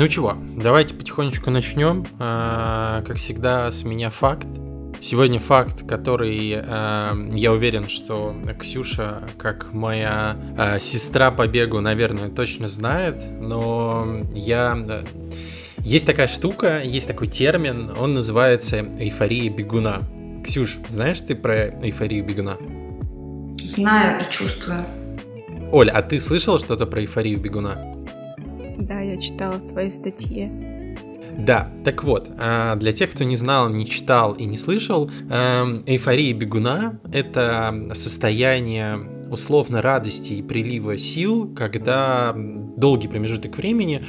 Ну 0.00 0.08
чего, 0.08 0.34
давайте 0.56 0.94
потихонечку 0.94 1.50
начнем. 1.50 2.06
А, 2.18 3.02
как 3.06 3.18
всегда, 3.18 3.70
с 3.70 3.84
меня 3.84 4.08
факт. 4.08 4.48
Сегодня 4.98 5.38
факт, 5.38 5.86
который 5.86 6.52
э, 6.52 7.28
я 7.34 7.52
уверен, 7.52 7.86
что 7.90 8.34
Ксюша, 8.58 9.28
как 9.36 9.74
моя 9.74 10.38
э, 10.56 10.80
сестра 10.80 11.30
по 11.30 11.46
бегу, 11.46 11.80
наверное, 11.80 12.30
точно 12.30 12.66
знает, 12.66 13.16
но 13.42 14.22
я... 14.32 14.74
Э, 14.88 15.04
есть 15.80 16.06
такая 16.06 16.28
штука, 16.28 16.80
есть 16.82 17.06
такой 17.06 17.26
термин, 17.26 17.92
он 17.98 18.14
называется 18.14 18.78
эйфория 18.98 19.50
бегуна. 19.50 20.00
Ксюш, 20.46 20.78
знаешь 20.88 21.20
ты 21.20 21.34
про 21.34 21.78
эйфорию 21.82 22.24
бегуна? 22.24 22.56
Знаю 23.62 24.22
и 24.22 24.32
чувствую. 24.32 24.82
Оль, 25.72 25.90
а 25.90 26.00
ты 26.00 26.18
слышала 26.20 26.58
что-то 26.58 26.86
про 26.86 27.02
эйфорию 27.02 27.38
бегуна? 27.38 27.89
Читала 29.20 29.56
в 29.56 29.68
твоей 29.68 29.90
статье. 29.90 30.50
Да, 31.38 31.70
так 31.84 32.04
вот, 32.04 32.30
а, 32.38 32.76
для 32.76 32.92
тех, 32.92 33.10
кто 33.10 33.24
не 33.24 33.36
знал, 33.36 33.68
не 33.68 33.86
читал 33.86 34.32
и 34.32 34.44
не 34.44 34.58
слышал, 34.58 35.10
эм, 35.30 35.82
эйфория 35.86 36.34
бегуна— 36.34 36.98
это 37.12 37.90
состояние 37.94 38.98
условно 39.30 39.80
радости 39.80 40.34
и 40.34 40.42
прилива 40.42 40.98
сил, 40.98 41.54
когда 41.54 42.34
долгий 42.34 43.08
промежуток 43.08 43.56
времени 43.56 44.04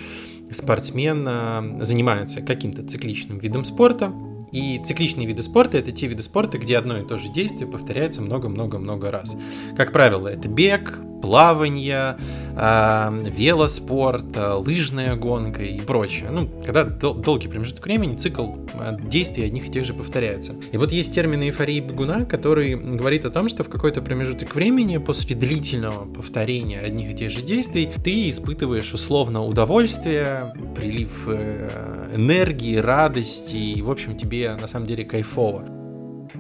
спортсмен 0.50 1.26
э, 1.28 1.86
занимается 1.86 2.42
каким-то 2.42 2.86
цикличным 2.86 3.38
видом 3.38 3.64
спорта, 3.64 4.12
и 4.52 4.82
цикличные 4.84 5.28
виды 5.28 5.44
спорта 5.44 5.78
это 5.78 5.92
те 5.92 6.08
виды 6.08 6.24
спорта, 6.24 6.58
где 6.58 6.78
одно 6.78 6.98
и 6.98 7.06
то 7.06 7.18
же 7.18 7.30
действие 7.30 7.68
повторяется 7.68 8.22
много-много-много 8.22 9.12
раз. 9.12 9.36
Как 9.76 9.92
правило, 9.92 10.28
это 10.28 10.48
бег, 10.48 11.00
плавание, 11.22 12.18
э, 12.56 13.20
велоспорт, 13.38 14.36
э, 14.36 14.54
лыжная 14.54 15.16
гонка 15.16 15.62
и 15.62 15.80
прочее. 15.80 16.30
Ну, 16.32 16.50
когда 16.66 16.84
дол- 16.84 17.14
долгий 17.14 17.48
промежуток 17.48 17.86
времени 17.86 18.16
цикл 18.16 18.48
э, 18.74 18.98
действий 19.04 19.44
одних 19.44 19.68
и 19.68 19.72
тех 19.72 19.86
же 19.86 19.94
повторяется. 19.94 20.56
И 20.72 20.78
вот 20.78 20.92
есть 20.92 21.14
термин 21.14 21.44
эйфории 21.44 21.80
бегуна, 21.80 22.26
который 22.26 22.76
говорит 22.76 23.26
о 23.26 23.30
том, 23.30 23.50
что 23.50 23.64
в 23.64 23.70
какой-то 23.70 24.02
промежуток 24.02 24.56
времени 24.56 24.98
после 24.98 25.36
длительного 25.36 26.12
повторения 26.12 26.80
одних 26.80 27.12
и 27.12 27.16
тех 27.16 27.30
же 27.30 27.42
действий 27.42 27.90
ты 28.04 28.30
испытываешь 28.30 28.94
условно 28.94 29.46
удовольствие, 29.46 30.54
прилив 30.76 31.12
э, 31.28 32.12
энергии, 32.16 32.78
радости, 32.78 33.56
и, 33.56 33.82
в 33.82 33.90
общем, 33.90 34.18
тебе 34.18 34.41
на 34.50 34.68
самом 34.68 34.86
деле 34.88 35.06
кайфово. 35.06 35.66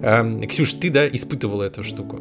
Эм, 0.01 0.47
Ксюш, 0.47 0.73
ты, 0.73 0.89
да, 0.89 1.07
испытывала 1.07 1.63
эту 1.63 1.83
штуку? 1.83 2.19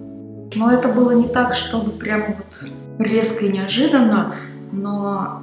Но 0.54 0.72
это 0.72 0.88
было 0.88 1.12
не 1.12 1.28
так, 1.28 1.54
чтобы 1.54 1.92
прямо 1.92 2.36
вот 2.38 2.70
резко 2.98 3.46
и 3.46 3.52
неожиданно, 3.52 4.34
но 4.72 5.42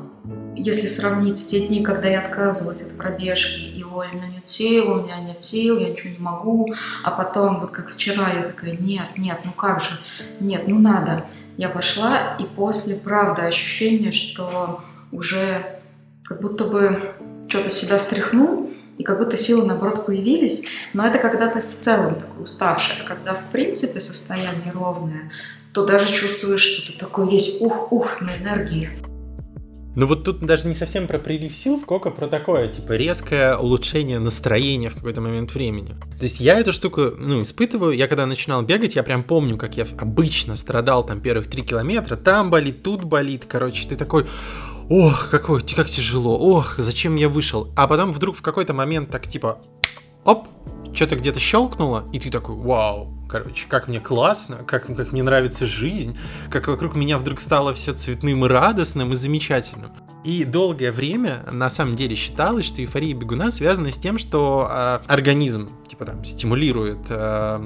если 0.56 0.88
сравнить 0.88 1.46
те 1.46 1.68
дни, 1.68 1.84
когда 1.84 2.08
я 2.08 2.20
отказывалась 2.20 2.82
от 2.82 2.98
пробежки, 2.98 3.62
и 3.62 3.84
ой, 3.84 4.08
у 4.12 4.16
меня 4.16 4.28
нет 4.28 4.48
сил, 4.48 4.92
у 4.92 5.04
меня 5.04 5.20
нет 5.20 5.42
сил, 5.42 5.80
я 5.80 5.90
ничего 5.90 6.14
не 6.14 6.20
могу, 6.20 6.68
а 7.04 7.12
потом, 7.12 7.60
вот 7.60 7.72
как 7.72 7.90
вчера, 7.90 8.30
я 8.30 8.44
такая, 8.44 8.76
нет, 8.76 9.06
нет, 9.18 9.40
ну 9.46 9.52
как 9.52 9.84
же, 9.84 10.00
нет, 10.40 10.68
ну 10.68 10.80
надо. 10.80 11.26
Я 11.58 11.70
пошла, 11.70 12.36
и 12.40 12.44
после, 12.44 12.96
правда, 12.96 13.44
ощущение, 13.48 14.12
что 14.12 14.82
уже 15.12 15.80
как 16.24 16.42
будто 16.42 16.66
бы 16.66 17.14
что-то 17.48 17.70
себя 17.70 17.98
стряхнул, 17.98 18.72
и 18.98 19.03
как 19.03 19.20
будто 19.20 19.38
силы, 19.38 19.66
наоборот, 19.66 20.06
появились. 20.06 20.64
Но 20.94 21.06
это 21.06 21.20
когда 21.20 21.48
ты 21.48 21.62
в 21.62 21.78
целом 21.78 22.16
такой 22.16 22.44
уставший. 22.44 22.95
А 23.04 23.08
когда, 23.08 23.34
в 23.34 23.52
принципе, 23.52 24.00
состояние 24.00 24.72
ровное, 24.73 25.31
то 25.73 25.86
даже 25.86 26.12
чувствуешь, 26.12 26.62
что 26.62 26.92
ты 26.92 26.98
такой 26.98 27.30
весь 27.30 27.61
ух-ух 27.61 28.22
на 28.22 28.36
энергии. 28.38 28.89
Ну 29.98 30.05
вот 30.05 30.23
тут 30.23 30.42
даже 30.42 30.67
не 30.67 30.76
совсем 30.76 31.08
про 31.08 31.17
прилив 31.17 31.55
сил, 31.55 31.76
сколько 31.76 32.11
про 32.11 32.27
такое, 32.27 32.67
типа, 32.67 32.94
резкое 32.94 33.58
улучшение 33.58 34.20
настроения 34.20 34.92
в 34.92 34.94
какой-то 34.94 35.22
момент 35.22 35.55
времени. 35.55 35.95
То 36.20 36.26
есть 36.26 36.39
я 36.39 36.60
эту 36.60 36.72
штуку, 36.72 37.14
ну, 37.17 37.42
испытываю, 37.42 37.93
я 37.93 38.08
когда 38.08 38.27
начинал 38.27 38.61
бегать, 38.61 38.95
я 38.95 39.02
прям 39.02 39.23
помню, 39.23 39.58
как 39.58 39.76
я 39.76 39.88
обычно 39.99 40.55
страдал 40.55 41.04
там 41.04 41.20
первых 41.20 41.48
три 41.48 41.64
километра, 41.64 42.16
там 42.16 42.52
болит, 42.52 42.83
тут 42.83 43.05
болит, 43.05 43.45
короче, 43.48 43.89
ты 43.89 43.95
такой, 43.95 44.27
ох, 44.89 45.30
какой, 45.30 45.61
как 45.61 45.87
тяжело, 45.87 46.37
ох, 46.37 46.75
зачем 46.77 47.15
я 47.15 47.30
вышел. 47.30 47.71
А 47.75 47.87
потом 47.87 48.14
вдруг 48.14 48.37
в 48.37 48.42
какой-то 48.42 48.73
момент 48.73 49.09
так 49.09 49.27
типа, 49.27 49.59
оп, 50.23 50.48
что-то 50.93 51.15
где-то 51.15 51.39
щелкнуло, 51.39 52.05
и 52.11 52.20
ты 52.20 52.30
такой, 52.30 52.55
вау, 52.55 53.14
короче, 53.30 53.67
как 53.67 53.87
мне 53.87 53.99
классно, 53.99 54.58
как, 54.65 54.87
как 54.87 55.11
мне 55.11 55.23
нравится 55.23 55.65
жизнь, 55.65 56.17
как 56.49 56.67
вокруг 56.67 56.95
меня 56.95 57.17
вдруг 57.17 57.39
стало 57.39 57.73
все 57.73 57.93
цветным 57.93 58.45
и 58.45 58.48
радостным 58.48 59.14
и 59.14 59.15
замечательным. 59.15 59.92
И 60.23 60.43
долгое 60.43 60.92
время 60.92 61.45
на 61.52 61.69
самом 61.69 61.95
деле 61.95 62.15
считалось, 62.15 62.65
что 62.65 62.81
эйфория 62.81 63.14
бегуна 63.14 63.52
связана 63.52 63.92
с 63.92 63.98
тем, 63.98 64.17
что 64.17 64.67
э, 64.69 64.99
организм 65.08 65.69
типа 65.87 66.05
там 66.05 66.25
стимулирует 66.25 66.99
э, 67.09 67.59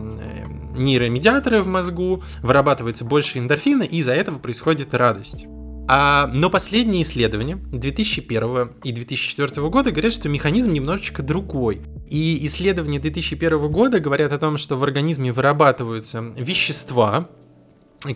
нейромедиаторы 0.76 1.64
в 1.64 1.68
мозгу, 1.68 2.22
вырабатывается 2.44 3.06
больше 3.06 3.40
эндорфина, 3.40 3.84
и 3.84 3.98
из-за 3.98 4.14
этого 4.14 4.38
происходит 4.38 4.94
радость. 4.94 5.48
А, 5.88 6.28
но 6.28 6.50
последние 6.50 7.04
исследования 7.04 7.56
2001 7.56 8.72
и 8.84 8.92
2004 8.92 9.70
года 9.70 9.92
говорят, 9.92 10.14
что 10.14 10.30
механизм 10.30 10.72
немножечко 10.72 11.22
другой. 11.22 11.82
И 12.10 12.46
исследования 12.48 13.00
2001 13.00 13.72
года 13.72 14.00
говорят 14.00 14.32
о 14.32 14.38
том, 14.38 14.58
что 14.58 14.78
в 14.78 14.84
организме 14.84 15.32
вырабатываются 15.34 16.22
вещества, 16.38 17.30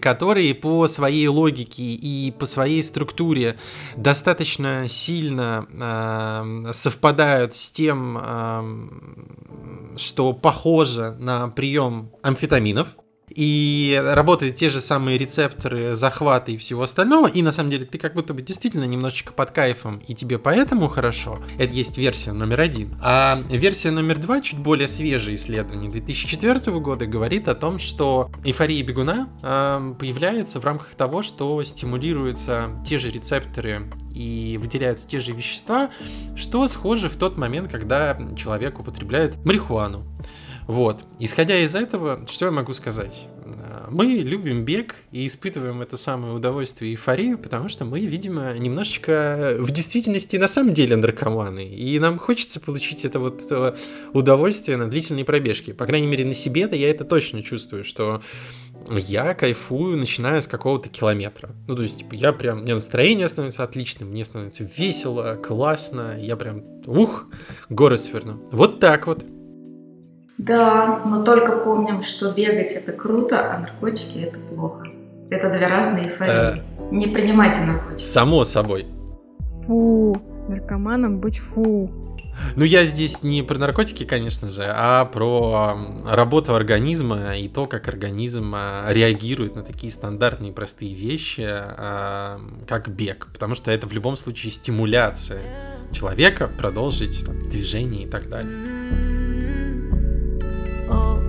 которые 0.02 0.56
по 0.56 0.88
своей 0.88 1.28
логике 1.28 1.84
и 1.84 2.32
по 2.32 2.46
своей 2.46 2.82
структуре 2.82 3.58
достаточно 3.96 4.88
сильно 4.88 5.68
э, 5.72 6.72
совпадают 6.74 7.56
с 7.56 7.70
тем, 7.70 8.18
э, 8.20 9.98
что 9.98 10.34
похоже 10.34 11.16
на 11.20 11.50
прием 11.50 12.12
амфетаминов 12.24 12.96
и 13.36 14.02
работают 14.02 14.56
те 14.56 14.70
же 14.70 14.82
самые 14.82 15.18
рецепторы 15.18 15.94
захвата 15.94 16.52
и 16.52 16.58
всего 16.58 16.84
остального, 16.84 17.28
и 17.28 17.42
на 17.42 17.52
самом 17.52 17.70
деле 17.70 17.86
ты 17.86 17.98
как 17.98 18.14
будто 18.14 18.34
бы 18.34 18.42
действительно 18.42 18.86
немножечко 18.86 19.34
под 19.34 19.52
кайфом, 19.52 20.02
и 20.08 20.16
тебе 20.16 20.40
поэтому 20.40 20.88
хорошо. 20.88 21.44
Это 21.60 21.74
есть 21.74 21.98
версия 21.98 22.32
номер 22.32 22.62
один. 22.62 22.98
А 23.02 23.44
версия 23.50 23.92
номер 23.92 24.20
два, 24.20 24.40
чуть 24.42 24.60
более 24.60 24.88
свежее 24.88 25.36
исследование 25.36 25.92
2004 25.92 26.80
года, 26.80 27.06
говорит 27.06 27.50
о 27.50 27.56
том, 27.56 27.78
что 27.78 28.32
эйфория 28.46 28.82
бегуна 28.84 29.30
э, 29.44 29.94
появляется 30.00 30.62
в 30.62 30.66
рамках 30.66 30.96
того, 30.96 31.22
что 31.22 31.62
стимулируются 31.64 32.70
те 32.88 32.98
же 32.98 33.12
рецепторы 33.12 33.92
и 34.14 34.58
выделяются 34.62 35.08
те 35.08 35.20
же 35.20 35.34
вещества, 35.34 35.90
что 36.38 36.68
схоже 36.70 37.10
в 37.10 37.18
тот 37.18 37.38
момент, 37.38 37.70
когда 37.70 38.18
человек 38.38 38.80
употребляет 38.80 39.44
марихуану. 39.44 40.06
Вот. 40.68 41.04
Исходя 41.20 41.58
из 41.60 41.76
этого, 41.76 42.26
что 42.28 42.46
я 42.46 42.52
могу 42.52 42.74
сказать? 42.74 43.28
Мы 43.90 44.06
любим 44.06 44.66
бег 44.66 44.96
и 45.12 45.28
испытываем 45.28 45.82
это 45.82 45.96
самое 45.96 46.34
удовольствие 46.34 46.92
и 46.92 46.96
эйфорию, 46.96 47.38
потому 47.38 47.70
что 47.70 47.86
мы, 47.86 48.00
видимо, 48.00 48.58
немножечко 48.58 49.58
в 49.60 49.72
действительности 49.72 50.38
на 50.38 50.48
самом 50.48 50.74
деле 50.74 50.96
наркоманы. 50.96 51.60
И 51.60 52.00
нам 52.00 52.18
хочется 52.18 52.60
получить 52.60 53.06
это 53.06 53.20
вот 53.20 53.44
это 53.44 53.78
удовольствие 54.14 54.78
на 54.78 54.90
длительной 54.90 55.24
пробежке. 55.24 55.74
По 55.74 55.86
крайней 55.86 56.08
мере, 56.08 56.26
на 56.26 56.34
себе-то 56.34 56.76
я 56.76 56.90
это 56.90 57.06
точно 57.06 57.44
чувствую, 57.44 57.84
что 57.84 58.24
я 58.90 59.36
кайфую, 59.36 59.98
начиная 59.98 60.42
с 60.42 60.48
какого-то 60.48 60.90
километра. 60.90 61.52
Ну, 61.68 61.76
то 61.76 61.84
есть, 61.84 62.00
типа, 62.00 62.16
я 62.16 62.34
прям, 62.34 62.62
мне 62.62 62.74
настроение 62.74 63.28
становится 63.28 63.64
отличным, 63.64 64.10
мне 64.10 64.26
становится 64.26 64.70
весело, 64.76 65.36
классно, 65.36 66.16
я 66.20 66.36
прям, 66.36 66.64
ух, 66.88 67.28
горы 67.70 67.98
сверну. 67.98 68.44
Вот 68.52 68.80
так 68.80 69.08
вот. 69.08 69.24
Да, 70.38 71.02
но 71.06 71.24
только 71.24 71.54
помним, 71.54 72.02
что 72.02 72.32
бегать 72.32 72.72
это 72.74 72.92
круто, 72.92 73.54
а 73.54 73.60
наркотики 73.60 74.20
это 74.20 74.40
плохо. 74.40 74.88
Это 75.30 75.50
две 75.50 75.68
разные 75.68 76.06
эйфории. 76.06 76.62
Э, 76.62 76.62
Не 76.92 77.08
принимайте 77.08 77.62
наркотики. 77.62 78.06
Само 78.06 78.44
собой. 78.44 78.86
Фу, 79.66 80.22
наркоманом 80.50 81.20
быть 81.20 81.40
фу. 81.40 81.90
Ну, 82.56 82.66
я 82.66 82.86
здесь 82.86 83.24
не 83.24 83.44
про 83.44 83.58
наркотики, 83.58 84.04
конечно 84.04 84.52
же, 84.52 84.64
а 84.68 85.06
про 85.06 85.78
работу 86.06 86.54
организма 86.54 87.38
и 87.38 87.48
то, 87.48 87.66
как 87.66 87.88
организм 87.88 88.54
а, 88.56 88.88
реагирует 88.90 89.56
на 89.56 89.64
такие 89.64 89.92
стандартные 89.92 90.52
простые 90.52 90.94
вещи, 90.94 91.46
а, 91.48 92.40
как 92.68 92.90
бег. 92.90 93.30
Потому 93.34 93.56
что 93.56 93.72
это 93.72 93.88
в 93.88 93.94
любом 93.94 94.16
случае 94.18 94.52
стимуляция 94.52 95.42
человека 95.92 96.48
продолжить 96.48 97.26
там, 97.26 97.50
движение 97.50 98.04
и 98.04 98.10
так 98.10 98.30
далее. 98.30 99.15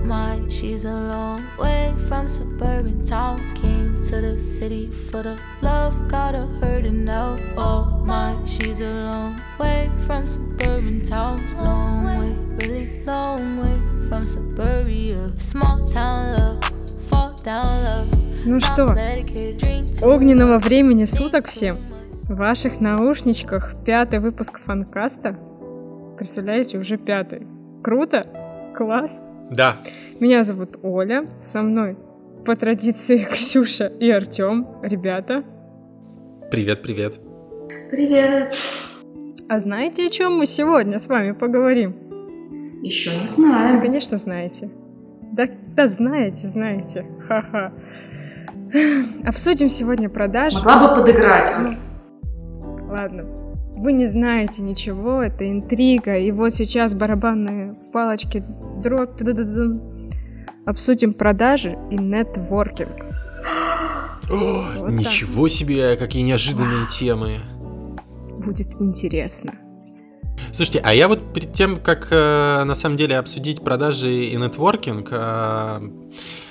Mine. 0.07 0.49
She's 0.49 0.85
a 0.85 0.91
long 0.93 1.43
way 1.59 1.93
from 2.07 2.29
suburban 2.29 3.05
towns. 3.05 3.41
Came 3.59 3.99
to 4.09 4.21
the 4.21 4.39
city 4.39 4.89
for 4.89 5.21
the 5.21 5.37
love, 5.61 6.07
got 6.07 6.33
her 6.33 6.47
hurting 6.61 7.03
now. 7.03 7.37
Oh 7.57 8.03
my, 8.05 8.35
she's 8.45 8.79
a 8.79 8.89
long 8.89 9.41
way 9.59 9.91
from 10.05 10.25
suburban 10.25 11.01
towns. 11.05 11.53
Long 11.55 12.05
way, 12.05 12.35
really 12.59 13.03
long 13.05 13.57
way 13.57 14.07
from 14.07 14.25
suburbia. 14.25 15.31
Small 15.37 15.87
town 15.89 16.37
love, 16.37 16.63
fall 17.09 17.35
down 17.43 17.63
love. 17.83 18.07
Ну 18.45 18.61
что, 18.61 18.95
огненного 20.01 20.59
времени 20.59 21.05
суток 21.05 21.47
всем. 21.47 21.75
В 22.29 22.35
ваших 22.35 22.79
наушничках 22.79 23.75
пятый 23.85 24.19
выпуск 24.19 24.59
фанкаста. 24.59 25.35
Представляете, 26.17 26.77
уже 26.77 26.97
пятый. 26.97 27.47
Круто? 27.83 28.27
Класс? 28.75 29.21
Да. 29.51 29.77
Меня 30.19 30.43
зовут 30.43 30.77
Оля, 30.83 31.27
со 31.41 31.61
мной 31.61 31.97
по 32.45 32.55
традиции 32.55 33.17
Ксюша 33.31 33.87
и 33.87 34.09
Артем. 34.09 34.67
Ребята. 34.81 35.43
Привет, 36.49 36.81
привет. 36.81 37.19
Привет. 37.91 38.55
А 39.49 39.59
знаете, 39.59 40.07
о 40.07 40.09
чем 40.09 40.37
мы 40.37 40.45
сегодня 40.45 40.99
с 40.99 41.07
вами 41.07 41.31
поговорим? 41.31 41.95
Еще 42.81 43.17
не 43.17 43.25
знаю. 43.25 43.81
Конечно, 43.81 44.17
знаете. 44.17 44.69
Да, 45.33 45.47
да 45.75 45.87
знаете, 45.87 46.47
знаете. 46.47 47.05
Ха-ха. 47.27 47.73
Обсудим 49.25 49.67
сегодня 49.69 50.09
продажи. 50.09 50.57
Могла 50.57 50.95
бы 50.95 51.01
подыграть. 51.01 51.51
Ну, 51.59 52.87
ладно. 52.89 53.25
Вы 53.77 53.93
не 53.93 54.07
знаете 54.07 54.63
ничего, 54.63 55.21
это 55.21 55.47
интрига, 55.47 56.17
и 56.17 56.31
вот 56.31 56.51
сейчас 56.51 56.95
барабанные 56.95 57.75
палочки, 57.93 58.43
дробь, 58.81 59.21
обсудим 60.65 61.13
продажи 61.13 61.77
и 61.91 61.97
нетворкинг. 61.97 63.05
О, 64.31 64.63
вот 64.79 64.89
ничего 64.89 65.43
так. 65.43 65.51
себе, 65.51 65.95
какие 65.95 66.23
неожиданные 66.23 66.87
темы. 66.87 67.35
Будет 68.43 68.73
интересно. 68.81 69.53
Слушайте, 70.51 70.81
а 70.83 70.95
я 70.95 71.07
вот 71.07 71.33
перед 71.33 71.53
тем, 71.53 71.79
как 71.79 72.07
э, 72.09 72.63
на 72.63 72.73
самом 72.73 72.97
деле 72.97 73.19
обсудить 73.19 73.63
продажи 73.63 74.25
и 74.25 74.35
нетворкинг, 74.35 75.09
э, 75.11 75.79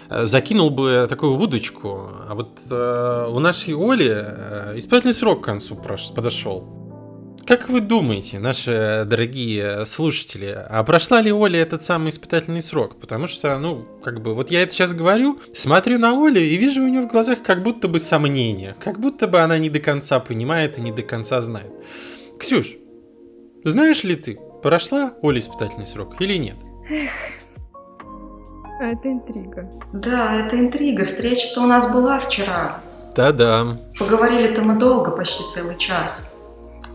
закинул 0.09 0.71
бы 0.71 1.07
такую 1.09 1.37
удочку. 1.37 2.09
А 2.29 2.35
вот 2.37 2.61
э, 2.71 3.27
у 3.29 3.39
нашей 3.41 3.75
Оли 3.75 4.13
э, 4.15 4.79
испытательный 4.79 5.15
срок 5.15 5.43
к 5.43 5.45
концу 5.45 5.77
подошел. 6.15 6.86
Как 7.47 7.69
вы 7.69 7.81
думаете, 7.81 8.41
наши 8.41 9.05
дорогие 9.07 9.87
слушатели, 9.87 10.67
а 10.69 10.83
прошла 10.83 11.21
ли 11.21 11.33
Оля 11.33 11.61
этот 11.61 11.85
самый 11.85 12.11
испытательный 12.11 12.61
срок? 12.61 12.97
Потому 12.97 13.29
что, 13.29 13.57
ну, 13.59 13.87
как 14.03 14.21
бы, 14.21 14.35
вот 14.35 14.51
я 14.51 14.63
это 14.63 14.73
сейчас 14.73 14.95
говорю, 14.95 15.39
смотрю 15.55 15.99
на 15.99 16.11
Олю 16.11 16.41
и 16.41 16.57
вижу 16.57 16.83
у 16.83 16.89
нее 16.89 17.03
в 17.03 17.07
глазах 17.07 17.45
как 17.45 17.63
будто 17.63 17.87
бы 17.87 18.01
сомнения, 18.01 18.75
как 18.81 18.99
будто 18.99 19.29
бы 19.29 19.39
она 19.39 19.59
не 19.59 19.71
до 19.71 19.79
конца 19.79 20.19
понимает 20.19 20.79
и 20.79 20.81
не 20.81 20.91
до 20.91 21.03
конца 21.03 21.41
знает. 21.41 21.71
Ксюш, 22.41 22.75
знаешь 23.63 24.03
ли 24.03 24.17
ты, 24.17 24.41
прошла 24.61 25.15
Оля 25.23 25.39
испытательный 25.39 25.87
срок 25.87 26.21
или 26.21 26.37
нет? 26.39 26.57
Эх, 26.91 27.11
а 28.81 28.87
это 28.87 29.09
интрига. 29.09 29.71
Да, 29.93 30.35
это 30.35 30.59
интрига. 30.59 31.05
Встреча-то 31.05 31.63
у 31.63 31.67
нас 31.67 31.93
была 31.93 32.19
вчера. 32.19 32.83
Да-да. 33.15 33.69
Поговорили-то 34.01 34.63
мы 34.63 34.79
долго, 34.79 35.13
почти 35.13 35.45
целый 35.55 35.79
час. 35.79 36.36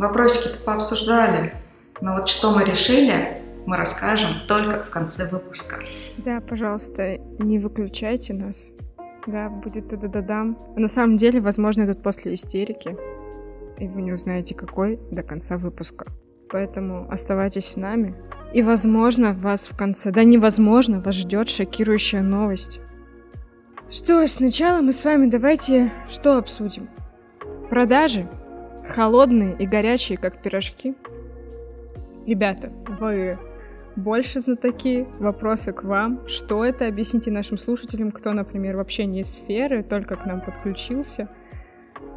Вопросики-то 0.01 0.57
пообсуждали. 0.63 1.53
Но 2.01 2.15
вот 2.15 2.27
что 2.27 2.56
мы 2.56 2.63
решили, 2.63 3.39
мы 3.68 3.77
расскажем 3.77 4.31
только 4.48 4.83
в 4.83 4.89
конце 4.89 5.30
выпуска. 5.30 5.75
Да, 6.18 6.42
пожалуйста, 6.42 7.19
не 7.38 7.59
выключайте 7.59 8.33
нас. 8.33 8.71
Да, 9.27 9.50
будет 9.50 9.89
да-да-да-дам. 9.89 10.57
На 10.75 10.88
самом 10.88 11.18
деле, 11.18 11.39
возможно, 11.39 11.83
это 11.83 11.94
после 11.94 12.33
истерики. 12.33 12.98
И 13.77 13.88
вы 13.88 14.01
не 14.01 14.12
узнаете, 14.12 14.56
какой 14.56 15.00
до 15.12 15.21
конца 15.21 15.57
выпуска. 15.57 16.07
Поэтому 16.50 17.07
оставайтесь 17.12 17.68
с 17.68 17.75
нами. 17.75 18.15
И, 18.56 18.63
возможно, 18.63 19.33
вас 19.33 19.68
в 19.68 19.77
конце, 19.77 20.09
да 20.09 20.24
невозможно, 20.24 21.00
вас 21.00 21.13
ждет 21.13 21.48
шокирующая 21.48 22.24
новость. 22.24 22.80
Что 23.88 24.25
ж, 24.25 24.31
сначала 24.31 24.81
мы 24.81 24.94
с 24.94 25.06
вами 25.06 25.30
давайте 25.30 25.92
что 26.09 26.39
обсудим? 26.39 26.89
Продажи. 27.69 28.27
Холодные 28.94 29.56
и 29.58 29.66
горячие, 29.66 30.18
как 30.18 30.42
пирожки. 30.42 30.96
Ребята, 32.26 32.72
вы 33.00 33.40
больше 33.96 34.40
знатоки, 34.40 35.08
вопросы 35.20 35.74
к 35.74 35.84
вам. 35.84 36.28
Что 36.28 36.64
это? 36.64 36.88
Объясните 36.88 37.32
нашим 37.32 37.58
слушателям, 37.58 38.12
кто, 38.12 38.32
например, 38.34 38.78
вообще 38.78 39.06
не 39.06 39.22
из 39.22 39.34
сферы, 39.34 39.84
только 39.84 40.16
к 40.16 40.26
нам 40.26 40.42
подключился– 40.42 41.28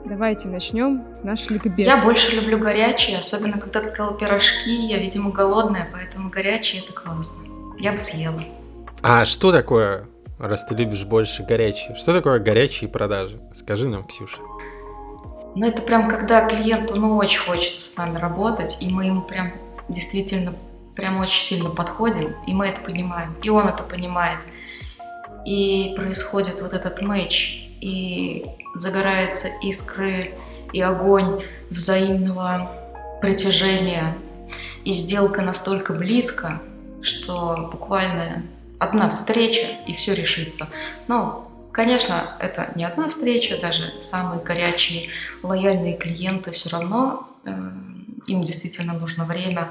Давайте 0.05 0.49
начнем 0.49 1.03
наш 1.23 1.49
ликбез. 1.49 1.87
Я 1.87 2.03
больше 2.05 2.37
люблю 2.37 2.59
горячие, 2.59 3.19
особенно 3.19 3.59
когда 3.59 3.81
ты 3.81 3.89
сказала 3.89 4.19
пирожки. 4.19 4.87
Я, 4.87 4.99
видимо, 4.99 5.31
голодная, 5.31 5.89
поэтому 5.91 6.29
горячие 6.29 6.83
это 6.83 6.93
классно. 6.93 7.51
Я 7.79 7.93
бы 7.93 8.01
съела. 8.01 8.45
А 9.03 9.25
что 9.25 9.51
такое, 9.51 10.07
раз 10.39 10.67
ты 10.67 10.75
любишь 10.75 11.05
больше 11.05 11.43
горячие, 11.43 11.95
что 11.97 12.13
такое 12.13 12.39
горячие 12.39 12.91
продажи? 12.91 13.41
Скажи 13.55 13.89
нам, 13.89 14.05
Ксюша. 14.05 14.41
Ну, 15.55 15.67
это 15.67 15.83
прям 15.83 16.09
когда 16.09 16.49
клиенту, 16.49 16.97
ну, 16.97 17.17
очень 17.17 17.41
хочется 17.41 17.89
с 17.89 17.97
нами 17.97 18.19
работать, 18.19 18.79
и 18.81 18.91
мы 18.91 19.07
ему 19.07 19.23
прям 19.23 19.53
действительно 19.89 20.55
прям 20.97 21.19
очень 21.19 21.43
сильно 21.43 21.71
подходим, 21.71 22.35
и 22.47 22.53
мы 22.53 22.69
это 22.69 22.81
понимаем, 22.81 23.35
и 23.43 23.49
он 23.49 23.69
это 23.69 23.83
понимает. 23.83 24.39
И 25.45 25.93
происходит 25.97 26.61
вот 26.61 26.73
этот 26.73 27.03
матч, 27.03 27.69
и 27.81 28.47
загораются 28.75 29.49
искры 29.63 30.35
и 30.73 30.81
огонь 30.81 31.45
взаимного 31.71 32.71
притяжения. 33.21 34.17
И 34.85 34.93
сделка 34.93 35.43
настолько 35.43 35.93
близко, 35.93 36.61
что 37.03 37.69
буквально 37.71 38.43
одна 38.79 39.09
встреча, 39.09 39.67
и 39.87 39.95
все 39.95 40.15
решится. 40.15 40.69
Но, 41.09 41.51
конечно, 41.75 42.15
это 42.39 42.73
не 42.75 42.85
одна 42.85 43.09
встреча, 43.09 43.61
даже 43.61 43.93
самые 44.01 44.43
горячие, 44.43 45.11
лояльные 45.43 45.97
клиенты 45.97 46.51
все 46.53 46.71
равно, 46.71 47.29
э, 47.45 47.51
им 48.27 48.41
действительно 48.41 48.95
нужно 48.95 49.25
время 49.25 49.71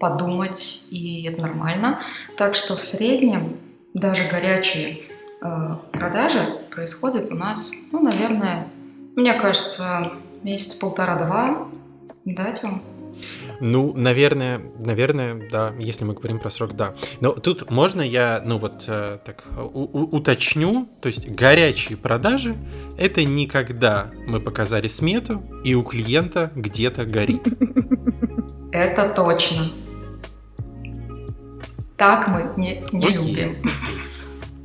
подумать, 0.00 0.86
и 0.90 1.24
это 1.24 1.42
нормально. 1.42 2.00
Так 2.38 2.54
что 2.54 2.76
в 2.76 2.82
среднем 2.82 3.58
даже 3.92 4.26
горячие 4.30 5.02
Э, 5.42 5.76
продажи 5.90 6.40
происходят 6.70 7.32
у 7.32 7.34
нас, 7.34 7.72
ну, 7.90 8.00
наверное, 8.00 8.68
мне 9.16 9.34
кажется, 9.34 10.12
месяц 10.44 10.74
полтора-два. 10.74 11.66
Да, 12.24 12.52
Тём? 12.52 12.82
Ну, 13.64 13.92
наверное, 13.94 14.60
наверное, 14.80 15.48
да, 15.48 15.72
если 15.78 16.02
мы 16.02 16.14
говорим 16.14 16.40
про 16.40 16.50
срок, 16.50 16.72
да. 16.74 16.94
Но 17.20 17.30
тут 17.30 17.70
можно 17.70 18.02
я, 18.02 18.42
ну 18.44 18.58
вот 18.58 18.82
э, 18.88 19.18
так 19.24 19.44
уточню, 19.72 20.88
то 21.00 21.06
есть 21.06 21.28
горячие 21.28 21.96
продажи– 21.96 22.56
это 22.98 23.22
не 23.22 23.46
когда 23.46 24.10
мы 24.26 24.40
показали 24.40 24.88
смету 24.88 25.44
и 25.62 25.76
у 25.76 25.84
клиента 25.84 26.50
где-то 26.56 27.04
горит. 27.04 27.46
Это 28.72 29.08
точно. 29.10 29.70
Так 31.96 32.26
мы 32.26 32.52
не, 32.56 32.82
не 32.90 33.10
любим. 33.10 33.62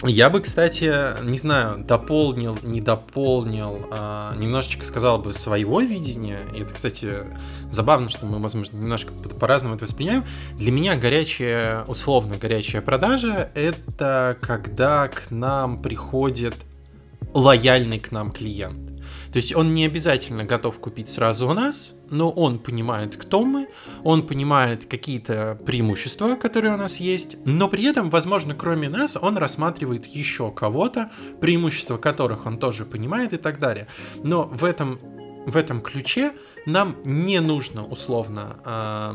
Я 0.04 0.30
бы, 0.30 0.42
кстати, 0.42 1.24
не 1.24 1.40
знаю, 1.40 1.84
дополнил, 1.84 2.58
не 2.62 2.82
дополнил, 2.82 3.88
а, 3.90 4.36
немножечко 4.36 4.86
сказал 4.86 5.18
бы 5.18 5.34
своего 5.34 5.82
видения. 5.82 6.42
И 6.56 6.62
это, 6.62 6.74
кстати, 6.74 7.24
забавно, 7.72 8.10
что 8.10 8.28
мы, 8.28 8.40
возможно, 8.40 8.78
немножко 8.78 9.12
по-разному 9.12 9.76
это 9.76 9.86
воспринимаем. 9.86 10.24
Для 10.54 10.72
меня 10.72 10.96
горячая, 10.96 11.84
условно 11.86 12.38
горячая 12.38 12.84
продажа— 12.84 13.50
это 13.56 14.38
когда 14.40 15.08
к 15.08 15.32
нам 15.32 15.82
приходит 15.82 16.54
лояльный 17.34 18.00
к 18.00 18.12
нам 18.12 18.32
клиент. 18.32 18.97
То 19.38 19.40
есть 19.40 19.56
он 19.56 19.76
не 19.76 19.86
обязательно 19.86 20.46
готов 20.46 20.80
купить 20.80 21.08
сразу 21.08 21.48
у 21.48 21.54
нас, 21.54 21.94
но 22.10 22.32
он 22.32 22.58
понимает, 22.58 23.18
кто 23.18 23.46
мы, 23.46 23.68
он 24.04 24.26
понимает 24.26 24.88
какие-то 24.88 25.60
преимущества, 25.64 26.34
которые 26.34 26.74
у 26.74 26.78
нас 26.78 27.00
есть, 27.00 27.38
но 27.46 27.68
при 27.68 27.84
этом, 27.84 28.10
возможно, 28.10 28.56
кроме 28.56 28.90
нас, 28.90 29.16
он 29.16 29.38
рассматривает 29.38 30.08
еще 30.08 30.52
кого-то, 30.52 31.12
преимущества 31.40 31.98
которых 31.98 32.48
он 32.48 32.58
тоже 32.58 32.84
понимает 32.84 33.32
и 33.34 33.38
так 33.38 33.60
далее. 33.60 33.86
Но 34.24 34.46
в 34.46 34.64
этом, 34.64 35.00
в 35.46 35.56
этом 35.56 35.82
ключе 35.82 36.32
нам 36.66 36.96
не 37.04 37.40
нужно 37.40 37.86
условно 37.86 39.14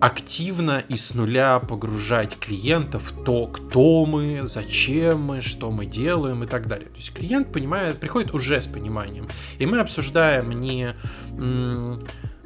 активно 0.00 0.84
и 0.88 0.96
с 0.96 1.14
нуля 1.14 1.58
погружать 1.58 2.38
клиента 2.38 2.98
в 2.98 3.24
то, 3.24 3.46
кто 3.46 4.04
мы, 4.06 4.42
зачем 4.44 5.22
мы, 5.22 5.40
что 5.40 5.70
мы 5.70 5.86
делаем 5.86 6.44
и 6.44 6.46
так 6.46 6.66
далее. 6.66 6.88
То 6.88 6.96
есть 6.96 7.12
клиент 7.12 7.52
понимает, 7.52 7.98
приходит 7.98 8.34
уже 8.34 8.60
с 8.60 8.66
пониманием. 8.66 9.28
И 9.58 9.66
мы 9.66 9.80
обсуждаем 9.80 10.50
не 10.50 10.94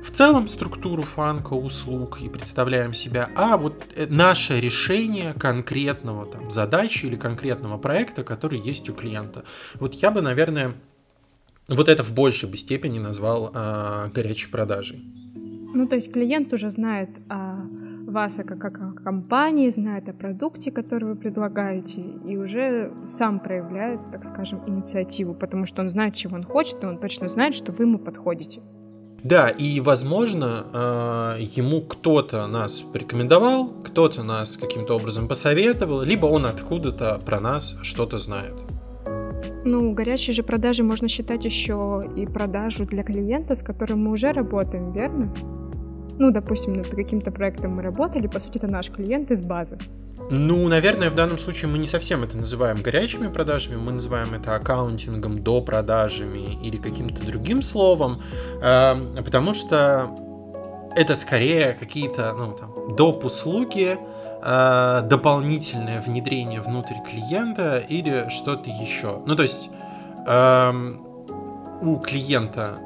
в 0.02 0.10
целом 0.10 0.48
структуру 0.48 1.02
фанка 1.02 1.52
услуг 1.52 2.20
и 2.20 2.28
представляем 2.28 2.94
себя, 2.94 3.28
а 3.36 3.56
вот 3.56 3.84
э, 3.96 4.06
наше 4.08 4.58
решение 4.58 5.34
конкретного 5.34 6.26
там 6.26 6.50
задачи 6.50 7.06
или 7.06 7.16
конкретного 7.16 7.76
проекта, 7.76 8.24
который 8.24 8.58
есть 8.60 8.88
у 8.88 8.94
клиента. 8.94 9.44
Вот 9.74 9.94
я 9.94 10.10
бы, 10.10 10.22
наверное, 10.22 10.74
вот 11.68 11.88
это 11.88 12.02
в 12.02 12.12
большей 12.12 12.48
бы 12.48 12.56
степени 12.56 12.98
назвал 12.98 13.52
э, 13.54 14.08
горячей 14.12 14.48
продажей. 14.50 15.04
Ну, 15.74 15.86
то 15.86 15.94
есть 15.96 16.12
клиент 16.12 16.52
уже 16.52 16.70
знает 16.70 17.10
о 17.28 17.60
вас 18.06 18.40
как, 18.44 18.58
как 18.58 19.02
компании, 19.02 19.70
знает 19.70 20.08
о 20.08 20.12
продукте, 20.12 20.70
который 20.70 21.10
вы 21.10 21.16
предлагаете, 21.16 22.00
и 22.00 22.36
уже 22.36 22.92
сам 23.06 23.40
проявляет, 23.40 24.00
так 24.12 24.24
скажем, 24.24 24.60
инициативу, 24.66 25.34
потому 25.34 25.66
что 25.66 25.82
он 25.82 25.88
знает, 25.88 26.14
чего 26.14 26.36
он 26.36 26.42
хочет, 26.42 26.82
и 26.82 26.86
он 26.86 26.98
точно 26.98 27.28
знает, 27.28 27.54
что 27.54 27.72
вы 27.72 27.84
ему 27.84 27.98
подходите. 27.98 28.60
Да, 29.22 29.48
и, 29.48 29.80
возможно, 29.80 30.64
э, 30.72 31.42
ему 31.56 31.82
кто-то 31.82 32.46
нас 32.46 32.80
порекомендовал, 32.80 33.68
кто-то 33.84 34.22
нас 34.22 34.56
каким-то 34.56 34.96
образом 34.96 35.28
посоветовал, 35.28 36.02
либо 36.02 36.26
он 36.26 36.46
откуда-то 36.46 37.20
про 37.24 37.38
нас 37.38 37.76
что-то 37.82 38.18
знает. 38.18 38.54
Ну, 39.64 39.92
горячие 39.92 40.32
же 40.32 40.42
продажи 40.42 40.82
можно 40.82 41.06
считать 41.06 41.44
еще 41.44 42.02
и 42.16 42.26
продажу 42.26 42.86
для 42.86 43.02
клиента, 43.02 43.54
с 43.54 43.62
которым 43.62 44.04
мы 44.04 44.12
уже 44.12 44.32
работаем, 44.32 44.92
верно? 44.92 45.30
Ну, 46.20 46.30
допустим, 46.30 46.74
над 46.74 46.88
каким-то 46.88 47.30
проектом 47.30 47.76
мы 47.76 47.82
работали, 47.82 48.26
по 48.26 48.38
сути, 48.38 48.58
это 48.58 48.66
наш 48.66 48.90
клиент 48.90 49.30
из 49.30 49.40
базы. 49.40 49.78
Ну, 50.30 50.68
наверное, 50.68 51.08
в 51.08 51.14
данном 51.14 51.38
случае 51.38 51.70
мы 51.70 51.78
не 51.78 51.86
совсем 51.86 52.22
это 52.22 52.36
называем 52.36 52.82
горячими 52.82 53.28
продажами, 53.28 53.76
мы 53.76 53.92
называем 53.92 54.34
это 54.34 54.54
аккаунтингом, 54.54 55.42
до 55.42 55.62
продажами 55.62 56.58
или 56.62 56.76
каким-то 56.76 57.24
другим 57.24 57.62
словом, 57.62 58.20
э, 58.62 59.22
потому 59.24 59.54
что 59.54 60.10
это 60.94 61.16
скорее 61.16 61.72
какие-то, 61.80 62.34
ну, 62.38 62.52
там, 62.52 62.96
доп. 62.96 63.24
услуги, 63.24 63.96
э, 64.42 65.02
дополнительное 65.08 66.02
внедрение 66.02 66.60
внутрь 66.60 66.96
клиента 67.10 67.78
или 67.78 68.28
что-то 68.28 68.68
еще. 68.68 69.22
Ну, 69.24 69.36
то 69.36 69.42
есть 69.42 69.70
э, 70.26 70.72
у 71.80 71.96
клиента 71.96 72.78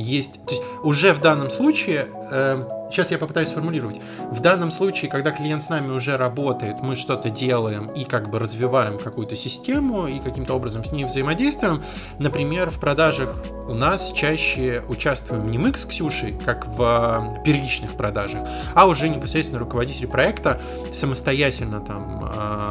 есть, 0.00 0.44
то 0.46 0.54
есть 0.54 0.62
уже 0.82 1.12
в 1.12 1.20
данном 1.20 1.50
случае 1.50 2.08
э, 2.30 2.64
Сейчас 2.90 3.12
я 3.12 3.18
попытаюсь 3.18 3.50
сформулировать. 3.50 4.00
В 4.32 4.40
данном 4.40 4.72
случае, 4.72 5.10
когда 5.10 5.30
клиент 5.30 5.62
с 5.62 5.68
нами 5.68 5.92
уже 5.92 6.16
работает, 6.16 6.80
мы 6.80 6.96
что-то 6.96 7.30
делаем 7.30 7.86
и 7.86 8.02
как 8.02 8.30
бы 8.30 8.40
развиваем 8.40 8.98
какую-то 8.98 9.36
систему 9.36 10.08
и 10.08 10.18
каким-то 10.18 10.54
образом 10.54 10.84
с 10.84 10.90
ней 10.90 11.04
взаимодействуем. 11.04 11.84
Например, 12.18 12.68
в 12.68 12.80
продажах 12.80 13.36
у 13.68 13.74
нас 13.74 14.12
чаще 14.12 14.82
участвуем 14.88 15.48
не 15.48 15.58
мы 15.58 15.72
с 15.76 15.84
Ксюшей, 15.84 16.36
как 16.44 16.66
в 16.66 16.82
э, 16.82 17.44
первичных 17.44 17.96
продажах, 17.96 18.48
а 18.74 18.86
уже 18.86 19.08
непосредственно 19.08 19.60
руководитель 19.60 20.08
проекта 20.08 20.60
самостоятельно 20.92 21.80
там 21.80 22.24
э, 22.24 22.69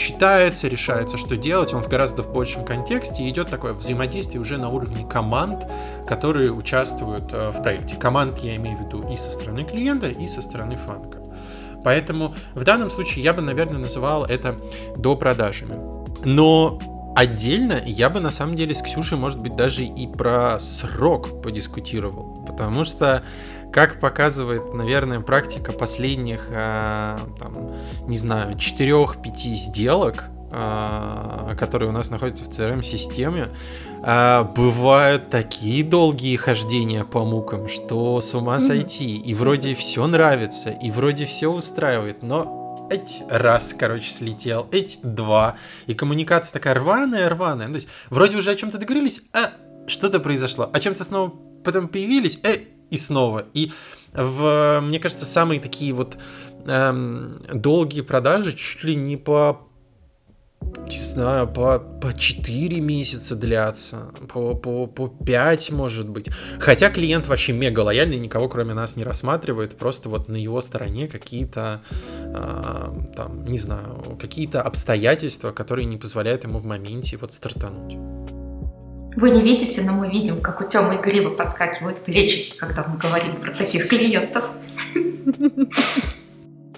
считается, 0.00 0.66
решается, 0.66 1.16
что 1.16 1.36
делать. 1.36 1.72
Он 1.74 1.82
в 1.82 1.88
гораздо 1.88 2.22
в 2.22 2.32
большем 2.32 2.64
контексте 2.64 3.28
идет 3.28 3.50
такое 3.50 3.74
взаимодействие 3.74 4.40
уже 4.40 4.58
на 4.58 4.68
уровне 4.68 5.06
команд, 5.06 5.66
которые 6.08 6.50
участвуют 6.50 7.32
э, 7.32 7.50
в 7.50 7.62
проекте. 7.62 7.96
Команд 7.96 8.38
я 8.38 8.56
имею 8.56 8.78
в 8.78 8.86
виду 8.86 9.06
и 9.12 9.16
со 9.16 9.30
стороны 9.30 9.64
клиента 9.64 10.08
и 10.08 10.26
со 10.26 10.42
стороны 10.42 10.76
фанка. 10.76 11.18
Поэтому 11.84 12.34
в 12.54 12.64
данном 12.64 12.90
случае 12.90 13.24
я 13.24 13.32
бы, 13.32 13.42
наверное, 13.42 13.78
называл 13.78 14.24
это 14.24 14.56
до 14.96 15.16
продажами. 15.16 15.78
Но 16.24 16.78
отдельно 17.14 17.80
я 17.84 18.10
бы 18.10 18.20
на 18.20 18.30
самом 18.30 18.56
деле 18.56 18.74
с 18.74 18.82
Ксюшей, 18.82 19.18
может 19.18 19.40
быть, 19.40 19.56
даже 19.56 19.84
и 19.84 20.06
про 20.06 20.58
срок 20.58 21.42
подискутировал. 21.42 22.44
Потому 22.46 22.84
что, 22.84 23.22
как 23.72 24.00
показывает, 24.00 24.74
наверное, 24.74 25.20
практика 25.20 25.72
последних, 25.72 26.48
э, 26.50 27.18
там, 27.38 27.76
не 28.06 28.18
знаю, 28.18 28.56
4-5 28.56 29.54
сделок, 29.54 30.24
э, 30.52 31.54
которые 31.58 31.90
у 31.90 31.92
нас 31.92 32.10
находятся 32.10 32.44
в 32.44 32.48
CRM-системе, 32.48 33.48
а, 34.02 34.44
бывают 34.44 35.28
такие 35.28 35.84
долгие 35.84 36.36
хождения 36.36 37.04
по 37.04 37.24
мукам, 37.24 37.68
что 37.68 38.20
с 38.20 38.34
ума 38.34 38.58
сойти. 38.58 39.16
И 39.16 39.34
вроде 39.34 39.74
все 39.74 40.06
нравится, 40.06 40.70
и 40.70 40.90
вроде 40.90 41.26
все 41.26 41.48
устраивает, 41.48 42.22
но 42.22 42.88
эть 42.90 43.22
раз, 43.28 43.74
короче, 43.78 44.10
слетел, 44.10 44.66
эть 44.72 44.98
два. 45.02 45.56
И 45.86 45.94
коммуникация 45.94 46.52
такая 46.52 46.74
рваная, 46.74 47.28
рваная. 47.28 47.66
Ну, 47.66 47.74
то 47.74 47.76
есть 47.76 47.88
вроде 48.08 48.36
уже 48.36 48.50
о 48.50 48.56
чем-то 48.56 48.78
договорились, 48.78 49.20
а 49.32 49.50
что-то 49.86 50.18
произошло. 50.18 50.70
О 50.72 50.80
чем-то 50.80 51.04
снова 51.04 51.32
потом 51.62 51.88
появились, 51.88 52.40
э, 52.42 52.56
и 52.90 52.96
снова. 52.96 53.44
И 53.54 53.72
в, 54.12 54.80
мне 54.82 54.98
кажется, 54.98 55.26
самые 55.26 55.60
такие 55.60 55.92
вот 55.92 56.16
эм, 56.66 57.36
долгие 57.52 58.02
продажи 58.02 58.52
чуть 58.52 58.84
ли 58.84 58.94
не 58.94 59.16
по 59.16 59.66
не 60.86 60.96
знаю, 60.96 61.48
по, 61.48 61.78
по 61.78 62.12
4 62.12 62.80
месяца 62.80 63.34
длятся, 63.34 64.12
по, 64.28 64.54
по, 64.54 64.86
по 64.86 65.08
5, 65.08 65.70
может 65.70 66.08
быть. 66.08 66.28
Хотя 66.58 66.90
клиент 66.90 67.26
вообще 67.28 67.52
мега 67.52 67.80
лояльный, 67.80 68.18
никого 68.18 68.48
кроме 68.48 68.74
нас 68.74 68.96
не 68.96 69.04
рассматривает, 69.04 69.76
просто 69.76 70.08
вот 70.08 70.28
на 70.28 70.36
его 70.36 70.60
стороне 70.60 71.08
какие-то, 71.08 71.80
э, 72.22 72.88
там, 73.16 73.44
не 73.46 73.58
знаю, 73.58 74.18
какие-то 74.20 74.62
обстоятельства, 74.62 75.52
которые 75.52 75.86
не 75.86 75.96
позволяют 75.96 76.44
ему 76.44 76.58
в 76.58 76.66
моменте 76.66 77.16
вот 77.16 77.32
стартануть. 77.32 77.96
Вы 79.16 79.30
не 79.30 79.42
видите, 79.42 79.82
но 79.84 79.92
мы 79.92 80.08
видим, 80.08 80.40
как 80.40 80.60
у 80.60 80.64
Тёмы 80.64 80.96
игриво 80.96 81.30
подскакивают 81.30 81.98
плечики, 81.98 82.56
когда 82.56 82.84
мы 82.84 82.96
говорим 82.96 83.36
про 83.36 83.50
таких 83.50 83.88
клиентов. 83.88 84.50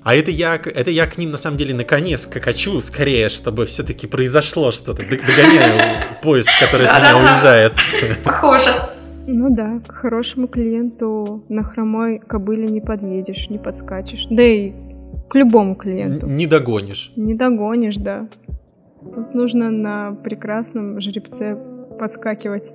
А 0.05 0.17
это 0.17 0.33
я, 0.33 0.57
это 0.57 0.91
я 0.91 1.07
к 1.07 1.17
ним 1.17 1.31
на 1.31 1.39
самом 1.39 1.57
деле 1.57 1.75
наконец 1.75 2.23
скакачу 2.23 2.81
скорее, 2.81 3.29
чтобы 3.29 3.67
все-таки 3.67 4.09
произошло 4.09 4.73
что-то. 4.73 5.03
Догоняю 5.03 6.19
поезд, 6.23 6.49
который 6.61 6.87
от 6.87 6.99
меня 6.99 7.19
уезжает. 7.19 7.73
Похоже. 8.25 8.71
Ну 9.29 9.55
да, 9.55 9.81
к 9.87 9.93
хорошему 9.93 10.49
клиенту 10.49 11.45
на 11.49 11.63
хромой 11.63 12.19
кобыле 12.19 12.67
не 12.67 12.81
подъедешь, 12.81 13.49
не 13.49 13.59
подскачешь. 13.59 14.27
Да 14.29 14.43
и 14.43 14.73
к 15.29 15.37
любому 15.37 15.77
клиенту. 15.77 16.27
Не 16.27 16.49
догонишь. 16.49 17.13
Не 17.15 17.35
догонишь, 17.35 17.97
да. 17.97 18.29
Тут 19.15 19.35
нужно 19.35 19.71
на 19.71 20.13
прекрасном 20.13 21.01
жеребце 21.01 21.57
подскакивать. 21.93 22.73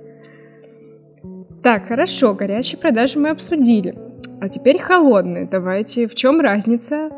Так, 1.62 1.88
хорошо, 1.88 2.34
горячие 2.34 2.78
продажи 2.78 3.18
мы 3.18 3.30
обсудили. 3.30 3.96
А 4.40 4.48
теперь 4.48 4.78
холодные. 4.78 5.46
Давайте, 5.46 6.06
в 6.06 6.14
чем 6.14 6.40
разница? 6.40 7.10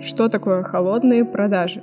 Что 0.00 0.28
такое 0.28 0.62
холодные 0.62 1.24
продажи? 1.24 1.82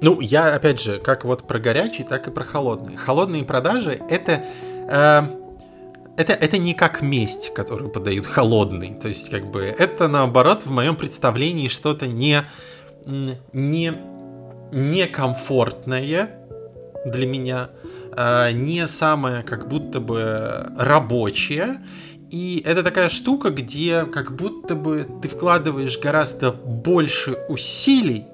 Ну, 0.00 0.20
я, 0.20 0.54
опять 0.54 0.80
же, 0.80 0.98
как 0.98 1.24
вот 1.24 1.46
про 1.46 1.58
горячие, 1.58 2.06
так 2.06 2.28
и 2.28 2.30
про 2.30 2.44
холодные. 2.44 2.96
Холодные 2.96 3.44
продажи— 3.44 4.00
это... 4.08 4.44
Э, 4.88 5.22
это, 6.16 6.32
это 6.32 6.56
не 6.56 6.72
как 6.72 7.02
месть, 7.02 7.52
которую 7.52 7.90
подают 7.90 8.24
холодный. 8.24 8.94
То 8.94 9.08
есть, 9.08 9.28
как 9.28 9.46
бы, 9.50 9.62
это, 9.64 10.08
наоборот, 10.08 10.64
в 10.64 10.70
моем 10.70 10.96
представлении 10.96 11.68
что-то 11.68 12.06
не... 12.06 12.42
не 13.52 13.92
некомфортное 14.72 16.30
для 17.04 17.26
меня, 17.26 17.70
не 18.52 18.86
самое 18.88 19.42
как 19.42 19.68
будто 19.68 20.00
бы 20.00 20.72
рабочее, 20.78 21.78
и 22.30 22.62
это 22.64 22.82
такая 22.82 23.08
штука, 23.08 23.50
где 23.50 24.04
как 24.04 24.34
будто 24.34 24.74
бы 24.74 25.06
ты 25.22 25.28
вкладываешь 25.28 25.98
гораздо 25.98 26.50
больше 26.52 27.38
усилий, 27.48 28.24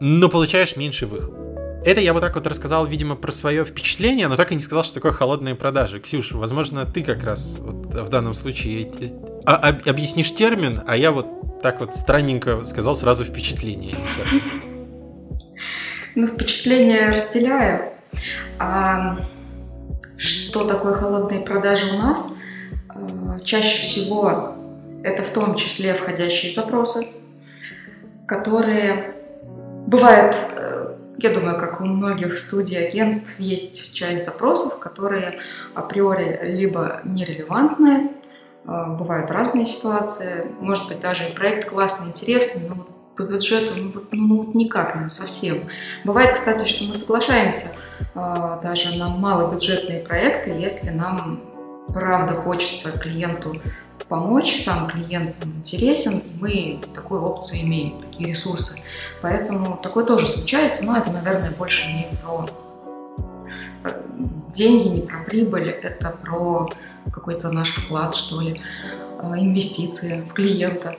но 0.00 0.28
получаешь 0.28 0.76
меньше 0.76 1.06
выхлоп. 1.06 1.38
Это 1.84 2.00
я 2.00 2.12
вот 2.12 2.20
так 2.20 2.34
вот 2.36 2.46
рассказал, 2.46 2.86
видимо, 2.86 3.16
про 3.16 3.32
свое 3.32 3.64
впечатление, 3.64 4.28
но 4.28 4.36
так 4.36 4.52
и 4.52 4.54
не 4.54 4.62
сказал, 4.62 4.84
что 4.84 4.94
такое 4.94 5.10
холодные 5.10 5.56
продажи. 5.56 5.98
Ксюша, 6.00 6.38
возможно, 6.38 6.86
ты 6.86 7.02
как 7.02 7.24
раз 7.24 7.56
вот 7.58 7.86
в 7.86 8.08
данном 8.08 8.34
случае 8.34 8.88
а, 9.44 9.56
об, 9.56 9.88
объяснишь 9.88 10.32
термин, 10.32 10.80
а 10.86 10.96
я 10.96 11.10
вот 11.10 11.60
так 11.60 11.80
вот 11.80 11.96
странненько 11.96 12.64
сказал 12.66 12.94
сразу 12.94 13.24
впечатление. 13.24 13.96
Ну, 16.14 16.26
впечатление 16.26 17.08
разделяю. 17.08 17.94
А 18.58 19.18
что 20.16 20.64
такое 20.64 20.94
холодные 20.94 21.40
продажи 21.40 21.94
у 21.94 21.98
нас? 21.98 22.36
Э, 22.94 23.38
чаще 23.44 23.82
всего 23.82 24.54
это 25.02 25.22
в 25.22 25.30
том 25.30 25.56
числе 25.56 25.94
входящие 25.94 26.52
запросы, 26.52 27.08
которые 28.26 29.14
бывают, 29.86 30.36
э, 30.56 30.94
я 31.18 31.30
думаю, 31.30 31.58
как 31.58 31.80
у 31.80 31.84
многих 31.84 32.38
студий 32.38 32.86
агентств, 32.86 33.38
есть 33.38 33.94
часть 33.94 34.24
запросов, 34.24 34.78
которые 34.78 35.40
априори 35.74 36.40
либо 36.44 37.00
нерелевантные, 37.04 38.08
э, 38.64 38.96
бывают 38.98 39.30
разные 39.30 39.66
ситуации, 39.66 40.46
может 40.60 40.88
быть, 40.88 41.00
даже 41.00 41.28
и 41.28 41.32
проект 41.32 41.68
классный, 41.68 42.08
интересный, 42.08 42.68
но 42.68 42.86
по 43.16 43.22
бюджету 43.22 43.74
ну, 43.76 43.92
ну, 44.12 44.26
ну 44.26 44.50
никак 44.54 44.94
нам 44.94 45.10
совсем. 45.10 45.58
Бывает, 46.04 46.32
кстати, 46.32 46.66
что 46.66 46.84
мы 46.84 46.94
соглашаемся 46.94 47.76
даже 48.14 48.96
на 48.96 49.08
малобюджетные 49.08 50.00
проекты, 50.00 50.50
если 50.50 50.90
нам 50.90 51.42
правда 51.88 52.34
хочется 52.34 52.98
клиенту 52.98 53.60
помочь, 54.08 54.56
сам 54.56 54.88
клиент 54.88 55.34
интересен, 55.42 56.22
мы 56.40 56.80
такую 56.94 57.22
опцию 57.22 57.62
имеем, 57.62 58.00
такие 58.00 58.28
ресурсы. 58.28 58.82
Поэтому 59.22 59.78
такое 59.82 60.04
тоже 60.04 60.28
случается, 60.28 60.84
но 60.84 60.96
это, 60.96 61.10
наверное, 61.10 61.50
больше 61.50 61.86
не 61.88 62.16
про 62.22 62.50
э, 63.84 64.02
деньги, 64.52 64.88
не 64.88 65.00
про 65.00 65.22
прибыль, 65.24 65.70
это 65.70 66.10
про 66.10 66.68
какой-то 67.10 67.50
наш 67.50 67.70
вклад, 67.70 68.14
что 68.14 68.40
ли, 68.40 68.60
э, 69.22 69.26
инвестиции 69.38 70.22
в 70.28 70.34
клиента. 70.34 70.96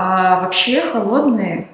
А 0.00 0.42
вообще 0.42 0.80
холодные, 0.92 1.66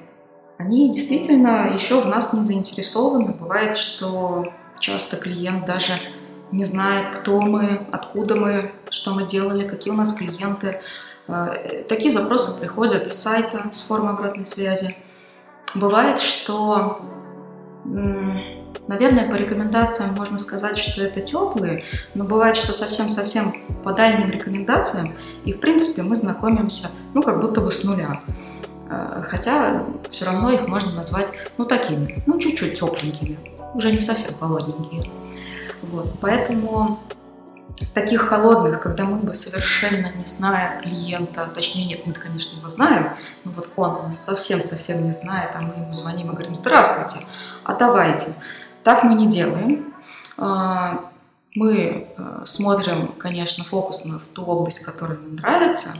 они 0.57 0.91
действительно 0.91 1.69
еще 1.71 2.01
в 2.01 2.07
нас 2.07 2.33
не 2.33 2.43
заинтересованы. 2.43 3.33
Бывает, 3.33 3.77
что 3.77 4.51
часто 4.79 5.17
клиент 5.17 5.67
даже 5.67 5.93
не 6.51 6.63
знает, 6.63 7.09
кто 7.15 7.39
мы, 7.39 7.85
откуда 7.91 8.35
мы, 8.35 8.71
что 8.89 9.13
мы 9.13 9.27
делали, 9.27 9.67
какие 9.67 9.93
у 9.93 9.95
нас 9.95 10.13
клиенты. 10.13 10.81
Э, 11.27 11.83
такие 11.87 12.09
запросы 12.09 12.59
приходят 12.59 13.11
с 13.11 13.13
сайта, 13.13 13.69
с 13.71 13.81
формы 13.81 14.09
обратной 14.09 14.45
связи. 14.47 14.95
Бывает, 15.75 16.19
что, 16.19 17.01
наверное, 18.87 19.29
по 19.29 19.35
рекомендациям 19.35 20.13
можно 20.13 20.37
сказать, 20.39 20.77
что 20.77 21.03
это 21.03 21.21
теплые, 21.21 21.83
но 22.13 22.23
бывает, 22.23 22.55
что 22.55 22.73
совсем-совсем 22.73 23.55
по 23.83 23.93
дальним 23.93 24.29
рекомендациям, 24.29 25.13
и 25.43 25.53
в 25.53 25.59
принципе 25.59 26.03
мы 26.03 26.15
знакомимся, 26.15 26.89
ну, 27.13 27.23
как 27.23 27.41
будто 27.41 27.61
бы 27.61 27.71
с 27.71 27.83
нуля. 27.83 28.21
Э, 28.89 29.23
хотя 29.27 29.83
все 30.09 30.25
равно 30.25 30.51
их 30.51 30.67
можно 30.67 30.91
назвать, 30.93 31.31
ну, 31.57 31.65
такими, 31.65 32.23
ну, 32.25 32.39
чуть-чуть 32.39 32.79
тепленькими, 32.79 33.39
уже 33.73 33.91
не 33.91 34.01
совсем 34.01 34.33
холодненькие. 34.39 35.11
Вот. 35.81 36.19
Поэтому 36.19 36.99
таких 37.93 38.21
холодных, 38.21 38.79
когда 38.79 39.03
мы 39.03 39.17
бы 39.17 39.33
совершенно 39.33 40.11
не 40.13 40.25
зная 40.25 40.79
клиента, 40.79 41.49
точнее 41.53 41.85
нет, 41.85 42.05
мы, 42.05 42.13
конечно, 42.13 42.57
его 42.57 42.67
знаем, 42.69 43.09
но 43.43 43.51
вот 43.51 43.69
он 43.75 44.11
совсем-совсем 44.11 45.03
не 45.05 45.11
знает, 45.11 45.51
а 45.55 45.61
мы 45.61 45.73
ему 45.73 45.93
звоним 45.93 46.29
и 46.29 46.31
говорим, 46.31 46.55
здравствуйте, 46.55 47.25
а 47.63 47.73
давайте. 47.73 48.33
Так 48.85 49.03
мы 49.03 49.15
не 49.15 49.27
делаем. 49.27 49.95
А, 50.37 51.09
мы 51.55 52.07
э, 52.15 52.41
смотрим, 52.45 53.13
конечно, 53.17 53.63
фокусно 53.63 54.19
в 54.19 54.27
ту 54.27 54.45
область, 54.45 54.81
которая 54.81 55.17
нам 55.17 55.37
нравится. 55.37 55.97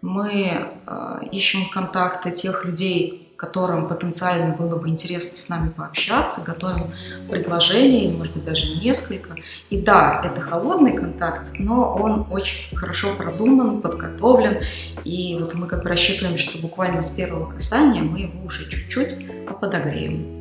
Мы 0.00 0.66
э, 0.86 1.18
ищем 1.30 1.68
контакты 1.68 2.30
тех 2.30 2.64
людей, 2.64 3.34
которым 3.36 3.86
потенциально 3.86 4.56
было 4.56 4.76
бы 4.76 4.88
интересно 4.88 5.36
с 5.36 5.50
нами 5.50 5.68
пообщаться, 5.68 6.40
готовим 6.40 6.94
предложение 7.28 8.04
или, 8.04 8.16
может 8.16 8.32
быть, 8.32 8.46
даже 8.46 8.76
несколько. 8.76 9.34
И 9.68 9.78
да, 9.78 10.22
это 10.24 10.40
холодный 10.40 10.96
контакт, 10.96 11.50
но 11.58 11.94
он 11.94 12.28
очень 12.30 12.74
хорошо 12.74 13.14
продуман, 13.14 13.82
подготовлен, 13.82 14.62
и 15.04 15.36
вот 15.38 15.52
мы 15.54 15.66
как 15.66 15.82
бы 15.82 15.90
рассчитываем, 15.90 16.38
что 16.38 16.56
буквально 16.56 17.02
с 17.02 17.10
первого 17.10 17.50
касания 17.50 18.02
мы 18.02 18.20
его 18.20 18.46
уже 18.46 18.66
чуть-чуть 18.70 19.16
подогреем. 19.60 20.35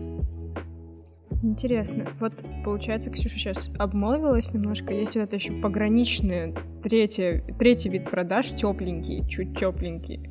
Интересно. 1.43 2.07
Вот, 2.19 2.33
получается, 2.63 3.09
Ксюша 3.09 3.37
сейчас 3.37 3.71
обмолвилась 3.77 4.51
немножко. 4.53 4.93
Есть 4.93 5.15
вот 5.15 5.23
это 5.23 5.35
еще 5.35 5.53
пограничные, 5.53 6.55
третий, 6.83 7.43
третий 7.59 7.89
вид 7.89 8.09
продаж, 8.09 8.49
тепленький, 8.49 9.27
чуть 9.27 9.57
тепленький. 9.57 10.29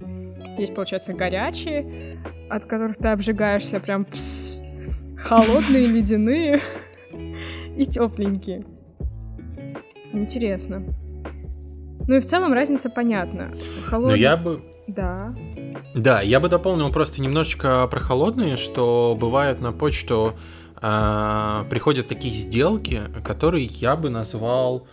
Есть, 0.59 0.75
получается, 0.75 1.13
горячие, 1.13 2.19
от 2.51 2.67
которых 2.67 2.97
ты 2.97 3.09
обжигаешься 3.09 3.81
прям 3.81 4.05
пс, 4.05 4.59
холодные, 5.17 5.87
ледяные 5.87 6.61
и 7.77 7.85
тепленькие. 7.85 8.65
Интересно. 10.13 10.83
Ну 12.07 12.17
и 12.17 12.21
в 12.21 12.27
целом 12.27 12.53
разница 12.53 12.91
понятна. 12.91 13.53
Холодный... 13.87 14.17
Ну 14.17 14.17
я 14.17 14.37
бы... 14.37 14.63
Да. 14.87 15.35
Да, 15.95 16.21
я 16.21 16.41
бы 16.41 16.49
дополнил 16.49 16.91
просто 16.91 17.23
немножечко 17.23 17.87
про 17.91 18.01
холодные, 18.01 18.57
что 18.57 19.17
бывает 19.19 19.61
на 19.61 19.73
почту 19.73 20.35
э, 20.85 21.65
приходят 21.71 22.09
такие 22.09 22.35
сделки, 22.35 23.03
которые 23.25 23.65
я 23.65 23.97
бы 23.97 24.11
назвал 24.11 24.87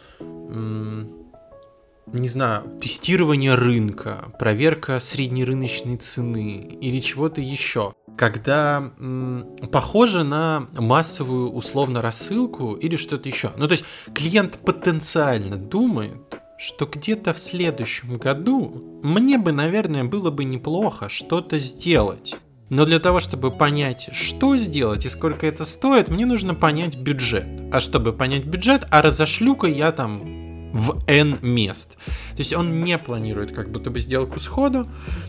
не 2.13 2.27
знаю, 2.27 2.63
тестирование 2.79 3.55
рынка, 3.55 4.33
проверка 4.39 4.99
среднерыночной 4.99 5.97
цены 5.97 6.77
или 6.81 6.99
чего-то 6.99 7.41
еще. 7.41 7.93
Когда 8.17 8.91
м, 8.99 9.57
похоже 9.71 10.23
на 10.23 10.67
массовую 10.73 11.51
условно 11.51 12.01
рассылку 12.01 12.73
или 12.73 12.95
что-то 12.95 13.29
еще. 13.29 13.51
Ну, 13.55 13.67
то 13.67 13.73
есть 13.73 13.85
клиент 14.13 14.57
потенциально 14.57 15.55
думает, 15.55 16.39
что 16.57 16.85
где-то 16.85 17.33
в 17.33 17.39
следующем 17.39 18.17
году 18.17 18.99
мне 19.01 19.37
бы, 19.37 19.51
наверное, 19.51 20.03
было 20.03 20.29
бы 20.29 20.43
неплохо 20.43 21.09
что-то 21.09 21.59
сделать. 21.59 22.35
Но 22.71 22.85
для 22.85 22.99
того, 22.99 23.19
чтобы 23.19 23.51
понять, 23.51 24.07
что 24.13 24.55
сделать 24.55 25.05
и 25.05 25.09
сколько 25.09 25.45
это 25.45 25.65
стоит, 25.65 26.07
мне 26.07 26.25
нужно 26.25 26.55
понять 26.55 26.95
бюджет. 26.95 27.45
А 27.69 27.81
чтобы 27.81 28.13
понять 28.13 28.45
бюджет, 28.45 28.87
а 28.89 29.01
разошлю-ка 29.01 29.67
я 29.67 29.91
там 29.91 30.71
в 30.71 31.03
N 31.05 31.37
мест. 31.41 31.97
То 32.05 32.37
есть 32.37 32.53
он 32.53 32.81
не 32.81 32.97
планирует 32.97 33.51
как 33.51 33.69
будто 33.69 33.89
бы 33.89 33.99
сделку 33.99 34.39
сходу, 34.39 34.87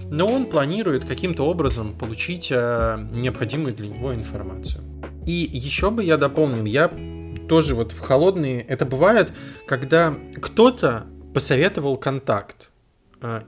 но 0.08 0.28
он 0.28 0.46
планирует 0.46 1.04
каким-то 1.04 1.42
образом 1.44 1.98
получить 1.98 2.46
э, 2.52 3.08
необходимую 3.12 3.74
для 3.74 3.88
него 3.88 4.14
информацию. 4.14 4.84
И 5.26 5.32
еще 5.32 5.90
бы 5.90 6.04
я 6.04 6.18
дополнил, 6.18 6.64
я 6.64 6.92
тоже 7.48 7.74
вот 7.74 7.90
в 7.90 7.98
холодные, 7.98 8.60
это 8.60 8.86
бывает, 8.86 9.32
когда 9.66 10.14
кто-то 10.40 11.06
посоветовал 11.34 11.96
контакт, 11.96 12.70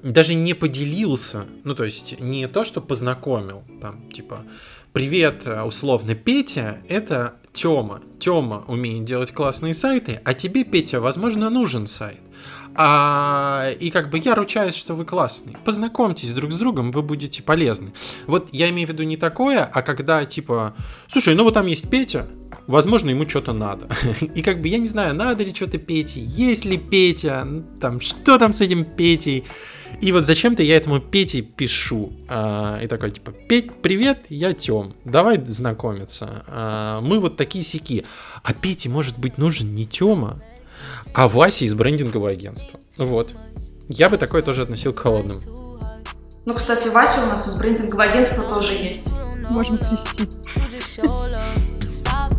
даже 0.03 0.35
не 0.35 0.55
поделился, 0.55 1.45
ну 1.65 1.75
то 1.75 1.85
есть 1.85 2.21
не 2.21 2.47
то, 2.49 2.65
что 2.65 2.81
познакомил, 2.81 3.65
там 3.81 4.11
типа 4.11 4.45
привет, 4.95 5.43
э, 5.47 5.63
условно, 5.63 6.15
Петя, 6.15 6.79
это 6.89 7.35
Тёма. 7.53 8.01
Тёма 8.21 8.65
умеет 8.69 9.05
делать 9.05 9.33
классные 9.33 9.75
сайты, 9.75 10.21
а 10.25 10.35
тебе, 10.35 10.65
Петя, 10.65 11.01
возможно, 11.01 11.51
нужен 11.51 11.87
сайт. 11.87 12.21
А, 12.77 13.71
и 13.79 13.91
как 13.91 14.11
бы 14.11 14.19
я 14.19 14.35
ручаюсь, 14.35 14.75
что 14.75 14.95
вы 14.95 15.05
классные. 15.05 15.57
Познакомьтесь 15.65 16.33
друг 16.33 16.53
с 16.53 16.57
другом, 16.57 16.91
вы 16.91 17.03
будете 17.03 17.43
полезны. 17.43 17.93
Вот 18.27 18.49
я 18.53 18.69
имею 18.71 18.89
в 18.89 18.93
виду 18.93 19.05
не 19.05 19.17
такое, 19.17 19.65
а 19.65 19.83
когда 19.83 20.25
типа, 20.25 20.75
слушай, 21.09 21.35
ну 21.35 21.45
вот 21.45 21.55
там 21.55 21.67
есть 21.67 21.89
Петя, 21.89 22.27
возможно, 22.67 23.11
ему 23.11 23.29
что-то 23.29 23.53
надо. 23.53 23.89
И 24.35 24.43
как 24.43 24.61
бы 24.61 24.69
я 24.69 24.79
не 24.79 24.89
знаю, 24.89 25.15
надо 25.15 25.45
ли 25.45 25.55
что-то 25.55 25.79
Пете, 25.79 26.21
есть 26.21 26.65
ли 26.65 26.77
Петя, 26.79 27.47
там, 27.81 28.01
что 28.01 28.39
там 28.39 28.53
с 28.53 28.61
этим 28.61 28.85
Петей. 28.85 29.45
И 30.01 30.13
вот 30.13 30.27
зачем-то 30.27 30.63
я 30.63 30.77
этому 30.77 31.01
Пете 31.01 31.43
пишу. 31.43 32.13
А, 32.29 32.81
и 32.83 32.89
такой, 32.89 33.13
типа, 33.13 33.33
Петь, 33.33 33.73
привет, 33.81 34.27
я 34.29 34.53
Тём, 34.53 34.95
давай 35.05 35.41
знакомиться. 35.47 36.45
А, 36.47 37.01
мы 37.01 37.21
вот 37.21 37.37
такие 37.37 37.65
сики. 37.65 38.05
А 38.43 38.53
Пете, 38.53 38.89
может 38.89 39.19
быть, 39.19 39.39
нужен 39.39 39.75
не 39.75 39.87
Тёма, 39.87 40.43
а 41.15 41.29
Вася 41.29 41.65
из 41.65 41.75
брендингового 41.75 42.31
агентства. 42.31 42.81
Вот. 42.97 43.31
Я 43.89 44.09
бы 44.09 44.17
такое 44.17 44.43
тоже 44.43 44.63
относил 44.63 44.93
к 44.93 44.99
холодным. 44.99 45.41
Ну, 46.47 46.55
кстати, 46.55 46.89
Вася 46.89 47.23
у 47.25 47.27
нас 47.29 47.47
из 47.47 47.55
брендингового 47.57 48.05
агентства 48.05 48.45
тоже 48.45 48.75
есть. 48.75 49.11
Можем 49.49 49.79
свести. 49.79 50.29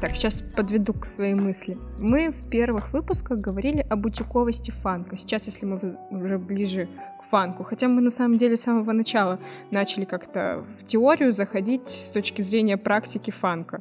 Так, 0.00 0.14
сейчас 0.14 0.42
подведу 0.42 0.92
к 0.92 1.06
своей 1.06 1.32
мысли. 1.32 1.78
Мы 1.98 2.30
в 2.30 2.50
первых 2.50 2.92
выпусках 2.92 3.38
говорили 3.38 3.86
о 3.88 3.96
бутиковости 3.96 4.70
фанка. 4.70 5.16
Сейчас, 5.16 5.46
если 5.46 5.64
мы 5.64 5.78
уже 6.10 6.38
ближе 6.38 6.86
к 7.18 7.22
фанку, 7.24 7.64
хотя 7.64 7.88
мы 7.88 8.02
на 8.02 8.10
самом 8.10 8.36
деле 8.36 8.58
с 8.58 8.62
самого 8.62 8.92
начала 8.92 9.40
начали 9.70 10.04
как-то 10.04 10.66
в 10.78 10.84
теорию 10.84 11.32
заходить 11.32 11.88
с 11.88 12.10
точки 12.10 12.42
зрения 12.42 12.76
практики 12.76 13.30
фанка. 13.30 13.80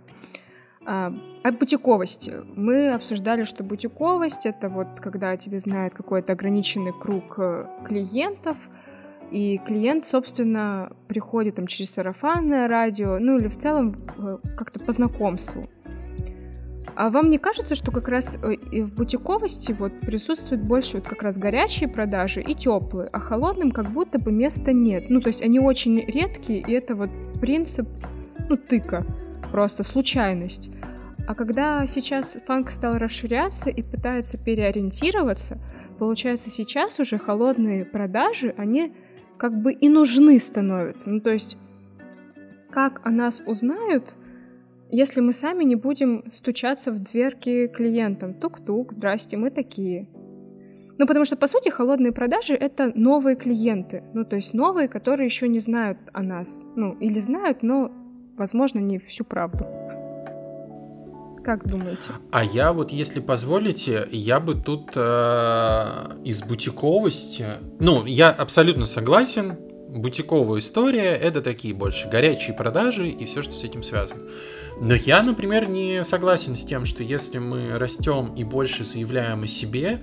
А, 0.86 1.14
о 1.44 1.52
бутиковости. 1.52 2.34
Мы 2.56 2.94
обсуждали, 2.94 3.44
что 3.44 3.66
бутиковость— 3.66 4.46
это 4.48 4.70
вот 4.70 4.88
когда 5.02 5.36
тебе 5.36 5.60
знает 5.60 5.94
какой-то 5.94 6.32
ограниченный 6.34 6.94
круг 6.94 7.36
э, 7.40 7.66
клиентов, 7.86 8.58
и 9.32 9.60
клиент, 9.66 10.06
собственно, 10.06 10.92
приходит 11.08 11.56
там 11.56 11.68
через 11.68 11.92
сарафанное 11.92 12.68
радио, 12.68 13.18
ну 13.20 13.38
или 13.38 13.48
в 13.48 13.58
целом 13.58 13.96
э, 14.18 14.38
как-то 14.56 14.80
по 14.80 14.92
знакомству. 14.92 15.68
А 16.96 17.10
вам 17.10 17.30
не 17.30 17.38
кажется, 17.38 17.76
что 17.76 17.92
как 17.92 18.08
раз 18.08 18.38
э, 18.42 18.84
в 18.84 18.96
бутиковости 18.96 19.74
вот 19.74 20.00
присутствует 20.00 20.64
больше 20.64 20.98
вот 20.98 21.08
как 21.08 21.24
раз 21.24 21.38
горячие 21.38 21.90
продажи 21.90 22.42
и 22.42 22.54
теплые, 22.54 23.10
а 23.12 23.20
холодным 23.20 23.72
как 23.72 23.92
будто 23.92 24.18
бы 24.18 24.32
места 24.32 24.72
нет. 24.72 25.10
Ну, 25.10 25.20
то 25.20 25.28
есть 25.28 25.42
они 25.42 25.60
очень 25.60 26.00
редкие, 26.00 26.62
и 26.62 26.72
это 26.72 26.96
вот 26.96 27.10
принцип, 27.42 27.88
ну, 28.48 28.56
тыка 28.56 29.06
просто 29.52 29.84
случайность. 29.84 30.70
А 31.28 31.36
когда 31.36 31.86
сейчас 31.88 32.38
фанк 32.46 32.70
стал 32.72 32.98
расширяться 32.98 33.70
и 33.70 33.82
пытается 33.82 34.38
переориентироваться, 34.38 35.58
получается 35.98 36.50
сейчас 36.50 37.00
уже 37.00 37.18
холодные 37.18 37.84
продажи, 37.84 38.54
они 38.58 38.94
как 39.38 39.60
бы 39.62 39.74
и 39.74 39.90
нужны 39.90 40.40
становятся. 40.40 41.10
Ну 41.10 41.20
то 41.20 41.32
есть 41.32 41.58
как 42.70 43.02
о 43.06 43.10
нас 43.10 43.42
узнают, 43.46 44.14
если 44.96 45.22
мы 45.22 45.34
сами 45.34 45.64
не 45.64 45.76
будем 45.76 46.24
стучаться 46.32 46.92
в 46.92 47.00
дверки 47.00 47.68
клиентам. 47.68 48.34
Тук-тук, 48.34 48.94
здрасте, 48.94 49.38
мы 49.38 49.50
такие. 49.50 50.08
Ну, 50.98 51.06
потому 51.06 51.26
что, 51.26 51.36
по 51.36 51.48
сути, 51.48 51.70
холодные 51.70 52.14
продажи— 52.14 52.54
это 52.60 52.92
новые 52.96 53.36
клиенты. 53.36 54.04
Ну, 54.14 54.24
то 54.24 54.38
есть 54.38 54.54
новые, 54.54 54.88
которые 54.88 55.26
еще 55.26 55.48
не 55.48 55.60
знают 55.60 55.98
о 56.14 56.24
нас. 56.24 56.62
Ну, 56.76 56.94
или 56.94 57.20
знают, 57.20 57.64
но, 57.64 57.92
возможно, 58.38 58.80
не 58.80 58.98
всю 58.98 59.26
правду. 59.26 59.66
Как 61.44 61.68
думаете? 61.68 62.12
А 62.32 62.44
я 62.44 62.72
вот, 62.72 62.92
если 62.92 63.20
позволите, 63.20 64.08
я 64.12 64.40
бы 64.40 64.56
тут 64.56 64.94
э, 64.96 65.82
из 66.24 66.42
бутиковости... 66.42 67.46
Ну, 67.80 68.06
я 68.06 68.32
абсолютно 68.32 68.86
согласен. 68.86 69.58
Бутиковая 69.90 70.60
история— 70.60 71.16
это 71.22 71.42
такие 71.42 71.74
больше 71.74 72.10
горячие 72.10 72.56
продажи 72.56 73.10
и 73.10 73.26
все, 73.26 73.42
что 73.42 73.54
с 73.54 73.64
этим 73.64 73.84
связано. 73.84 74.24
Но 74.80 74.94
я, 74.94 75.24
например, 75.24 75.70
не 75.70 76.04
согласен 76.04 76.56
с 76.56 76.66
тем, 76.66 76.86
что 76.86 77.02
если 77.04 77.40
мы 77.40 77.78
растем 77.78 78.34
и 78.36 78.44
больше 78.44 78.84
заявляем 78.84 79.44
о 79.44 79.48
себе, 79.48 80.02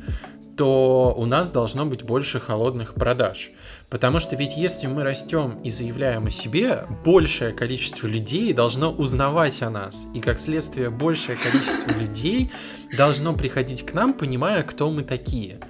то 0.56 1.14
у 1.16 1.26
нас 1.26 1.50
должно 1.50 1.86
быть 1.86 2.02
больше 2.02 2.40
холодных 2.40 2.94
продаж. 2.94 3.50
Потому 3.90 4.20
что 4.20 4.36
ведь 4.36 4.56
если 4.56 4.86
мы 4.86 5.02
растем 5.02 5.60
и 5.62 5.70
заявляем 5.70 6.26
о 6.26 6.30
себе, 6.30 6.86
большее 7.04 7.52
количество 7.52 8.06
людей 8.06 8.52
должно 8.52 8.90
узнавать 8.90 9.62
о 9.62 9.70
нас. 9.70 10.04
И 10.14 10.20
как 10.20 10.38
следствие, 10.38 10.90
большее 10.90 11.36
количество 11.36 11.90
людей 11.98 12.50
должно 12.96 13.34
приходить 13.34 13.84
к 13.84 13.92
нам, 13.92 14.14
понимая, 14.14 14.62
кто 14.62 14.90
мы 14.90 15.02
такие. 15.02 15.60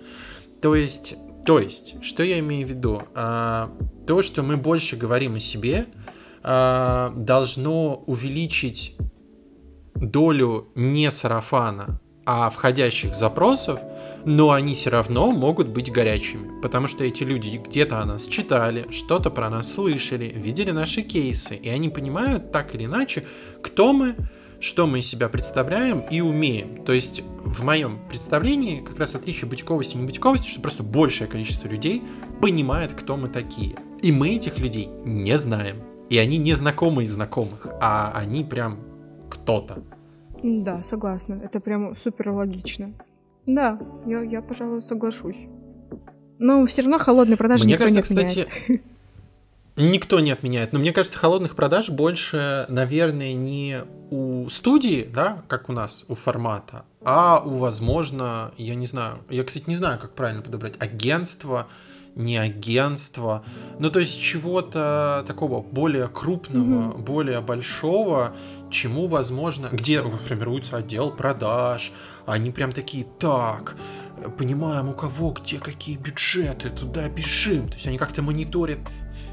То 0.60 0.74
есть, 0.76 1.16
то 1.44 1.58
есть, 1.58 1.96
что 2.02 2.22
я 2.22 2.38
имею 2.38 2.66
в 2.66 2.70
виду? 2.70 3.02
А, 3.14 3.72
то, 4.06 4.22
что 4.22 4.42
мы 4.42 4.56
больше 4.56 4.96
говорим 4.96 5.34
о 5.36 5.40
себе, 5.40 5.86
а, 6.42 7.12
должно 7.16 8.02
увеличить 8.06 8.96
долю 9.94 10.68
не 10.74 11.10
сарафана, 11.10 12.00
а 12.24 12.50
входящих 12.50 13.14
запросов, 13.14 13.80
но 14.24 14.50
они 14.50 14.74
все 14.74 14.90
равно 14.90 15.32
могут 15.32 15.68
быть 15.68 15.90
горячими, 15.90 16.60
потому 16.60 16.88
что 16.88 17.04
эти 17.04 17.22
люди 17.22 17.60
где-то 17.64 18.00
о 18.00 18.04
нас 18.04 18.26
читали, 18.26 18.86
что-то 18.90 19.30
про 19.30 19.50
нас 19.50 19.72
слышали, 19.72 20.26
видели 20.26 20.70
наши 20.70 21.02
кейсы, 21.02 21.54
и 21.56 21.68
они 21.68 21.88
понимают 21.88 22.52
так 22.52 22.74
или 22.74 22.84
иначе, 22.84 23.24
кто 23.62 23.92
мы, 23.92 24.16
что 24.60 24.86
мы 24.86 25.00
из 25.00 25.08
себя 25.08 25.28
представляем 25.28 26.00
и 26.00 26.20
умеем. 26.20 26.84
То 26.84 26.92
есть 26.92 27.22
в 27.44 27.64
моем 27.64 28.00
представлении 28.08 28.80
как 28.80 28.98
раз 28.98 29.16
отличие 29.16 29.48
бутиковости 29.48 29.94
и 29.94 29.98
небутиковости, 29.98 30.48
что 30.48 30.60
просто 30.60 30.84
большее 30.84 31.26
количество 31.26 31.66
людей 31.66 32.02
понимает, 32.40 32.92
кто 32.92 33.16
мы 33.16 33.28
такие. 33.28 33.76
И 34.02 34.12
мы 34.12 34.36
этих 34.36 34.58
людей 34.58 34.88
не 35.04 35.36
знаем. 35.36 35.91
И 36.12 36.18
они 36.18 36.36
не 36.36 36.54
знакомы 36.54 37.04
из 37.04 37.12
знакомых, 37.12 37.66
а 37.80 38.12
они 38.14 38.44
прям 38.44 38.80
кто-то. 39.30 39.82
Да, 40.42 40.82
согласна. 40.82 41.40
Это 41.42 41.58
прям 41.58 41.96
супер 41.96 42.32
логично. 42.32 42.92
Да, 43.46 43.80
я, 44.04 44.20
я 44.20 44.42
пожалуй, 44.42 44.82
соглашусь. 44.82 45.46
Но 46.38 46.66
все 46.66 46.82
равно 46.82 46.98
холодные 46.98 47.38
продажи 47.38 47.64
Мне 47.64 47.72
никто 47.72 47.84
кажется, 47.84 48.12
не 48.12 48.20
отменяет. 48.20 48.48
кстати, 48.50 48.82
никто 49.76 50.20
не 50.20 50.32
отменяет. 50.32 50.74
Но 50.74 50.80
мне 50.80 50.92
кажется, 50.92 51.18
холодных 51.18 51.56
продаж 51.56 51.88
больше, 51.88 52.66
наверное, 52.68 53.32
не 53.32 53.78
у 54.10 54.50
студии, 54.50 55.08
да, 55.10 55.42
как 55.48 55.70
у 55.70 55.72
нас, 55.72 56.04
у 56.08 56.14
формата, 56.14 56.84
а 57.02 57.42
у, 57.42 57.56
возможно, 57.56 58.52
я 58.58 58.74
не 58.74 58.84
знаю, 58.84 59.20
я, 59.30 59.44
кстати, 59.44 59.64
не 59.66 59.76
знаю, 59.76 59.98
как 59.98 60.10
правильно 60.10 60.42
подобрать, 60.42 60.74
агентство, 60.78 61.68
не 62.14 62.36
агентство, 62.36 63.44
ну 63.78 63.90
то 63.90 64.00
есть 64.00 64.20
чего-то 64.20 65.24
такого 65.26 65.62
более 65.62 66.08
крупного, 66.08 66.62
Мгм. 66.92 67.04
более 67.04 67.40
большого, 67.40 68.34
чему 68.70 69.06
возможно, 69.06 69.68
где 69.72 70.02
формируется 70.02 70.76
отдел 70.76 71.10
продаж, 71.10 71.92
они 72.26 72.50
прям 72.50 72.72
такие, 72.72 73.04
так, 73.18 73.76
понимаем, 74.38 74.88
у 74.90 74.92
кого 74.92 75.30
где 75.32 75.58
какие 75.58 75.96
бюджеты, 75.96 76.68
туда 76.70 77.08
бежим, 77.08 77.68
то 77.68 77.74
есть 77.74 77.86
они 77.86 77.98
как-то 77.98 78.22
мониторят 78.22 78.80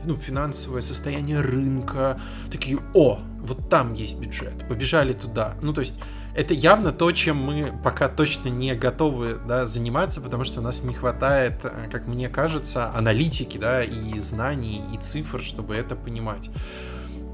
ну, 0.05 0.15
финансовое 0.15 0.81
состояние 0.81 1.41
рынка, 1.41 2.19
такие, 2.51 2.79
о, 2.93 3.19
вот 3.41 3.69
там 3.69 3.93
есть 3.93 4.19
бюджет, 4.19 4.67
побежали 4.67 5.13
туда, 5.13 5.55
ну 5.61 5.73
то 5.73 5.81
есть 5.81 5.99
это 6.35 6.53
явно 6.53 6.91
то, 6.91 7.11
чем 7.11 7.37
мы 7.37 7.73
пока 7.83 8.07
точно 8.07 8.49
не 8.49 8.73
готовы 8.75 9.37
да, 9.47 9.65
заниматься, 9.65 10.21
потому 10.21 10.43
что 10.43 10.59
у 10.59 10.63
нас 10.63 10.83
не 10.83 10.93
хватает, 10.93 11.55
э, 11.63 11.89
как 11.91 12.07
мне 12.07 12.29
кажется, 12.29 12.91
аналитики, 12.93 13.57
да, 13.57 13.83
и 13.83 14.19
знаний, 14.19 14.83
и 14.93 14.97
цифр, 14.97 15.41
чтобы 15.41 15.75
это 15.75 15.95
понимать. 15.95 16.49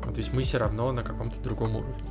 То 0.03 0.17
есть 0.17 0.31
мы 0.31 0.43
все 0.43 0.59
равно 0.59 0.91
на 0.91 1.03
каком-то 1.03 1.41
другом 1.41 1.75
уровне. 1.75 2.03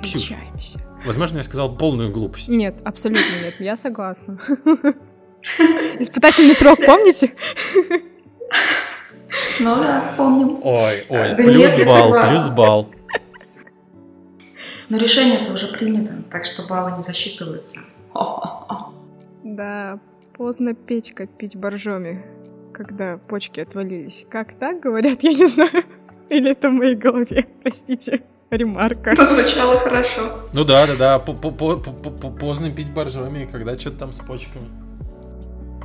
Ксюш. 0.00 0.32
Отличаемся. 0.32 0.80
Возможно, 1.04 1.38
я 1.38 1.42
сказал 1.42 1.76
полную 1.76 2.12
глупость. 2.12 2.48
Нет, 2.48 2.80
абсолютно 2.84 3.24
нет, 3.42 3.54
я 3.58 3.76
согласна. 3.76 4.38
Испытательный 5.98 6.54
срок, 6.54 6.78
помните? 6.84 7.32
Ну 9.60 9.76
да, 9.76 10.14
помним. 10.16 10.60
Ой, 10.62 11.04
ой, 11.08 11.36
плюс 11.36 11.70
согласна. 11.72 12.30
плюс 12.30 12.48
балл. 12.50 12.90
Но 14.92 14.98
решение-то 14.98 15.52
уже 15.54 15.68
принято, 15.68 16.12
так 16.30 16.44
что 16.44 16.66
баллы 16.66 16.92
не 16.96 17.02
засчитываются. 17.02 17.80
Да, 19.44 19.98
поздно 20.34 20.72
Петька 20.74 21.26
пить 21.26 21.56
боржоми, 21.56 22.24
когда 22.72 23.18
почки 23.18 23.60
отвалились. 23.60 24.24
Как 24.30 24.52
так 24.58 24.80
говорят, 24.80 25.22
я 25.22 25.32
не 25.32 25.46
знаю. 25.46 25.84
Или 26.30 26.52
это 26.52 26.68
в 26.68 26.72
моей 26.72 26.94
голове, 26.94 27.46
простите, 27.62 28.20
ремарка. 28.50 29.10
Это 29.10 29.24
звучало 29.24 29.78
хорошо. 29.80 30.20
Ну 30.52 30.64
да, 30.64 30.86
да, 30.86 30.96
да, 30.96 31.18
по- 31.18 31.34
по- 31.34 31.50
по- 31.50 31.76
по- 31.76 32.10
по- 32.10 32.30
поздно 32.30 32.70
пить 32.70 32.90
боржоми, 32.92 33.48
когда 33.50 33.78
что-то 33.78 33.98
там 33.98 34.12
с 34.12 34.20
почками. 34.20 34.66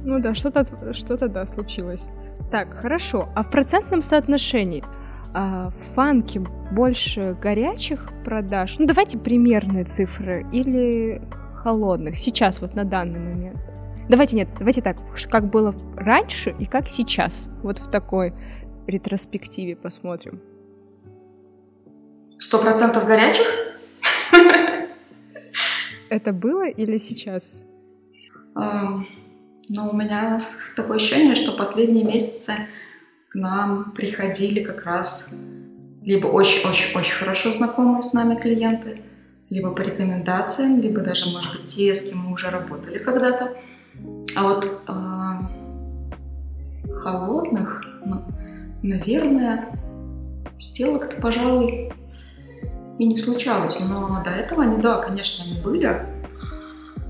Ну 0.04 0.20
да, 0.20 0.34
что-то 0.36 0.66
что-то 0.94 1.28
да 1.28 1.46
случилось. 1.46 2.06
Так, 2.52 2.80
хорошо. 2.82 3.28
А 3.36 3.44
в 3.44 3.50
процентном 3.50 4.02
соотношении 4.02 4.84
а, 5.34 5.70
в 5.70 5.96
фанке 5.96 6.40
больше 6.72 7.38
горячих 7.42 8.10
продаж? 8.24 8.78
Ну 8.80 8.86
давайте 8.86 9.18
примерные 9.18 9.84
цифры 9.84 10.46
или 10.52 11.22
холодных 11.56 12.18
сейчас 12.18 12.62
вот 12.62 12.76
на 12.76 12.86
данный 12.86 13.20
момент. 13.20 13.60
Давайте 14.10 14.38
нет, 14.38 14.48
давайте 14.58 14.82
так, 14.82 14.98
как 15.30 15.50
было 15.50 15.74
раньше 15.96 16.56
и 16.58 16.66
как 16.66 16.88
сейчас. 16.88 17.48
Вот 17.62 17.80
в 17.80 17.92
такой 17.92 18.34
ретроспективе 18.88 19.76
посмотрим. 19.76 20.42
Сто 22.38 22.60
процентов 22.60 23.06
горячих? 23.06 23.46
Это 26.10 26.32
было 26.32 26.68
или 26.68 26.98
сейчас? 26.98 27.64
Эм, 28.56 29.08
Но 29.70 29.90
у 29.90 29.96
меня 29.96 30.40
такое 30.76 30.96
ощущение, 30.96 31.36
что 31.36 31.58
последние 31.58 32.06
месяцы 32.06 32.54
к 33.30 33.36
нам 33.36 33.92
приходили 33.92 34.64
как 34.64 34.84
раз 34.86 35.36
либо 36.02 36.28
очень-очень-очень 36.28 37.16
хорошо 37.16 37.52
знакомые 37.52 38.02
с 38.02 38.14
нами 38.14 38.36
клиенты, 38.36 39.02
либо 39.50 39.72
по 39.72 39.82
рекомендациям, 39.82 40.80
либо 40.80 41.02
даже, 41.02 41.30
может 41.30 41.52
быть, 41.52 41.66
те, 41.66 41.94
с 41.94 42.10
кем 42.10 42.20
мы 42.20 42.34
уже 42.34 42.50
работали 42.50 42.98
когда-то. 42.98 43.58
А 44.36 44.44
вот 44.44 44.82
эм, 44.88 45.50
холодных, 47.02 47.84
ну, 48.06 48.26
наверное, 48.84 49.68
сделок-то, 50.58 51.20
пожалуй, 51.20 51.92
и 53.00 53.06
не 53.06 53.18
случалось. 53.18 53.80
Но 53.80 54.22
до 54.24 54.30
этого 54.30 54.64
они, 54.64 54.82
да, 54.82 55.00
конечно, 55.00 55.44
они 55.46 55.60
были, 55.62 56.06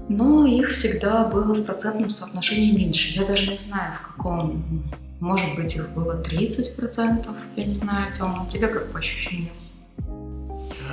но 0.10 0.45
их 0.45 0.69
всегда 0.69 1.25
было 1.25 1.53
в 1.53 1.63
процентном 1.63 2.10
соотношении 2.10 2.75
меньше. 2.75 3.19
Я 3.19 3.27
даже 3.27 3.51
не 3.51 3.58
знаю, 3.58 3.93
в 3.93 4.01
каком. 4.08 4.84
Может 5.19 5.56
быть, 5.56 5.75
их 5.75 5.89
было 5.89 6.21
30%. 6.21 7.36
Я 7.56 7.65
не 7.65 7.73
знаю, 7.73 8.13
Тёма, 8.13 8.47
у 8.47 8.60
как 8.60 8.91
по 8.91 8.99
ощущениям? 8.99 9.53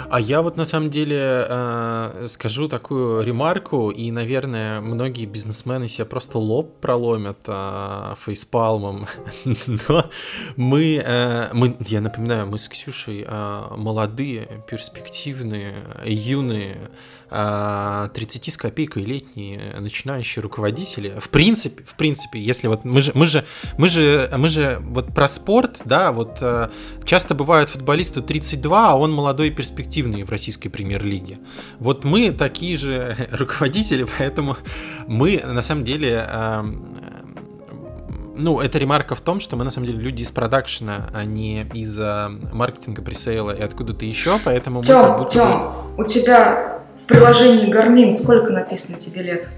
А 0.09 0.21
я 0.21 0.43
вот 0.43 0.57
на 0.57 0.65
самом 0.65 0.91
деле 0.91 1.19
э, 1.21 2.27
скажу 2.29 2.69
такую 2.69 3.25
ремарку, 3.25 3.91
и, 3.91 4.11
наверное, 4.11 4.81
многие 4.81 5.27
бизнесмены 5.27 5.89
себе 5.89 6.05
просто 6.05 6.39
лоб 6.39 6.79
проломят 6.81 7.39
э, 7.47 8.15
фейспалмом. 8.25 9.07
Но 9.89 10.11
мы, 10.57 11.03
э, 11.05 11.49
мы, 11.53 11.77
я 11.87 12.01
напоминаю, 12.01 12.47
мы 12.47 12.59
с 12.59 12.69
Ксюшей 12.69 13.25
э, 13.27 13.67
молодые, 13.77 14.65
перспективные, 14.69 15.75
юные, 16.05 16.91
30 17.35 18.53
с 18.53 18.57
копейкой 18.57 19.05
летние 19.05 19.75
начинающие 19.81 20.43
руководители. 20.43 21.15
В 21.21 21.29
принципе, 21.31 21.83
в 21.85 21.95
принципе, 21.97 22.39
если 22.39 22.69
вот 22.69 22.85
мы 22.85 23.03
же, 23.03 23.13
мы 23.15 23.27
же, 23.27 23.45
мы 23.77 23.89
же, 23.89 24.31
мы 24.37 24.49
же 24.49 24.79
вот 24.83 25.13
про 25.13 25.27
спорт, 25.27 25.81
да, 25.85 26.13
вот 26.13 26.39
э, 26.41 26.69
часто 27.05 27.35
бывают 27.35 27.71
футболисту 27.71 28.23
32, 28.23 28.91
а 28.91 28.95
он 28.95 29.13
молодой 29.13 29.49
и 29.49 29.51
перспективный 29.51 30.23
в 30.23 30.31
российской 30.31 30.69
премьер-лиге. 30.69 31.39
Вот 31.79 32.05
мы 32.05 32.31
такие 32.31 32.79
же 32.79 33.17
руководители, 33.33 34.07
поэтому 34.19 34.57
мы 35.07 35.43
на 35.45 35.63
самом 35.63 35.85
деле 35.85 36.25
э, 36.29 36.65
ну, 38.37 38.61
это 38.61 38.79
ремарка 38.79 39.15
в 39.15 39.21
том, 39.21 39.41
что 39.41 39.57
мы 39.57 39.65
на 39.65 39.71
самом 39.71 39.87
деле 39.87 40.01
люди 40.01 40.23
из 40.23 40.31
продакшена, 40.31 41.11
а 41.15 41.25
не 41.25 41.63
из 41.75 41.99
маркетинга, 41.99 43.03
пресейла 43.03 43.53
и 43.53 43.63
откуда-то 43.63 44.05
еще, 44.05 44.41
поэтому 44.45 44.81
мы 44.81 44.85
Тём, 44.85 45.19
будто 45.19 45.23
бы- 45.23 45.29
Тём, 45.31 45.73
у 45.99 46.05
тебя 46.05 46.74
в 47.05 47.07
приложении 47.07 47.71
Garmin 47.71 48.15
сколько 48.15 48.51
написано 48.51 48.99
тебе 48.99 49.21
лет? 49.21 49.49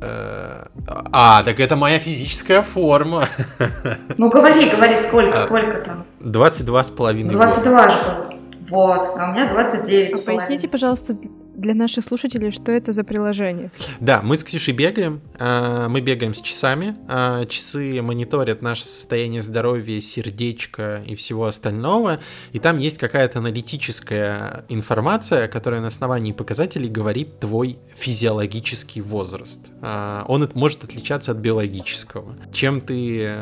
Э, 0.00 0.64
а, 1.12 1.42
так 1.44 1.60
это 1.60 1.76
моя 1.76 1.98
физическая 1.98 2.62
форма. 2.62 3.28
Ну 4.16 4.30
говори, 4.30 4.70
говори, 4.70 4.96
сколько, 4.96 5.32
а, 5.32 5.36
сколько 5.36 5.78
там? 5.82 6.06
22 6.20 6.84
с 6.84 6.90
половиной. 6.90 7.30
22 7.34 7.90
же 7.90 7.98
было. 7.98 8.34
Вот, 8.70 9.10
а 9.18 9.28
у 9.28 9.32
меня 9.32 9.52
29 9.52 10.14
а 10.14 10.26
Поясните, 10.26 10.66
пожалуйста, 10.66 11.14
для 11.62 11.74
наших 11.74 12.04
слушателей, 12.04 12.50
что 12.50 12.70
это 12.70 12.92
за 12.92 13.04
приложение? 13.04 13.70
Да, 14.00 14.20
мы 14.22 14.36
с 14.36 14.44
Ксюшей 14.44 14.74
бегаем, 14.74 15.22
а, 15.38 15.88
мы 15.88 16.00
бегаем 16.02 16.34
с 16.34 16.40
часами, 16.42 16.96
а, 17.08 17.46
часы 17.46 18.02
мониторят 18.02 18.60
наше 18.60 18.84
состояние 18.84 19.40
здоровья, 19.40 19.98
сердечко 20.00 21.02
и 21.06 21.14
всего 21.14 21.46
остального, 21.46 22.20
и 22.52 22.58
там 22.58 22.78
есть 22.78 22.98
какая-то 22.98 23.38
аналитическая 23.38 24.66
информация, 24.68 25.48
которая 25.48 25.80
на 25.80 25.86
основании 25.86 26.32
показателей 26.32 26.88
говорит 26.88 27.40
твой 27.40 27.78
физиологический 27.96 29.00
возраст. 29.00 29.60
А, 29.80 30.24
он 30.28 30.50
может 30.54 30.84
отличаться 30.84 31.32
от 31.32 31.38
биологического. 31.38 32.36
Чем 32.52 32.80
ты 32.80 33.36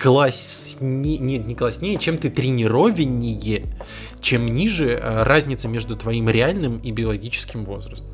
класснее, 0.00 1.18
нет, 1.18 1.46
не 1.46 1.54
класснее, 1.54 1.98
чем 1.98 2.18
ты 2.18 2.30
тренированнее, 2.30 3.64
чем 4.24 4.46
ниже 4.46 4.92
э, 4.92 5.22
разница 5.22 5.68
между 5.68 5.96
твоим 5.96 6.28
реальным 6.28 6.78
и 6.78 6.90
биологическим 6.90 7.64
возрастом. 7.64 8.10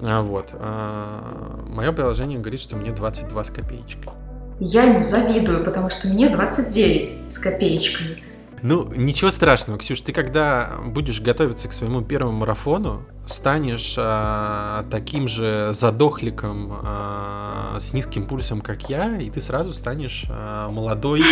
А, 0.00 0.22
вот. 0.22 0.50
А, 0.54 1.64
Мое 1.68 1.92
приложение 1.92 2.38
говорит, 2.38 2.60
что 2.60 2.76
мне 2.76 2.90
22 2.90 3.44
с 3.44 3.50
копеечкой. 3.50 4.12
Я 4.58 4.84
ему 4.84 5.02
завидую, 5.02 5.64
потому 5.64 5.90
что 5.90 6.08
мне 6.08 6.28
29 6.30 7.32
с 7.32 7.38
копеечкой. 7.38 8.22
Ну, 8.62 8.92
ничего 8.96 9.30
страшного, 9.30 9.78
Ксюш, 9.78 10.00
ты 10.00 10.12
когда 10.12 10.78
будешь 10.84 11.20
готовиться 11.20 11.68
к 11.68 11.72
своему 11.72 12.02
первому 12.02 12.38
марафону, 12.38 13.02
станешь 13.26 13.94
а, 13.98 14.84
таким 14.90 15.28
же 15.28 15.70
задохликом 15.74 16.72
а, 16.82 17.76
с 17.78 17.92
низким 17.92 18.26
пульсом, 18.26 18.60
как 18.60 18.88
я, 18.88 19.18
и 19.18 19.30
ты 19.30 19.40
сразу 19.40 19.72
станешь 19.72 20.24
а, 20.28 20.70
молодой, 20.70 21.22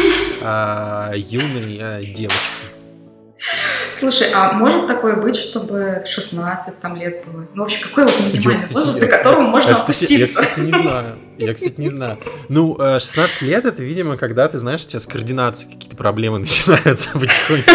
а, 0.43 1.13
юной 1.17 1.79
а, 1.81 2.03
девочкой. 2.05 2.76
Слушай, 3.91 4.29
а 4.35 4.53
может 4.53 4.87
такое 4.87 5.17
быть, 5.17 5.37
чтобы 5.37 6.03
16 6.07 6.81
там 6.81 6.97
лет 6.97 7.25
было? 7.27 7.47
Ну, 7.55 7.63
вообще, 7.63 7.83
какой 7.85 8.05
вот 8.05 8.21
минимальный 8.21 8.63
я, 8.63 8.69
возраст, 8.73 9.01
до 9.01 9.07
которого 9.07 9.43
можно 9.43 9.71
я, 9.71 9.77
опуститься? 9.77 10.15
Я, 10.17 10.27
кстати, 10.27 10.61
не 10.61 10.71
знаю. 10.71 11.19
Я, 11.39 11.55
кстати, 11.55 11.75
не 11.81 11.89
знаю. 11.89 12.19
Ну, 12.49 12.77
16 12.77 13.43
э, 13.43 13.45
лет 13.47 13.65
это, 13.65 13.83
видимо, 13.83 14.17
когда 14.17 14.49
ты 14.49 14.59
знаешь, 14.59 14.85
у 14.85 14.89
тебя 14.89 15.01
с 15.01 15.07
координацией 15.07 15.73
какие-то 15.73 15.97
проблемы 15.97 16.39
начинаются 16.41 17.11
потихоньку. 17.11 17.71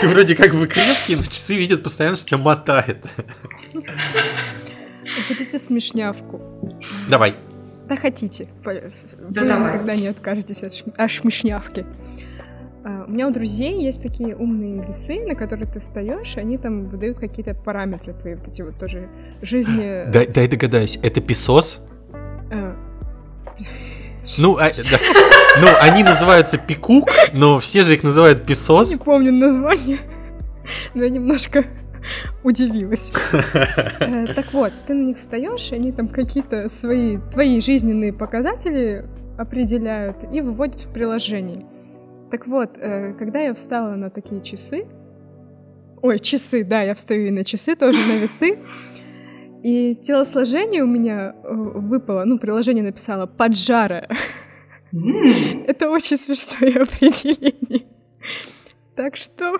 Ты 0.00 0.08
вроде 0.08 0.34
как 0.34 0.54
бы 0.54 0.66
крепкий, 0.66 1.16
но 1.16 1.22
часы 1.22 1.56
видят 1.56 1.82
постоянно, 1.82 2.16
что 2.16 2.26
тебя 2.26 2.38
мотает. 2.38 3.04
Хотите 5.28 5.58
смешнявку? 5.58 6.78
Давай. 7.08 7.34
Да 7.88 7.96
хотите. 7.96 8.48
Вы 8.64 8.92
да 9.30 9.44
давай. 9.44 9.72
никогда 9.72 9.96
не 9.96 10.08
откажетесь 10.08 10.62
от, 10.62 10.74
шм... 10.74 10.90
от 10.96 11.10
шмешнявки. 11.10 11.84
А, 11.84 12.29
у 12.84 13.10
меня 13.10 13.28
у 13.28 13.30
друзей 13.30 13.82
есть 13.82 14.02
такие 14.02 14.34
умные 14.34 14.84
весы, 14.86 15.24
на 15.26 15.34
которые 15.34 15.68
ты 15.68 15.80
встаешь, 15.80 16.36
и 16.36 16.40
они 16.40 16.56
там 16.56 16.86
выдают 16.86 17.18
какие-то 17.18 17.54
параметры 17.54 18.14
твои, 18.14 18.34
вот 18.34 18.48
эти 18.48 18.62
вот 18.62 18.78
тоже 18.78 19.08
жизни. 19.42 20.10
Дай, 20.10 20.26
дай 20.26 20.48
догадаюсь, 20.48 20.98
это 21.02 21.20
песос? 21.20 21.84
А... 22.50 22.76
Ну, 24.38 24.56
а, 24.56 24.70
да. 24.90 24.98
ну, 25.60 25.68
они 25.80 26.02
называются 26.02 26.58
пикук, 26.58 27.08
но 27.32 27.58
все 27.58 27.84
же 27.84 27.94
их 27.94 28.02
называют 28.02 28.46
песос. 28.46 28.90
Не 28.90 28.98
помню 28.98 29.32
название, 29.32 29.98
но 30.94 31.04
я 31.04 31.10
немножко 31.10 31.64
удивилась. 32.42 33.12
Э, 34.00 34.26
так 34.34 34.52
вот, 34.52 34.72
ты 34.86 34.94
на 34.94 35.06
них 35.06 35.18
встаешь, 35.18 35.70
и 35.70 35.74
они 35.74 35.92
там 35.92 36.08
какие-то 36.08 36.68
свои, 36.68 37.18
твои 37.30 37.60
жизненные 37.60 38.12
показатели 38.12 39.04
определяют 39.36 40.16
и 40.32 40.40
выводят 40.40 40.80
в 40.80 40.92
приложение. 40.92 41.66
Так 42.30 42.46
вот, 42.46 42.78
э, 42.78 43.14
когда 43.18 43.40
я 43.40 43.54
встала 43.54 43.96
на 43.96 44.10
такие 44.10 44.40
часы, 44.40 44.86
ой, 46.00 46.18
часы, 46.20 46.64
да, 46.64 46.82
я 46.82 46.94
встаю 46.94 47.26
и 47.26 47.30
на 47.30 47.44
часы, 47.44 47.74
тоже 47.74 47.98
на 48.06 48.18
весы, 48.18 48.58
и 49.62 49.94
телосложение 49.96 50.82
у 50.82 50.86
меня 50.86 51.34
э, 51.42 51.52
выпало, 51.52 52.24
ну, 52.24 52.38
приложение 52.38 52.84
написало 52.84 53.26
«поджара». 53.26 54.08
Это 54.92 55.90
очень 55.90 56.16
смешное 56.16 56.82
определение. 56.82 57.86
Так 58.94 59.16
что 59.16 59.54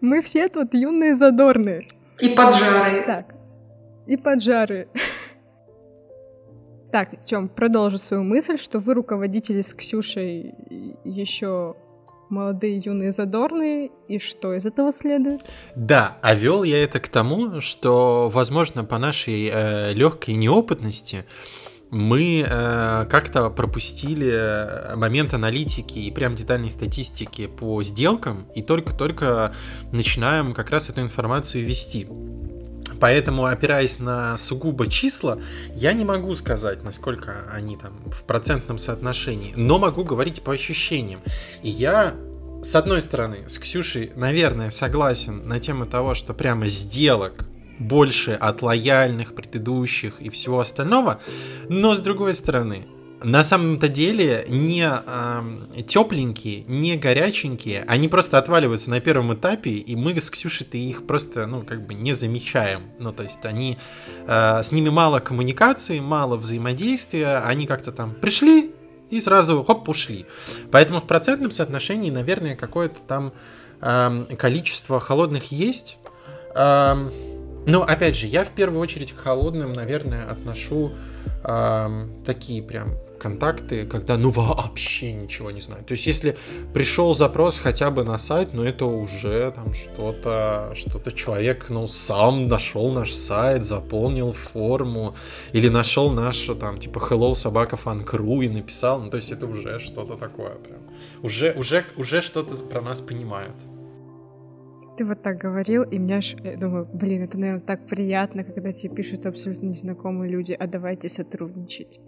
мы 0.00 0.20
все 0.22 0.48
тут 0.48 0.74
юные 0.74 1.14
задорные. 1.14 1.88
И 2.20 2.28
поджары. 2.30 3.02
Так, 3.06 3.34
и 4.06 4.16
поджары. 4.16 4.88
Так, 6.90 7.24
Тём, 7.24 7.48
продолжу 7.48 7.98
свою 7.98 8.22
мысль, 8.22 8.56
что 8.56 8.78
вы 8.78 8.94
руководители 8.94 9.60
с 9.60 9.74
Ксюшей 9.74 10.54
еще 11.04 11.76
молодые, 12.30 12.78
юные, 12.78 13.12
задорные, 13.12 13.90
и 14.08 14.18
что 14.18 14.54
из 14.54 14.66
этого 14.66 14.92
следует? 14.92 15.40
Да, 15.74 16.18
а 16.22 16.34
вел 16.34 16.62
я 16.62 16.82
это 16.82 17.00
к 17.00 17.08
тому, 17.08 17.60
что, 17.60 18.30
возможно, 18.32 18.84
по 18.84 18.98
нашей 18.98 19.50
э, 19.52 19.92
легкой 19.94 20.34
неопытности 20.34 21.24
мы 21.90 22.44
э, 22.46 23.06
как-то 23.08 23.48
пропустили 23.50 24.94
момент 24.94 25.32
аналитики 25.32 25.98
и 25.98 26.10
прям 26.10 26.34
детальной 26.34 26.70
статистики 26.70 27.46
по 27.46 27.82
сделкам, 27.82 28.46
и 28.54 28.62
только-только 28.62 29.54
начинаем 29.92 30.52
как 30.52 30.70
раз 30.70 30.90
эту 30.90 31.00
информацию 31.00 31.64
вести. 31.64 32.06
Поэтому, 33.00 33.46
опираясь 33.46 33.98
на 33.98 34.36
сугубо 34.38 34.88
числа, 34.88 35.38
я 35.74 35.92
не 35.92 36.04
могу 36.04 36.34
сказать, 36.34 36.82
насколько 36.82 37.48
они 37.52 37.76
там 37.76 37.92
в 38.10 38.24
процентном 38.24 38.78
соотношении, 38.78 39.52
но 39.56 39.78
могу 39.78 40.04
говорить 40.04 40.42
по 40.42 40.52
ощущениям. 40.52 41.20
И 41.62 41.68
я 41.68 42.14
с 42.62 42.74
одной 42.74 43.00
стороны, 43.02 43.48
с 43.48 43.56
Ксюшей, 43.58 44.10
наверное, 44.16 44.70
согласен 44.70 45.46
на 45.46 45.60
тему 45.60 45.86
того, 45.86 46.16
что 46.16 46.34
прямо 46.34 46.66
сделок 46.66 47.44
больше 47.78 48.32
от 48.32 48.62
лояльных 48.62 49.34
предыдущих 49.34 50.20
и 50.20 50.28
всего 50.30 50.58
остального, 50.58 51.20
но 51.68 51.94
с 51.94 52.00
другой 52.00 52.34
стороны, 52.34 52.88
на 53.22 53.42
самом-то 53.42 53.88
деле 53.88 54.44
не 54.48 54.88
э, 54.88 55.82
тепленькие, 55.86 56.64
не 56.68 56.96
горяченькие, 56.96 57.84
они 57.88 58.08
просто 58.08 58.38
отваливаются 58.38 58.90
на 58.90 59.00
первом 59.00 59.34
этапе, 59.34 59.70
и 59.70 59.96
мы 59.96 60.20
с 60.20 60.30
Ксюшей-то 60.30 60.76
их 60.76 61.06
просто, 61.06 61.46
ну, 61.46 61.62
как 61.62 61.86
бы 61.86 61.94
не 61.94 62.12
замечаем. 62.12 62.82
Ну, 62.98 63.12
то 63.12 63.24
есть 63.24 63.44
они, 63.44 63.78
э, 64.26 64.62
с 64.62 64.70
ними 64.70 64.88
мало 64.88 65.18
коммуникации, 65.18 65.98
мало 65.98 66.36
взаимодействия, 66.36 67.38
они 67.38 67.66
как-то 67.66 67.90
там 67.90 68.14
пришли 68.14 68.72
и 69.10 69.20
сразу, 69.20 69.64
хоп, 69.64 69.88
ушли. 69.88 70.26
Поэтому 70.70 71.00
в 71.00 71.06
процентном 71.06 71.50
соотношении, 71.50 72.10
наверное, 72.10 72.54
какое-то 72.54 73.00
там 73.06 73.32
э, 73.80 74.36
количество 74.38 75.00
холодных 75.00 75.50
есть. 75.50 75.98
Э, 76.54 76.94
но, 77.66 77.82
опять 77.82 78.16
же, 78.16 78.28
я 78.28 78.44
в 78.44 78.50
первую 78.50 78.80
очередь 78.80 79.12
к 79.12 79.18
холодным, 79.18 79.72
наверное, 79.72 80.24
отношу 80.24 80.92
э, 81.42 82.06
такие 82.24 82.62
прям 82.62 82.90
контакты, 83.18 83.86
когда 83.86 84.16
ну 84.16 84.30
вообще 84.30 85.12
ничего 85.12 85.50
не 85.50 85.60
знаю. 85.60 85.84
То 85.84 85.92
есть 85.92 86.06
если 86.06 86.36
пришел 86.72 87.14
запрос 87.14 87.58
хотя 87.58 87.90
бы 87.90 88.04
на 88.04 88.18
сайт, 88.18 88.54
ну 88.54 88.64
это 88.64 88.84
уже 88.86 89.52
там 89.54 89.74
что-то, 89.74 90.72
что-то 90.74 91.12
человек 91.12 91.66
ну 91.68 91.88
сам 91.88 92.48
нашел 92.48 92.92
наш 92.92 93.12
сайт, 93.12 93.64
заполнил 93.64 94.32
форму 94.32 95.14
или 95.52 95.68
нашел 95.68 96.10
наш 96.10 96.38
там 96.60 96.78
типа 96.78 96.98
hello 96.98 97.34
собака 97.34 97.76
фан.кру 97.76 98.42
и 98.42 98.48
написал, 98.48 99.00
ну 99.00 99.10
то 99.10 99.16
есть 99.16 99.30
это 99.30 99.46
уже 99.46 99.78
что-то 99.78 100.16
такое 100.16 100.54
прям. 100.54 100.78
Уже, 101.22 101.52
уже, 101.52 101.84
уже 101.96 102.22
что-то 102.22 102.56
про 102.62 102.80
нас 102.80 103.00
понимают. 103.00 103.54
Ты 104.98 105.04
вот 105.04 105.22
так 105.22 105.38
говорил, 105.38 105.84
и 105.84 105.96
мне 105.96 106.16
аж, 106.16 106.34
я 106.42 106.56
думаю, 106.56 106.88
блин, 106.92 107.22
это, 107.22 107.38
наверное, 107.38 107.60
так 107.60 107.86
приятно, 107.86 108.42
когда 108.42 108.72
тебе 108.72 108.96
пишут 108.96 109.26
абсолютно 109.26 109.66
незнакомые 109.66 110.28
люди, 110.28 110.52
а 110.52 110.66
давайте 110.66 111.08
сотрудничать. 111.08 112.00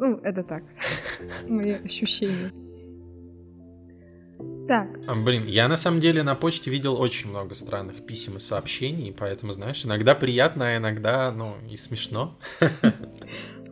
Ну, 0.00 0.18
это 0.24 0.42
так. 0.42 0.62
Мои 1.48 1.72
ощущения. 1.72 2.50
Так. 4.66 4.88
А, 5.06 5.14
блин, 5.14 5.44
я 5.46 5.68
на 5.68 5.76
самом 5.76 6.00
деле 6.00 6.22
на 6.22 6.34
почте 6.34 6.70
видел 6.70 6.98
очень 6.98 7.28
много 7.28 7.54
странных 7.54 8.06
писем 8.06 8.38
и 8.38 8.40
сообщений, 8.40 9.12
поэтому, 9.12 9.52
знаешь, 9.52 9.84
иногда 9.84 10.14
приятно, 10.14 10.68
а 10.68 10.76
иногда, 10.78 11.30
ну, 11.32 11.52
и 11.70 11.76
смешно. 11.76 12.38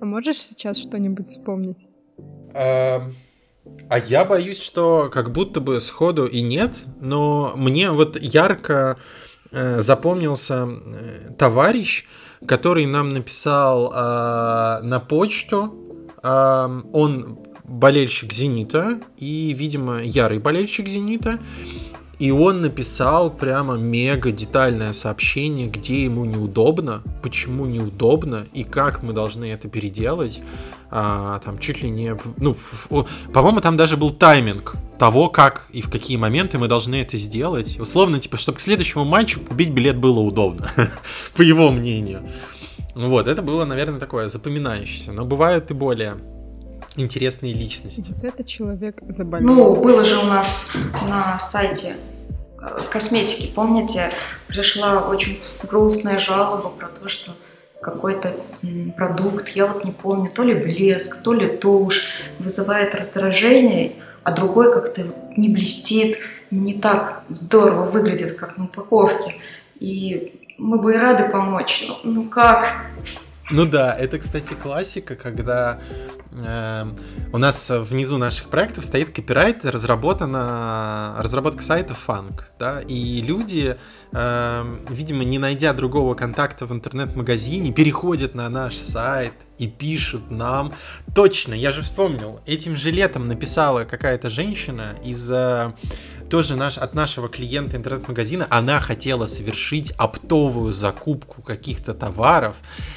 А 0.01 0.05
можешь 0.05 0.37
сейчас 0.37 0.77
что-нибудь 0.77 1.29
вспомнить? 1.29 1.89
А, 2.55 3.11
а 3.89 3.99
я 3.99 4.25
боюсь, 4.27 4.61
что 4.61 5.09
как 5.11 5.33
будто 5.33 5.61
бы 5.61 5.81
сходу 5.81 6.27
и 6.27 6.43
нет, 6.43 6.85
но 7.01 7.55
мне 7.57 7.91
вот 7.91 8.21
ярко 8.21 8.99
э, 9.51 9.81
запомнился 9.81 10.69
э, 10.69 11.33
товарищ, 11.39 12.07
который 12.47 12.85
нам 12.87 13.15
написал 13.15 13.93
э, 13.93 14.83
на 14.83 15.01
почту, 15.01 15.88
он 16.23 17.39
болельщик 17.65 18.33
«Зенита» 18.33 19.01
и, 19.17 19.55
видимо, 19.57 20.03
ярый 20.03 20.39
болельщик 20.39 20.89
«Зенита». 20.89 21.39
И 22.19 22.33
он 22.33 22.63
написал 22.63 23.31
прямо 23.31 23.75
мега 23.75 24.33
детальное 24.33 24.93
сообщение, 24.93 25.69
где 25.69 26.03
ему 26.03 26.25
неудобно, 26.25 27.03
почему 27.23 27.65
неудобно 27.65 28.47
и 28.53 28.65
как 28.65 29.05
мы 29.05 29.13
должны 29.13 29.45
это 29.45 29.69
переделать. 29.69 30.41
А, 30.91 31.39
там 31.45 31.59
чуть 31.59 31.81
ли 31.81 31.91
не... 31.91 32.19
Ну, 32.39 32.57
по-моему, 33.33 33.61
там 33.61 33.77
даже 33.77 33.97
был 33.97 34.11
тайминг 34.11 34.75
того, 34.99 35.29
как 35.29 35.69
и 35.71 35.81
в 35.81 35.91
какие 35.91 36.17
моменты 36.17 36.59
мы 36.59 36.67
должны 36.67 36.97
это 36.97 37.17
сделать. 37.17 37.79
Условно, 37.79 38.19
типа, 38.19 38.37
чтобы 38.37 38.59
к 38.59 38.61
следующему 38.61 39.05
матчу 39.05 39.39
купить 39.39 39.71
билет 39.71 39.97
было 39.97 40.19
удобно, 40.19 40.73
по 41.37 41.43
его 41.43 41.71
мнению. 41.71 42.29
Вот, 43.07 43.29
это 43.29 43.43
было, 43.43 43.65
наверное, 43.65 44.01
такое 44.01 44.29
запоминающееся. 44.29 45.13
Но 45.13 45.25
бывают 45.25 45.71
и 45.71 45.75
более 45.75 46.17
интересные 46.97 47.53
личности. 47.53 48.13
Вот 48.17 48.25
это 48.25 48.43
человек 48.43 48.99
заболел. 49.07 49.47
Ну, 49.47 49.77
было 49.77 50.03
же 50.03 50.19
у 50.19 50.25
нас 50.25 50.73
на 51.07 51.39
сайте 51.39 51.95
э, 52.61 52.81
косметики, 52.91 53.53
помните, 53.55 54.11
пришла 54.49 55.09
очень 55.09 55.39
грустная 55.63 56.19
жалоба 56.19 56.71
про 56.71 56.89
то, 56.89 57.09
что 57.09 57.33
какой-то 57.81 58.35
продукт, 58.97 59.51
я 59.51 59.67
вот 59.67 59.85
не 59.85 59.93
помню, 59.93 60.29
то 60.35 60.43
ли 60.43 60.55
блеск, 60.55 61.23
то 61.23 61.33
ли 61.33 61.47
тушь, 61.47 62.09
вызывает 62.41 62.97
раздражение, 62.97 63.93
а 64.25 64.33
другой 64.33 64.73
как-то 64.73 65.07
не 65.37 65.51
блестит, 65.51 66.19
не 66.51 66.75
так 66.75 67.23
здорово 67.29 67.85
выглядит, 67.85 68.33
как 68.33 68.59
на 68.59 68.65
упаковке. 68.65 69.37
И 69.79 70.48
мы 70.59 70.81
бы 70.81 70.99
рады 70.99 71.29
помочь. 71.31 71.87
Ну, 71.89 71.99
ну 72.03 72.25
как? 72.25 72.87
Ну 73.51 73.65
да, 73.65 73.95
это, 73.97 74.19
кстати, 74.19 74.53
классика, 74.53 75.15
когда 75.17 75.81
э, 76.33 76.85
у 77.33 77.39
нас 77.39 77.71
внизу 77.71 78.19
наших 78.19 78.51
проектов 78.51 78.85
стоит 78.85 79.15
копирайт, 79.15 79.65
разработана 79.65 81.15
разработка 81.19 81.63
сайта 81.63 81.95
Funk, 81.95 82.43
да, 82.59 82.83
и 82.83 83.23
люди, 83.23 83.79
э, 84.13 84.77
видимо, 84.91 85.25
не 85.25 85.39
найдя 85.39 85.73
другого 85.73 86.15
контакта 86.15 86.67
в 86.67 86.73
интернет-магазине, 86.73 87.73
переходят 87.73 88.35
на 88.35 88.51
наш 88.51 88.77
сайт 88.77 89.33
и 89.57 89.67
пишут 89.67 90.31
нам. 90.31 90.75
Точно, 91.15 91.55
я 91.55 91.71
же 91.71 91.81
вспомнил, 91.81 92.41
этим 92.45 92.77
же 92.77 92.91
летом 92.91 93.29
написала 93.29 93.85
какая-то 93.85 94.29
женщина 94.29 94.95
из 95.03 95.31
э, 95.33 95.73
тоже 96.29 96.57
наш, 96.57 96.79
от 96.79 96.95
нашего 96.95 97.29
клиента 97.29 97.77
интернет-магазина, 97.77 98.47
она 98.51 98.81
хотела 98.81 99.27
совершить 99.27 99.93
оптовую 99.93 100.73
закупку 100.73 101.43
каких-то 101.43 101.95
товаров 101.95 102.57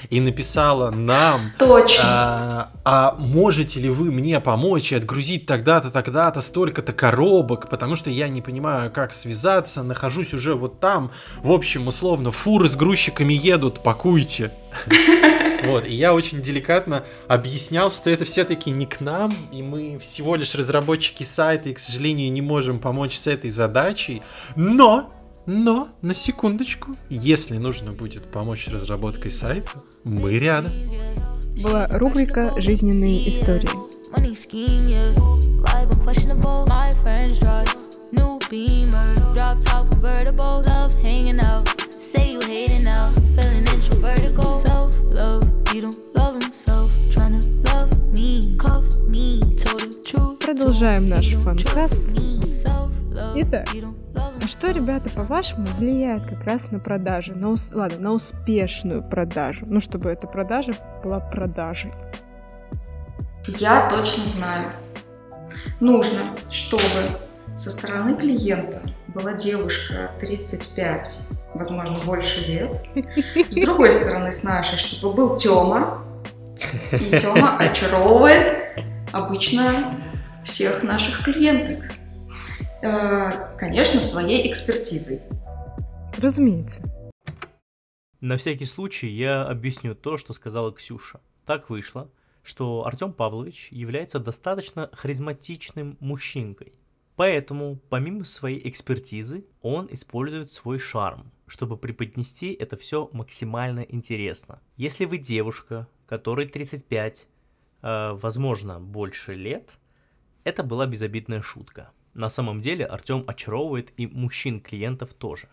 и 0.09 0.19
написала 0.19 0.91
нам... 0.91 1.51
Точно. 1.57 2.03
А, 2.03 2.71
а 2.83 3.15
можете 3.17 3.79
ли 3.79 3.89
вы 3.89 4.11
мне 4.11 4.39
помочь 4.39 4.91
и 4.91 4.95
отгрузить 4.95 5.45
тогда-то, 5.45 5.91
тогда-то 5.91 6.41
столько-то 6.41 6.93
коробок, 6.93 7.69
потому 7.69 7.95
что 7.95 8.09
я 8.09 8.29
не 8.29 8.41
понимаю, 8.41 8.91
как 8.91 9.13
связаться, 9.13 9.83
нахожусь 9.83 10.33
уже 10.33 10.53
вот 10.53 10.79
там. 10.79 11.11
В 11.43 11.51
общем, 11.51 11.87
условно, 11.87 12.31
фуры 12.31 12.67
с 12.67 12.75
грузчиками 12.75 13.33
едут, 13.33 13.83
пакуйте. 13.83 14.51
Вот, 15.63 15.85
и 15.85 15.93
я 15.93 16.13
очень 16.13 16.41
деликатно 16.41 17.03
объяснял, 17.27 17.91
что 17.91 18.09
это 18.09 18.25
все-таки 18.25 18.71
не 18.71 18.85
к 18.85 19.01
нам, 19.01 19.33
и 19.51 19.61
мы 19.61 19.99
всего 19.99 20.35
лишь 20.35 20.55
разработчики 20.55 21.23
сайта, 21.23 21.69
и, 21.69 21.73
к 21.73 21.79
сожалению, 21.79 22.31
не 22.31 22.41
можем 22.41 22.79
помочь 22.79 23.17
с 23.17 23.27
этой 23.27 23.49
задачей. 23.49 24.21
Но, 24.55 25.13
но, 25.45 25.89
на 26.01 26.15
секундочку, 26.15 26.95
если 27.09 27.57
нужно 27.57 27.91
будет 27.91 28.31
помочь 28.31 28.67
разработкой 28.67 29.31
сайта, 29.31 29.71
мы 30.03 30.37
рядом. 30.39 30.71
Была 31.61 31.87
рубрика 31.87 32.53
«Жизненные 32.57 33.29
истории». 33.29 33.69
Say 42.11 42.33
you 42.33 42.41
hating 42.41 42.83
now, 42.83 43.09
feeling 43.35 43.65
introverted, 43.73 44.35
go 44.35 44.59
self-love. 44.59 45.43
He 45.71 45.79
don't 45.79 45.95
love 46.13 46.33
himself, 46.43 46.91
trying 47.13 47.39
to 47.39 47.47
love 47.69 47.89
me, 48.11 48.57
cuff 48.57 48.83
me, 49.07 49.39
told 49.55 49.79
the 49.79 50.03
truth. 50.05 50.39
Продолжаем 50.45 51.07
наш 51.07 51.33
фанкаст. 51.35 52.01
Итак, 53.35 53.65
а 54.15 54.47
что, 54.47 54.71
ребята, 54.71 55.09
по-вашему, 55.09 55.65
влияет 55.77 56.25
как 56.25 56.43
раз 56.43 56.69
на 56.71 56.79
продажи? 56.79 57.33
На 57.33 57.49
ус... 57.49 57.71
Ладно, 57.73 57.99
на 57.99 58.11
успешную 58.11 59.01
продажу. 59.03 59.65
Ну, 59.69 59.79
чтобы 59.79 60.09
эта 60.09 60.27
продажа 60.27 60.73
была 61.05 61.21
продажей. 61.21 61.93
Я 63.47 63.89
точно 63.89 64.27
знаю. 64.27 64.73
Нужно, 65.79 66.19
чтобы 66.49 66.83
со 67.55 67.71
стороны 67.71 68.17
клиента 68.17 68.81
была 69.07 69.33
девушка 69.33 70.11
35, 70.19 71.27
возможно, 71.53 71.99
больше 71.99 72.41
лет. 72.41 72.83
С 73.49 73.55
другой 73.55 73.91
стороны, 73.91 74.31
с 74.31 74.43
нашей, 74.43 74.77
чтобы 74.77 75.13
был 75.13 75.35
Тёма. 75.37 76.05
И 76.91 77.17
Тёма 77.17 77.57
очаровывает 77.59 78.85
обычно 79.11 79.93
всех 80.43 80.83
наших 80.83 81.23
клиенток. 81.23 81.91
Э, 82.81 83.55
конечно, 83.57 83.99
своей 83.99 84.51
экспертизой. 84.51 85.21
Разумеется. 86.17 86.83
На 88.19 88.37
всякий 88.37 88.65
случай 88.65 89.07
я 89.07 89.43
объясню 89.43 89.95
то, 89.95 90.17
что 90.17 90.33
сказала 90.33 90.71
Ксюша. 90.71 91.19
Так 91.45 91.69
вышло, 91.69 92.09
что 92.43 92.85
Артем 92.85 93.13
Павлович 93.13 93.69
является 93.71 94.19
достаточно 94.19 94.89
харизматичным 94.93 95.97
мужчинкой. 95.99 96.73
Поэтому, 97.15 97.79
помимо 97.89 98.23
своей 98.23 98.67
экспертизы, 98.67 99.45
он 99.61 99.87
использует 99.91 100.51
свой 100.51 100.79
шарм, 100.79 101.31
чтобы 101.51 101.75
преподнести 101.75 102.53
это 102.53 102.77
все 102.77 103.09
максимально 103.11 103.81
интересно. 103.81 104.61
Если 104.77 105.03
вы 105.03 105.17
девушка, 105.17 105.89
которой 106.07 106.47
35, 106.47 107.27
э, 107.81 108.11
возможно, 108.13 108.79
больше 108.79 109.35
лет, 109.35 109.71
это 110.45 110.63
была 110.63 110.87
безобидная 110.87 111.41
шутка. 111.41 111.91
На 112.13 112.29
самом 112.29 112.61
деле 112.61 112.85
Артем 112.85 113.25
очаровывает 113.27 113.91
и 113.97 114.07
мужчин-клиентов 114.07 115.13
тоже. 115.13 115.49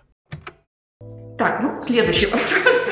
Так, 1.37 1.61
ну, 1.61 1.83
следующий 1.83 2.27
вопрос. 2.27 2.89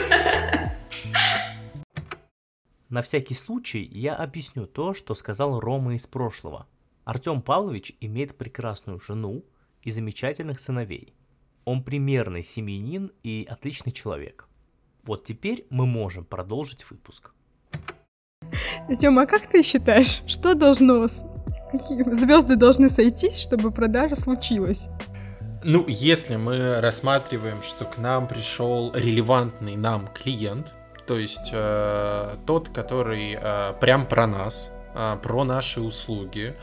На 2.88 3.02
всякий 3.02 3.34
случай 3.34 3.82
я 3.82 4.16
объясню 4.16 4.66
то, 4.66 4.94
что 4.94 5.14
сказал 5.14 5.60
Рома 5.60 5.94
из 5.94 6.06
прошлого– 6.06 6.66
Артем 7.06 7.40
Павлович 7.40 7.96
имеет 8.00 8.36
прекрасную 8.36 8.98
жену 8.98 9.44
и 9.82 9.92
замечательных 9.92 10.58
сыновей. 10.58 11.14
Он 11.66 11.82
примерный 11.82 12.44
семьянин 12.44 13.10
и 13.24 13.44
отличный 13.50 13.92
человек. 13.92 14.48
Вот 15.02 15.24
теперь 15.24 15.66
мы 15.68 15.84
можем 15.84 16.24
продолжить 16.24 16.88
выпуск. 16.88 17.32
Тёма, 19.00 19.22
а 19.22 19.26
как 19.26 19.46
ты 19.48 19.62
считаешь, 19.62 20.22
что 20.28 20.54
должно... 20.54 21.08
Какие 21.72 22.08
звезды 22.14 22.54
должны 22.54 22.88
сойтись, 22.88 23.38
чтобы 23.40 23.72
продажа 23.72 24.14
случилась? 24.14 24.86
Ну, 25.64 25.84
если 25.88 26.36
мы 26.36 26.80
рассматриваем, 26.80 27.60
что 27.64 27.84
к 27.84 27.98
нам 27.98 28.28
пришел 28.28 28.92
релевантный 28.94 29.74
нам 29.74 30.06
клиент, 30.06 30.72
то 31.08 31.18
есть 31.18 31.50
э, 31.52 32.36
тот, 32.46 32.68
который 32.68 33.36
э, 33.40 33.72
прям 33.80 34.06
про 34.06 34.28
нас, 34.28 34.70
э, 34.94 35.16
про 35.20 35.42
наши 35.42 35.80
услуги, 35.80 36.54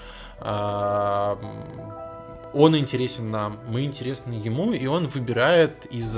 он 2.54 2.78
интересен 2.78 3.32
нам, 3.32 3.60
мы 3.68 3.86
интересны 3.86 4.34
ему, 4.34 4.74
и 4.74 4.86
он 4.86 5.08
выбирает 5.08 5.86
из 5.92 6.18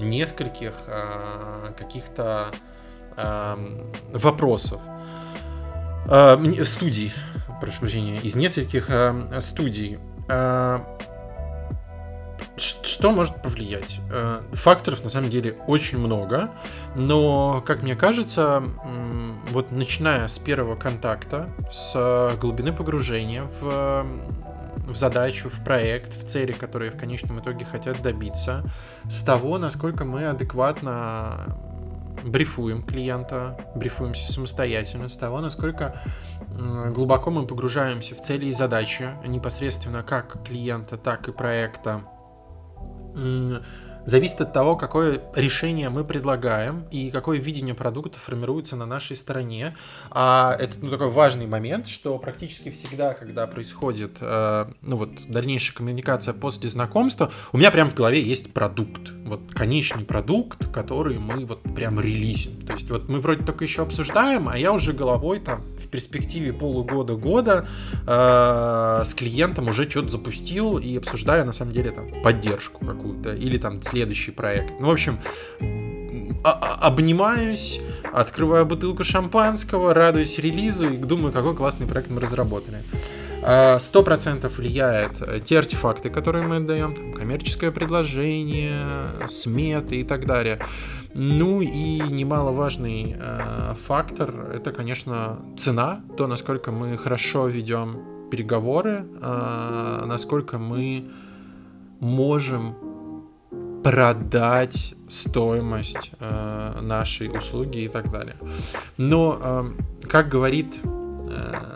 нескольких 0.00 0.72
а, 0.86 1.72
каких-то 1.76 2.50
вопросов. 4.12 4.80
А, 6.06 6.40
студий, 6.64 7.12
прошу 7.60 7.80
прощения, 7.80 8.18
из 8.20 8.34
нескольких 8.36 8.88
студий. 9.40 9.98
А, 12.60 12.86
что 12.86 13.12
может 13.12 13.42
повлиять? 13.42 14.00
Э, 14.10 14.40
факторов 14.52 15.02
на 15.04 15.10
самом 15.10 15.30
деле 15.30 15.56
очень 15.66 15.98
много, 15.98 16.50
но, 16.94 17.62
как 17.66 17.82
мне 17.82 17.96
кажется, 17.96 18.62
вот 19.50 19.70
начиная 19.70 20.28
с 20.28 20.38
первого 20.38 20.76
контакта, 20.76 21.48
с 21.72 22.36
глубины 22.40 22.72
погружения 22.72 23.44
в, 23.60 24.06
в 24.86 24.96
задачу, 24.96 25.48
в 25.48 25.64
проект, 25.64 26.14
в 26.14 26.26
цели, 26.26 26.52
которые 26.52 26.90
в 26.90 26.98
конечном 26.98 27.40
итоге 27.40 27.64
хотят 27.64 28.00
добиться, 28.02 28.64
с 29.08 29.22
того, 29.22 29.58
насколько 29.58 30.04
мы 30.04 30.26
адекватно 30.26 31.56
брифуем 32.22 32.82
клиента, 32.82 33.58
брифуемся 33.74 34.30
самостоятельно, 34.30 35.08
с 35.08 35.16
того, 35.16 35.40
насколько 35.40 36.00
глубоко 36.90 37.30
мы 37.30 37.46
погружаемся 37.46 38.14
в 38.14 38.22
цели 38.22 38.46
и 38.46 38.52
задачи, 38.52 39.08
непосредственно 39.26 40.02
как 40.02 40.44
клиента, 40.44 40.98
так 40.98 41.28
и 41.28 41.32
проекта, 41.32 42.02
зависит 44.04 44.40
от 44.40 44.52
того, 44.52 44.76
какое 44.76 45.20
решение 45.34 45.90
мы 45.90 46.04
предлагаем 46.04 46.84
и 46.90 47.10
какое 47.10 47.38
видение 47.38 47.74
продукта 47.74 48.18
формируется 48.18 48.76
на 48.76 48.86
нашей 48.86 49.16
стороне. 49.16 49.76
А 50.10 50.56
это 50.58 50.74
ну, 50.80 50.90
такой 50.90 51.10
важный 51.10 51.46
момент, 51.46 51.88
что 51.88 52.18
практически 52.18 52.70
всегда, 52.70 53.14
когда 53.14 53.46
происходит 53.46 54.16
э, 54.20 54.66
ну, 54.82 54.96
вот, 54.96 55.10
дальнейшая 55.28 55.76
коммуникация 55.76 56.34
после 56.34 56.70
знакомства, 56.70 57.30
у 57.52 57.58
меня 57.58 57.70
прям 57.70 57.90
в 57.90 57.94
голове 57.94 58.22
есть 58.22 58.52
продукт. 58.52 59.10
Вот 59.24 59.52
конечный 59.54 60.04
продукт, 60.04 60.66
который 60.72 61.18
мы 61.18 61.44
вот 61.44 61.62
прям 61.74 62.00
релизим. 62.00 62.66
То 62.66 62.72
есть 62.72 62.90
вот 62.90 63.08
мы 63.08 63.20
вроде 63.20 63.44
только 63.44 63.64
еще 63.64 63.82
обсуждаем, 63.82 64.48
а 64.48 64.58
я 64.58 64.72
уже 64.72 64.92
головой 64.92 65.40
там 65.40 65.62
перспективе 65.90 66.52
полугода-года 66.52 67.66
э, 68.06 69.02
с 69.04 69.14
клиентом 69.14 69.68
уже 69.68 69.88
что-то 69.88 70.10
запустил 70.10 70.78
и 70.78 70.96
обсуждаю 70.96 71.44
на 71.44 71.52
самом 71.52 71.72
деле 71.72 71.90
там 71.90 72.22
поддержку 72.22 72.84
какую-то 72.84 73.34
или 73.34 73.58
там 73.58 73.82
следующий 73.82 74.30
проект. 74.30 74.80
Ну, 74.80 74.88
в 74.88 74.92
общем, 74.92 75.18
а, 76.42 76.52
а, 76.52 76.86
обнимаюсь, 76.86 77.80
открываю 78.12 78.64
бутылку 78.64 79.04
шампанского, 79.04 79.92
радуюсь 79.92 80.38
релизу 80.38 80.88
и 80.88 80.96
думаю, 80.96 81.32
какой 81.32 81.54
классный 81.54 81.86
проект 81.86 82.10
мы 82.10 82.20
разработали. 82.20 82.78
А, 83.42 83.78
сто 83.78 84.02
процентов 84.02 84.58
влияет 84.58 85.20
э, 85.20 85.40
те 85.44 85.58
артефакты, 85.58 86.08
которые 86.10 86.46
мы 86.46 86.56
отдаем, 86.56 87.12
коммерческое 87.12 87.70
предложение, 87.70 89.26
сметы 89.28 90.00
и 90.00 90.04
так 90.04 90.26
далее. 90.26 90.60
Ну 91.14 91.60
и 91.60 92.00
немаловажный 92.00 93.16
э, 93.18 93.74
фактор 93.86 94.52
это, 94.54 94.72
конечно, 94.72 95.38
цена, 95.58 96.00
то, 96.16 96.26
насколько 96.26 96.70
мы 96.70 96.96
хорошо 96.96 97.48
ведем 97.48 98.28
переговоры, 98.30 99.04
э, 99.20 100.04
насколько 100.06 100.58
мы 100.58 101.10
можем 102.00 102.76
продать 103.82 104.94
стоимость 105.08 106.12
э, 106.20 106.80
нашей 106.80 107.28
услуги 107.28 107.78
и 107.78 107.88
так 107.88 108.10
далее. 108.10 108.36
Но, 108.96 109.38
э, 109.42 110.06
как 110.08 110.28
говорит 110.28 110.66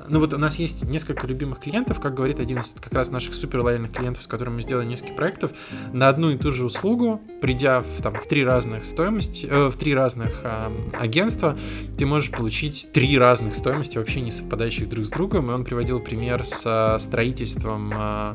ну 0.08 0.20
вот 0.20 0.32
у 0.32 0.38
нас 0.38 0.56
есть 0.56 0.84
несколько 0.84 1.26
любимых 1.26 1.60
клиентов, 1.60 2.00
как 2.00 2.14
говорит 2.14 2.40
один 2.40 2.60
из 2.60 2.74
как 2.80 2.92
раз 2.92 3.10
наших 3.10 3.34
супер 3.34 3.60
лояльных 3.60 3.92
клиентов, 3.92 4.24
с 4.24 4.26
которым 4.26 4.56
мы 4.56 4.62
сделали 4.62 4.86
несколько 4.86 5.14
проектов, 5.14 5.52
на 5.92 6.08
одну 6.08 6.30
и 6.30 6.36
ту 6.36 6.52
же 6.52 6.66
услугу, 6.66 7.20
придя 7.40 7.80
в, 7.80 8.02
там, 8.02 8.14
в 8.14 8.26
три 8.26 8.44
разных 8.44 8.84
стоимости, 8.84 9.46
э, 9.50 9.68
в 9.68 9.76
три 9.76 9.94
разных 9.94 10.40
э, 10.42 10.70
агентства, 10.98 11.56
ты 11.98 12.06
можешь 12.06 12.30
получить 12.30 12.90
три 12.92 13.18
разных 13.18 13.54
стоимости, 13.54 13.98
вообще 13.98 14.20
не 14.20 14.30
совпадающих 14.30 14.88
друг 14.88 15.04
с 15.04 15.08
другом. 15.08 15.50
И 15.50 15.54
он 15.54 15.64
приводил 15.64 16.00
пример 16.00 16.44
с 16.44 16.96
строительством 16.98 17.92
э, 17.94 18.34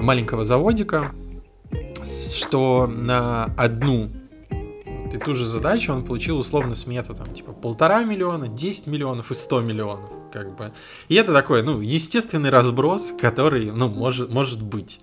маленького 0.00 0.44
заводика, 0.44 1.12
что 2.04 2.86
на 2.86 3.44
одну 3.56 4.10
и 5.16 5.18
ту 5.18 5.34
же 5.34 5.46
задачу 5.46 5.92
он 5.92 6.04
получил 6.04 6.38
условно 6.38 6.74
смету, 6.74 7.14
там, 7.14 7.32
типа, 7.32 7.52
полтора 7.66 8.04
миллиона, 8.04 8.46
10 8.46 8.86
миллионов 8.86 9.32
и 9.32 9.34
100 9.34 9.60
миллионов, 9.62 10.12
как 10.32 10.54
бы. 10.54 10.72
И 11.08 11.16
это 11.16 11.32
такой, 11.32 11.64
ну, 11.64 11.80
естественный 11.80 12.48
разброс, 12.48 13.12
который, 13.20 13.72
ну, 13.72 13.88
может, 13.88 14.30
может 14.30 14.62
быть. 14.62 15.00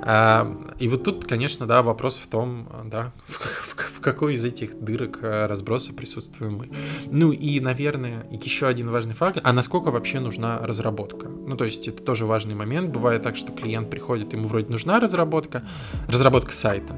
А, 0.00 0.50
и 0.78 0.88
вот 0.88 1.04
тут, 1.04 1.26
конечно, 1.26 1.66
да, 1.66 1.82
вопрос 1.82 2.16
в 2.16 2.26
том, 2.28 2.66
да, 2.86 3.12
в, 3.26 3.34
в, 3.34 3.98
в 3.98 4.00
какой 4.00 4.36
из 4.36 4.44
этих 4.46 4.82
дырок 4.82 5.18
а, 5.20 5.46
разброса 5.46 5.92
присутствуем 5.92 6.54
мы. 6.54 6.70
Ну 7.10 7.30
и, 7.30 7.60
наверное, 7.60 8.26
еще 8.30 8.68
один 8.68 8.88
важный 8.88 9.14
факт, 9.14 9.40
а 9.44 9.52
насколько 9.52 9.90
вообще 9.90 10.18
нужна 10.18 10.60
разработка? 10.60 11.28
Ну, 11.28 11.58
то 11.58 11.66
есть 11.66 11.88
это 11.88 12.02
тоже 12.02 12.24
важный 12.24 12.54
момент. 12.54 12.88
Бывает 12.88 13.22
так, 13.22 13.36
что 13.36 13.52
клиент 13.52 13.90
приходит, 13.90 14.32
ему 14.32 14.48
вроде 14.48 14.68
нужна 14.68 14.98
разработка, 14.98 15.62
разработка 16.08 16.52
сайта, 16.52 16.96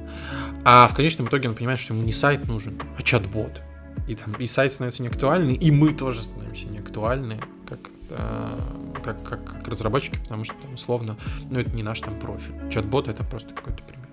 а 0.64 0.86
в 0.86 0.95
конечном 0.95 1.26
итоге 1.26 1.49
он 1.49 1.57
понимает, 1.57 1.80
что 1.80 1.95
ему 1.95 2.05
не 2.05 2.12
сайт 2.12 2.47
нужен, 2.47 2.80
а 2.97 3.03
чат-бот. 3.03 3.61
И, 4.07 4.14
там, 4.14 4.34
и 4.34 4.47
сайт 4.47 4.72
становится 4.72 5.03
неактуальный, 5.03 5.55
и 5.55 5.70
мы 5.70 5.92
тоже 5.92 6.22
становимся 6.22 6.66
неактуальны, 6.68 7.40
как 7.68 7.78
э, 8.11 8.59
как, 9.05 9.22
как, 9.22 9.45
как 9.45 9.68
разработчики, 9.68 10.18
потому 10.18 10.45
что, 10.45 10.55
там, 10.62 10.74
условно, 10.74 11.16
ну, 11.51 11.61
это 11.61 11.70
не 11.70 11.82
наш 11.82 12.01
там 12.01 12.18
профиль. 12.18 12.55
Чат-бот— 12.70 13.09
это 13.09 13.24
просто 13.24 13.55
какой-то 13.55 13.82
пример. 13.82 14.09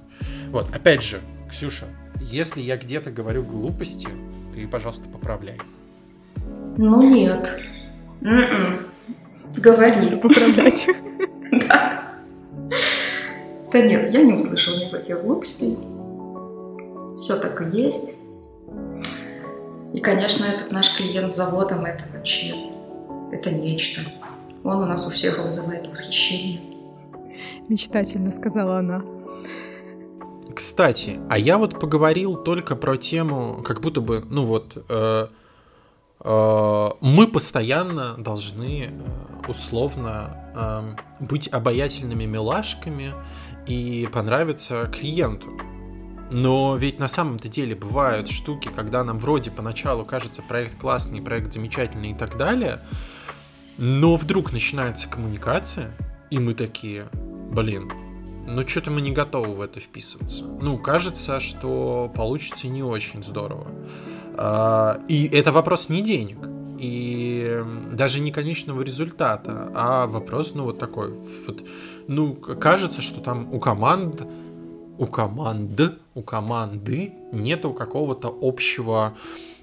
Вот, 0.51 0.73
опять 0.73 1.03
же, 1.03 1.21
Ксюша, 1.49 1.85
если 2.19 2.61
я 2.61 2.77
где-то 2.77 3.11
говорю 3.11 3.43
глупости, 3.43 4.07
ты, 4.53 4.67
пожалуйста, 4.67 5.09
поправляй. 5.09 5.59
Ну, 6.77 7.03
нет. 7.03 7.59
М-м. 8.21 8.87
Говори. 9.57 10.15
Поправлять. 10.17 10.87
Да. 11.51 12.13
Да 13.73 13.81
нет, 13.81 14.13
я 14.13 14.23
не 14.23 14.31
услышала 14.31 14.77
никаких 14.77 15.21
глупостей. 15.21 15.77
Все 17.17 17.37
так 17.37 17.61
и 17.61 17.77
есть. 17.77 18.15
И, 19.93 19.99
конечно, 19.99 20.45
этот 20.45 20.71
наш 20.71 20.95
клиент 20.95 21.33
с 21.33 21.35
заводом, 21.35 21.85
это 21.85 22.03
вообще, 22.13 22.55
это 23.31 23.53
нечто. 23.53 24.01
Он 24.63 24.83
у 24.83 24.85
нас 24.85 25.05
у 25.07 25.09
всех 25.09 25.39
вызывает 25.39 25.87
восхищение. 25.87 26.61
Мечтательно 27.67 28.31
сказала 28.31 28.79
она. 28.79 29.03
Кстати, 30.55 31.19
а 31.29 31.37
я 31.37 31.57
вот 31.57 31.79
поговорил 31.79 32.35
только 32.35 32.75
про 32.75 32.97
тему, 32.97 33.61
как 33.63 33.81
будто 33.81 34.01
бы, 34.01 34.23
ну 34.29 34.45
вот, 34.45 34.77
э, 34.89 35.27
э, 36.19 36.89
мы 37.01 37.27
постоянно 37.27 38.15
должны 38.17 38.89
э, 38.89 39.49
условно 39.49 40.51
э, 40.55 41.25
быть 41.25 41.47
обаятельными 41.51 42.25
милашками 42.25 43.13
и 43.65 44.07
понравиться 44.11 44.89
клиенту. 44.93 45.47
Но 46.31 46.77
ведь 46.77 46.97
на 46.97 47.09
самом-то 47.09 47.49
деле 47.49 47.75
бывают 47.75 48.29
штуки, 48.29 48.69
когда 48.73 49.03
нам 49.03 49.19
вроде 49.19 49.51
поначалу 49.51 50.05
кажется 50.05 50.41
проект 50.41 50.79
классный, 50.79 51.21
проект 51.21 51.51
замечательный 51.51 52.11
и 52.11 52.15
так 52.15 52.37
далее, 52.37 52.79
но 53.77 54.15
вдруг 54.15 54.53
начинается 54.53 55.09
коммуникация, 55.09 55.91
и 56.29 56.39
мы 56.39 56.53
такие, 56.53 57.09
блин, 57.13 57.91
ну 58.47 58.65
что-то 58.65 58.91
мы 58.91 59.01
не 59.01 59.11
готовы 59.11 59.55
в 59.55 59.61
это 59.61 59.81
вписываться. 59.81 60.45
Ну, 60.45 60.77
кажется, 60.77 61.41
что 61.41 62.09
получится 62.15 62.67
не 62.67 62.81
очень 62.81 63.23
здорово. 63.25 63.67
А, 64.35 65.01
и 65.09 65.27
это 65.27 65.51
вопрос 65.51 65.89
не 65.89 66.01
денег, 66.01 66.37
и 66.79 67.61
даже 67.91 68.21
не 68.21 68.31
конечного 68.31 68.81
результата, 68.81 69.69
а 69.75 70.07
вопрос, 70.07 70.53
ну, 70.55 70.63
вот 70.63 70.79
такой. 70.79 71.11
Вот, 71.45 71.61
ну, 72.07 72.33
кажется, 72.35 73.01
что 73.01 73.19
там 73.19 73.53
у 73.53 73.59
команд, 73.59 74.23
у 75.01 75.07
команд, 75.07 75.81
у 76.13 76.21
команды 76.21 77.11
нету 77.31 77.73
какого-то 77.73 78.37
общего 78.39 79.15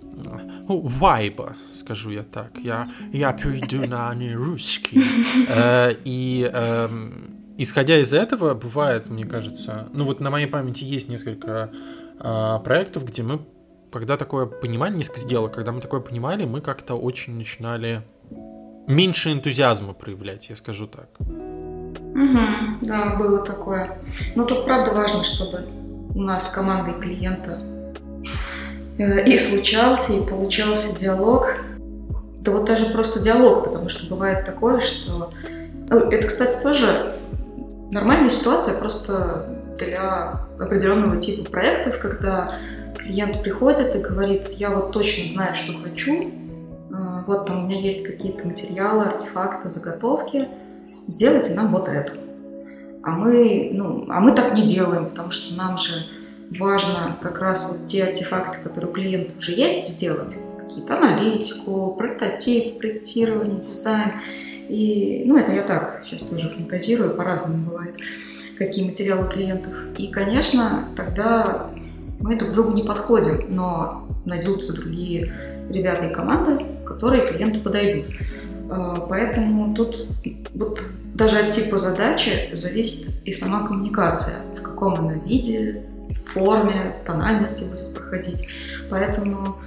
ну, 0.02 0.80
вайба, 0.80 1.54
скажу 1.72 2.10
я 2.10 2.24
так. 2.24 2.58
Я, 2.58 2.88
я 3.12 3.32
перейду 3.32 3.86
на 3.86 4.12
русский. 4.34 5.00
Э, 5.48 5.92
и 6.04 6.50
эм, 6.52 7.36
исходя 7.56 8.00
из 8.00 8.12
этого, 8.12 8.54
бывает, 8.54 9.08
мне 9.08 9.24
кажется, 9.24 9.88
ну 9.92 10.04
вот 10.06 10.18
на 10.18 10.30
моей 10.30 10.48
памяти 10.48 10.82
есть 10.82 11.08
несколько 11.08 11.70
а, 12.18 12.58
проектов, 12.58 13.04
где 13.04 13.22
мы, 13.22 13.38
когда 13.92 14.16
такое 14.16 14.46
понимали, 14.46 14.96
несколько 14.96 15.20
сделок, 15.20 15.54
когда 15.54 15.70
мы 15.70 15.80
такое 15.80 16.00
понимали, 16.00 16.46
мы 16.46 16.60
как-то 16.60 16.94
очень 16.94 17.36
начинали 17.36 18.02
меньше 18.88 19.32
энтузиазма 19.32 19.92
проявлять, 19.92 20.48
я 20.48 20.56
скажу 20.56 20.88
так. 20.88 21.08
Угу, 22.18 22.78
да, 22.82 23.16
было 23.16 23.44
такое. 23.44 23.98
Но 24.34 24.44
тут 24.44 24.64
правда 24.64 24.92
важно, 24.92 25.22
чтобы 25.22 25.64
у 26.14 26.20
нас 26.20 26.50
с 26.50 26.54
командой 26.54 26.94
клиента 26.94 27.60
Э, 28.98 29.24
и 29.24 29.36
случался, 29.38 30.14
и 30.14 30.26
получался 30.26 30.98
диалог. 30.98 31.54
Да 32.40 32.52
вот 32.52 32.64
даже 32.64 32.86
просто 32.86 33.20
диалог, 33.20 33.64
потому 33.64 33.88
что 33.88 34.12
бывает 34.12 34.44
такое, 34.44 34.80
что... 34.80 35.32
Ну, 35.88 36.10
это, 36.10 36.26
кстати, 36.26 36.60
тоже 36.62 37.14
нормальная 37.92 38.30
ситуация 38.30 38.74
просто 38.74 39.48
для 39.78 40.40
определенного 40.58 41.20
типа 41.20 41.48
проектов, 41.48 41.98
когда 42.00 42.56
клиент 42.96 43.42
приходит 43.42 43.94
и 43.94 44.00
говорит, 44.00 44.48
я 44.50 44.70
вот 44.70 44.92
точно 44.92 45.28
знаю, 45.28 45.54
что 45.54 45.72
хочу, 45.80 46.24
э, 46.24 46.94
вот 47.26 47.46
там 47.46 47.64
у 47.64 47.66
меня 47.66 47.80
есть 47.80 48.04
какие-то 48.04 48.46
материалы, 48.46 49.04
артефакты, 49.04 49.68
заготовки, 49.68 50.48
сделайте 51.08 51.54
нам 51.54 51.68
вот 51.68 51.88
это. 51.88 52.12
А 53.02 53.10
мы, 53.12 53.70
ну, 53.72 54.06
а 54.08 54.20
мы 54.20 54.34
так 54.34 54.54
не 54.54 54.62
делаем, 54.62 55.06
потому 55.06 55.30
что 55.30 55.56
нам 55.56 55.78
же 55.78 56.06
важно 56.50 57.16
как 57.20 57.40
раз 57.40 57.72
вот 57.72 57.86
те 57.86 58.04
артефакты, 58.04 58.58
которые 58.62 58.90
у 58.90 58.94
клиента 58.94 59.34
уже 59.36 59.52
есть, 59.52 59.88
сделать. 59.88 60.38
Какие-то 60.60 60.98
аналитику, 60.98 61.94
прототип, 61.98 62.78
проектирование, 62.78 63.58
дизайн. 63.58 64.12
И, 64.68 65.24
ну, 65.26 65.36
это 65.38 65.52
я 65.52 65.62
так 65.62 66.02
сейчас 66.04 66.24
тоже 66.24 66.50
фантазирую, 66.50 67.14
по-разному 67.14 67.70
бывает, 67.70 67.96
какие 68.58 68.84
материалы 68.84 69.26
у 69.26 69.30
клиентов. 69.30 69.72
И, 69.96 70.08
конечно, 70.08 70.84
тогда 70.94 71.70
мы 72.20 72.36
друг 72.36 72.52
другу 72.52 72.72
не 72.72 72.82
подходим, 72.82 73.46
но 73.48 74.06
найдутся 74.26 74.74
другие 74.74 75.32
ребята 75.70 76.06
и 76.06 76.12
команды, 76.12 76.64
которые 76.84 77.26
клиенту 77.26 77.60
подойдут. 77.60 78.06
А, 78.70 79.00
поэтому 79.08 79.74
тут 79.74 80.06
вот 80.58 80.82
даже 81.14 81.38
от 81.38 81.50
типа 81.50 81.78
задачи 81.78 82.50
зависит 82.52 83.10
и 83.24 83.32
сама 83.32 83.66
коммуникация, 83.66 84.36
в 84.58 84.62
каком 84.62 84.94
она 84.96 85.14
виде, 85.14 85.84
форме, 86.12 86.96
тональности 87.06 87.64
будет 87.64 87.94
проходить. 87.94 88.46
Поэтому 88.90 89.58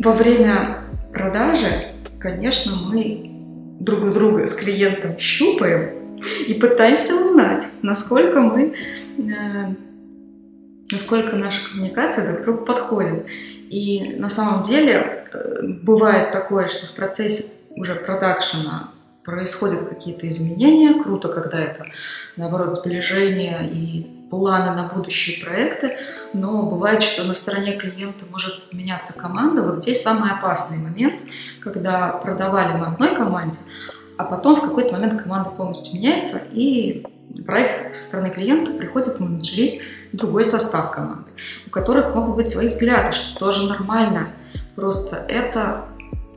во 0.00 0.12
время 0.12 0.84
продажи, 1.12 1.68
конечно, 2.18 2.72
мы 2.90 3.30
друг 3.80 4.04
у 4.04 4.12
друга 4.12 4.46
с 4.46 4.54
клиентом 4.56 5.18
щупаем 5.18 6.18
и 6.46 6.54
пытаемся 6.54 7.14
узнать, 7.14 7.66
насколько 7.82 8.40
мы, 8.40 8.74
э, 9.18 9.74
насколько 10.90 11.36
наша 11.36 11.70
коммуникация 11.70 12.26
друг 12.26 12.40
к 12.40 12.44
другу 12.44 12.64
подходит. 12.64 13.26
И 13.70 14.16
на 14.18 14.28
самом 14.28 14.64
деле 14.64 15.24
э, 15.32 15.62
бывает 15.62 16.32
такое, 16.32 16.66
что 16.66 16.86
в 16.86 16.94
процессе 16.94 17.52
уже 17.76 17.94
продакшена 17.94 18.90
происходят 19.28 19.86
какие-то 19.86 20.26
изменения. 20.30 21.02
Круто, 21.02 21.28
когда 21.28 21.58
это, 21.58 21.84
наоборот, 22.36 22.74
сближение 22.74 23.68
и 23.68 24.26
планы 24.30 24.74
на 24.74 24.88
будущие 24.88 25.44
проекты, 25.44 25.98
но 26.32 26.62
бывает, 26.62 27.02
что 27.02 27.24
на 27.24 27.34
стороне 27.34 27.72
клиента 27.76 28.24
может 28.30 28.72
меняться 28.72 29.12
команда. 29.12 29.62
Вот 29.62 29.76
здесь 29.76 30.02
самый 30.02 30.30
опасный 30.30 30.78
момент, 30.78 31.16
когда 31.60 32.08
продавали 32.08 32.78
мы 32.78 32.86
одной 32.86 33.14
команде, 33.14 33.58
а 34.16 34.24
потом 34.24 34.56
в 34.56 34.62
какой-то 34.62 34.92
момент 34.94 35.20
команда 35.22 35.50
полностью 35.50 35.96
меняется, 35.96 36.40
и 36.52 37.04
проект 37.46 37.94
со 37.94 38.04
стороны 38.04 38.30
клиента 38.30 38.72
приходит 38.72 39.20
менеджерить 39.20 39.82
другой 40.12 40.46
состав 40.46 40.90
команды, 40.90 41.30
у 41.66 41.70
которых 41.70 42.14
могут 42.14 42.36
быть 42.36 42.48
свои 42.48 42.68
взгляды, 42.68 43.12
что 43.12 43.38
тоже 43.38 43.68
нормально. 43.68 44.28
Просто 44.74 45.16
это 45.28 45.84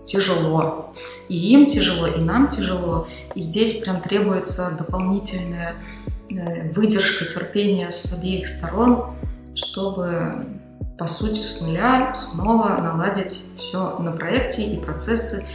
тяжело. 0.05 0.93
И 1.29 1.53
им 1.53 1.65
тяжело, 1.65 2.07
и 2.07 2.19
нам 2.19 2.47
тяжело. 2.47 3.07
И 3.35 3.39
здесь 3.39 3.79
прям 3.79 4.01
требуется 4.01 4.75
дополнительная 4.77 5.75
э, 6.29 6.71
выдержка, 6.71 7.25
терпение 7.25 7.91
с 7.91 8.19
обеих 8.19 8.47
сторон, 8.47 9.15
чтобы, 9.55 10.47
по 10.97 11.07
сути, 11.07 11.39
с 11.39 11.61
нуля 11.61 12.13
снова 12.13 12.77
наладить 12.81 13.45
все 13.57 13.97
на 13.99 14.11
проекте 14.11 14.63
и 14.63 14.79
процессы, 14.79 15.45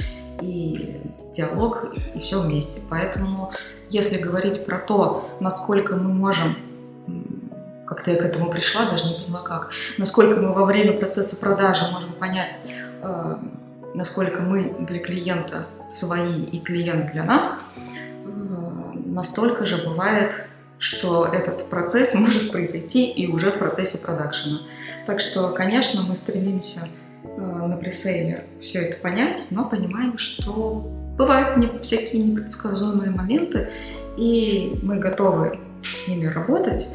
и 0.40 1.00
диалог, 1.34 1.86
и 2.14 2.18
все 2.18 2.40
вместе. 2.40 2.80
Поэтому, 2.88 3.52
если 3.90 4.22
говорить 4.22 4.64
про 4.64 4.78
то, 4.78 5.28
насколько 5.40 5.96
мы 5.96 6.12
можем 6.12 6.56
как-то 7.86 8.10
я 8.10 8.16
к 8.16 8.22
этому 8.22 8.50
пришла, 8.50 8.90
даже 8.90 9.06
не 9.06 9.14
поняла 9.14 9.42
как, 9.42 9.70
насколько 9.96 10.40
мы 10.40 10.52
во 10.52 10.64
время 10.64 10.92
процесса 10.98 11.40
продажи 11.40 11.86
можем 11.86 12.12
понять, 12.14 12.56
э, 13.02 13.36
насколько 13.96 14.42
мы 14.42 14.76
для 14.80 15.00
клиента 15.00 15.66
свои 15.90 16.44
и 16.44 16.60
клиент 16.60 17.12
для 17.12 17.24
нас, 17.24 17.72
э, 17.74 18.28
настолько 19.06 19.64
же 19.64 19.78
бывает, 19.78 20.48
что 20.78 21.26
этот 21.26 21.68
процесс 21.70 22.14
может 22.14 22.52
произойти 22.52 23.10
и 23.10 23.26
уже 23.26 23.50
в 23.50 23.58
процессе 23.58 23.98
продакшена. 23.98 24.60
Так 25.06 25.20
что, 25.20 25.48
конечно, 25.48 26.02
мы 26.08 26.14
стремимся 26.14 26.88
э, 27.24 27.40
на 27.40 27.76
пресейле 27.76 28.44
все 28.60 28.80
это 28.82 28.98
понять, 28.98 29.48
но 29.50 29.68
понимаем, 29.68 30.18
что 30.18 30.86
бывают 31.16 31.82
всякие 31.82 32.22
непредсказуемые 32.22 33.10
моменты, 33.10 33.70
и 34.18 34.78
мы 34.82 34.98
готовы 34.98 35.58
с 35.82 36.06
ними 36.06 36.26
работать. 36.26 36.86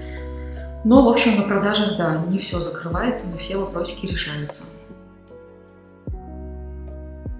Но, 0.84 1.04
в 1.04 1.10
общем, 1.10 1.38
на 1.38 1.44
продажах, 1.44 1.98
да, 1.98 2.24
не 2.28 2.38
все 2.38 2.60
закрывается, 2.60 3.28
не 3.28 3.38
все 3.38 3.58
вопросики 3.58 4.06
решаются. 4.06 4.64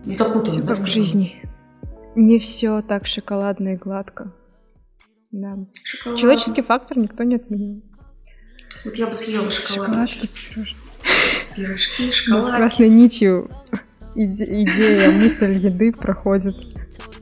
Запутанно, 0.06 0.66
как 0.66 0.78
в 0.78 0.86
жизни. 0.86 1.36
Не 2.16 2.40
все 2.40 2.82
так 2.82 3.06
шоколадно 3.06 3.70
и 3.74 3.76
гладко. 3.78 4.34
Да. 5.32 5.58
Шоколад. 5.84 6.20
Человеческий 6.20 6.62
фактор 6.62 6.98
никто 6.98 7.24
не 7.24 7.36
отменил. 7.36 7.84
Вот 8.84 8.96
я 8.96 9.08
бы 9.08 9.16
съела 9.16 9.50
шоколад. 9.50 10.10
Шоколадки, 10.10 10.28
пирожки. 10.50 10.76
Пирожки, 11.56 12.12
шоколад. 12.12 12.44
С 12.46 12.48
красной 12.48 12.90
нитью 12.90 13.50
иде- 14.16 14.64
идея, 14.64 15.12
мысль 15.12 15.54
еды 15.54 15.94
проходит 15.94 16.56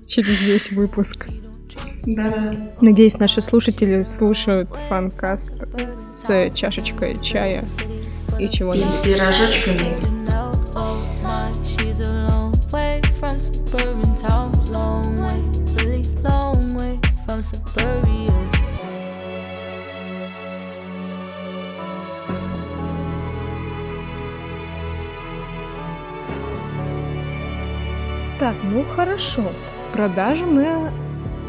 через 0.08 0.42
весь 0.42 0.72
выпуск. 0.72 1.28
Да. 2.06 2.74
Надеюсь, 2.82 3.18
наши 3.20 3.42
слушатели 3.42 4.02
слушают 4.02 4.70
фанкаст 4.88 5.66
с 6.14 6.50
чашечкой 6.56 7.20
чая 7.22 7.64
и 8.40 8.50
чего-нибудь. 8.50 9.06
И 9.06 9.14
пирожочками. 9.14 10.09
Так, 28.40 28.56
ну 28.64 28.86
хорошо. 28.96 29.44
Продажи 29.92 30.46
мы 30.46 30.90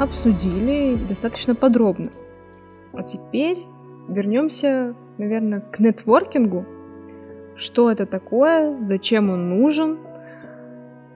обсудили 0.00 0.96
достаточно 0.96 1.54
подробно. 1.54 2.10
А 2.92 3.04
теперь 3.04 3.64
вернемся, 4.08 4.96
наверное, 5.16 5.60
к 5.60 5.78
нетворкингу. 5.78 6.64
Что 7.54 7.92
это 7.92 8.06
такое, 8.06 8.82
зачем 8.82 9.30
он 9.30 9.50
нужен, 9.50 9.98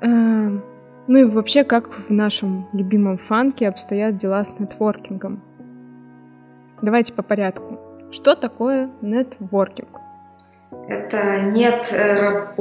э, 0.00 0.60
ну 1.08 1.18
и 1.18 1.24
вообще, 1.24 1.64
как 1.64 1.88
в 1.88 2.10
нашем 2.10 2.68
любимом 2.72 3.16
фанке 3.16 3.66
обстоят 3.66 4.16
дела 4.16 4.44
с 4.44 4.56
нетворкингом. 4.56 5.42
Давайте 6.82 7.12
по 7.12 7.22
порядку. 7.22 7.80
Что 8.12 8.36
такое 8.36 8.90
нетворкинг? 9.00 9.88
Это 10.86 11.42
нет 11.42 11.92
э, 11.92 12.54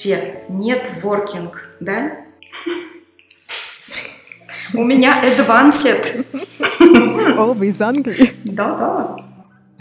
работе, 0.00 0.42
нетворкинг, 0.48 1.68
да? 1.80 2.12
У 4.74 4.84
меня 4.84 5.24
advanced. 5.24 6.24
О, 7.36 7.52
вы 7.52 7.68
из 7.68 7.80
Англии? 7.80 8.30
Да, 8.44 8.76
да. 8.76 9.16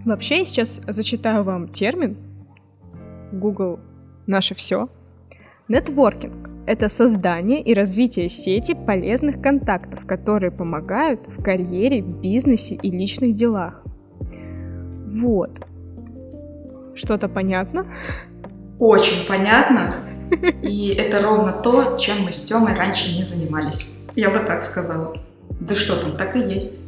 Вообще, 0.05 0.39
я 0.39 0.45
сейчас 0.45 0.81
зачитаю 0.87 1.43
вам 1.43 1.67
термин. 1.67 2.17
Google 3.31 3.79
наше 4.25 4.55
все. 4.55 4.89
Нетворкинг– 5.67 6.49
это 6.65 6.89
создание 6.89 7.61
и 7.61 7.73
развитие 7.73 8.29
сети 8.29 8.73
полезных 8.73 9.41
контактов, 9.41 10.05
которые 10.07 10.51
помогают 10.51 11.27
в 11.27 11.43
карьере, 11.43 12.01
бизнесе 12.01 12.75
и 12.75 12.89
личных 12.89 13.35
делах. 13.35 13.83
Вот. 15.07 15.51
Что-то 16.95 17.29
понятно? 17.29 17.85
Очень 18.79 19.25
понятно. 19.27 19.95
И 20.61 20.93
это 20.97 21.21
ровно 21.21 21.51
то, 21.51 21.97
чем 21.97 22.21
мы 22.23 22.31
с 22.31 22.43
Тёмой 22.45 22.75
раньше 22.75 23.15
не 23.15 23.23
занимались. 23.23 23.95
Я 24.15 24.29
бы 24.29 24.39
так 24.39 24.63
сказала. 24.63 25.15
Да 25.59 25.75
что 25.75 25.95
там, 25.97 26.15
так 26.17 26.35
и 26.35 26.39
есть. 26.39 26.85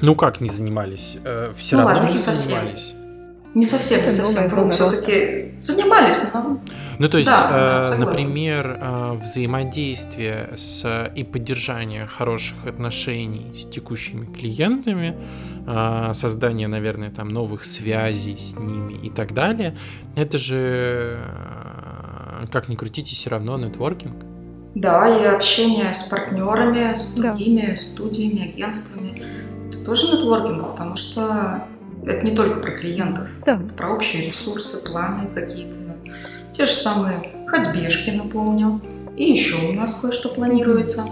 Ну 0.00 0.14
как 0.14 0.40
не 0.40 0.50
занимались? 0.50 1.16
Э, 1.24 1.52
все 1.56 1.76
Ну 1.76 1.82
равно 1.82 1.94
ладно, 1.96 2.08
же 2.08 2.14
не 2.14 2.20
совсем. 2.22 2.50
занимались. 2.58 2.92
Не 3.54 3.66
совсем, 3.66 4.02
не 4.02 4.10
совсем. 4.10 4.70
Все-таки 4.70 5.54
занимались, 5.60 6.32
но 6.34 6.58
Ну, 6.98 7.08
то 7.08 7.18
есть, 7.18 7.30
Да, 7.30 7.82
э, 7.82 7.88
да, 7.88 7.98
например, 8.04 8.78
э, 8.80 9.12
взаимодействие 9.22 10.50
с 10.56 11.10
и 11.14 11.24
поддержание 11.24 12.06
хороших 12.06 12.56
отношений 12.66 13.52
с 13.54 13.64
текущими 13.64 14.26
клиентами, 14.26 15.16
э, 15.66 16.12
создание, 16.14 16.68
наверное, 16.68 17.10
там 17.10 17.28
новых 17.28 17.64
связей 17.64 18.36
с 18.38 18.58
ними 18.58 18.94
и 18.94 19.10
так 19.10 19.32
далее, 19.32 19.76
это 20.16 20.38
же, 20.38 21.18
э, 21.20 22.46
как 22.50 22.68
ни 22.68 22.76
крутите, 22.76 23.14
все 23.14 23.30
равно 23.30 23.58
нетворкинг. 23.58 24.24
да, 24.74 25.06
и 25.06 25.24
общение 25.26 25.92
с 25.92 26.04
партнерами, 26.04 26.96
с 26.96 27.12
Да. 27.14 27.22
другими 27.34 27.74
студиями, 27.74 28.48
агентствами. 28.54 29.22
Это 29.68 29.84
тоже 29.84 30.16
нетворкинг, 30.16 30.70
потому 30.70 30.96
что 30.96 31.66
это 32.06 32.22
не 32.24 32.34
только 32.34 32.58
про 32.60 32.70
клиентов. 32.70 33.28
Да. 33.44 33.56
Это 33.56 33.74
про 33.74 33.92
общие 33.92 34.26
ресурсы, 34.26 34.82
планы 34.90 35.26
какие-то. 35.34 35.91
Те 36.52 36.66
же 36.66 36.72
самые 36.72 37.30
ходьбежки, 37.46 38.10
напомню. 38.10 38.80
И 39.16 39.30
еще 39.30 39.70
у 39.70 39.72
нас 39.72 39.94
кое-что 39.94 40.28
планируется. 40.28 41.06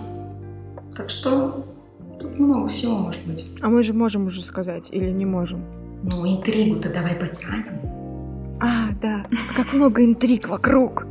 Так 0.96 1.10
что 1.10 1.64
тут 2.18 2.38
много 2.38 2.68
всего 2.68 2.96
может 2.96 3.24
быть. 3.26 3.46
А 3.60 3.68
мы 3.68 3.82
же 3.82 3.92
можем 3.92 4.26
уже 4.26 4.42
сказать 4.42 4.88
или 4.90 5.10
не 5.10 5.26
можем? 5.26 5.64
Ну, 6.02 6.26
интригу-то 6.26 6.92
давай 6.92 7.14
потянем. 7.14 7.80
А, 8.60 8.90
да, 9.00 9.26
как 9.56 9.72
много 9.72 10.04
интриг 10.04 10.48
вокруг. 10.48 11.06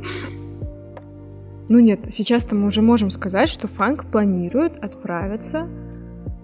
Ну 1.68 1.78
нет, 1.78 2.00
сейчас-то 2.10 2.54
мы 2.54 2.66
уже 2.66 2.82
можем 2.82 3.10
сказать, 3.10 3.48
что 3.48 3.68
Фанк 3.68 4.04
планирует 4.06 4.76
отправиться 4.82 5.68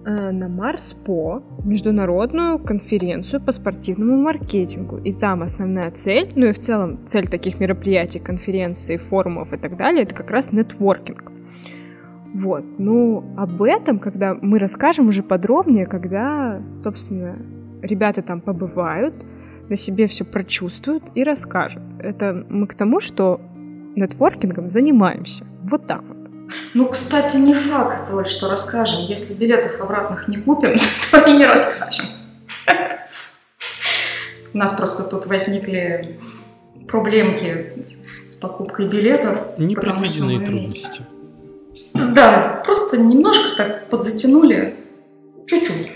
на 0.07 0.49
Марс 0.49 0.95
по 0.95 1.43
международную 1.65 2.61
конференцию 2.61 3.41
по 3.41 3.51
спортивному 3.51 4.17
маркетингу. 4.17 4.99
И 4.99 5.13
там 5.13 5.43
основная 5.43 5.91
цель, 5.91 6.33
ну 6.37 6.47
и 6.47 6.53
в 6.53 6.59
целом 6.59 7.01
цель 7.07 7.27
таких 7.27 7.59
мероприятий, 7.59 8.21
конференций, 8.21 8.99
форумов 8.99 9.53
и 9.53 9.57
так 9.57 9.77
далее, 9.77 10.05
это 10.05 10.15
как 10.15 10.31
раз 10.31 10.53
нетворкинг. 10.53 11.33
Вот, 12.35 12.65
ну 12.79 13.25
об 13.37 13.63
этом, 13.63 13.99
когда 13.99 14.35
мы 14.35 14.61
расскажем 14.61 15.09
уже 15.09 15.23
подробнее, 15.23 15.87
когда, 15.87 16.63
собственно, 16.79 17.37
ребята 17.83 18.23
там 18.23 18.41
побывают, 18.41 19.15
на 19.69 19.75
себе 19.75 20.07
все 20.07 20.25
прочувствуют 20.25 21.03
и 21.17 21.25
расскажут. 21.25 21.83
Это 21.99 22.47
мы 22.49 22.69
к 22.69 22.75
тому, 22.75 23.01
что 23.01 23.41
нетворкингом 23.97 24.69
занимаемся. 24.69 25.45
Вот 25.63 25.87
так 25.89 26.03
вот. 26.07 26.16
Ну, 26.75 26.89
кстати, 26.89 27.37
не 27.39 27.55
факт, 27.55 28.13
Оль, 28.13 28.27
что 28.27 28.49
расскажем. 28.49 29.01
Если 29.03 29.35
билетов 29.35 29.81
обратных 29.81 30.29
не 30.29 30.37
купим, 30.37 30.77
то 31.11 31.19
и 31.21 31.33
не 31.33 31.47
расскажем. 31.47 32.07
У 34.53 34.59
нас 34.59 34.73
просто 34.73 35.03
тут 35.03 35.27
возникли 35.27 36.19
проблемки 36.89 37.75
с, 37.83 38.07
покупкой 38.41 38.89
билетов. 38.89 39.39
Непредвиденные 39.59 40.39
мы... 40.39 40.47
трудности. 40.47 41.03
Да, 41.95 42.63
просто 42.65 42.99
немножко 42.99 43.57
так 43.57 43.89
подзатянули, 43.89 44.77
чуть-чуть. 45.47 45.93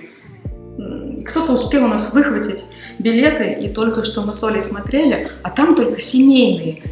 Кто-то 1.27 1.53
успел 1.53 1.85
у 1.85 1.89
нас 1.89 2.15
выхватить 2.15 2.65
билеты, 2.99 3.53
и 3.53 3.69
только 3.69 4.05
что 4.05 4.23
мы 4.23 4.33
с 4.33 4.43
Олей 4.43 4.61
смотрели, 4.61 5.31
а 5.43 5.51
там 5.51 5.75
только 5.75 6.01
семейные, 6.01 6.83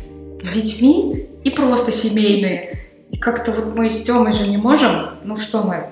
с 0.42 0.54
детьми 0.54 1.28
и 1.44 1.50
просто 1.50 1.92
семейные. 1.92 2.77
И 3.18 3.20
как-то 3.20 3.50
вот 3.50 3.74
мы 3.74 3.90
с 3.90 4.04
Тёмой 4.04 4.32
же 4.32 4.46
не 4.46 4.58
можем, 4.58 4.90
ну 5.24 5.36
что 5.36 5.64
мы, 5.64 5.90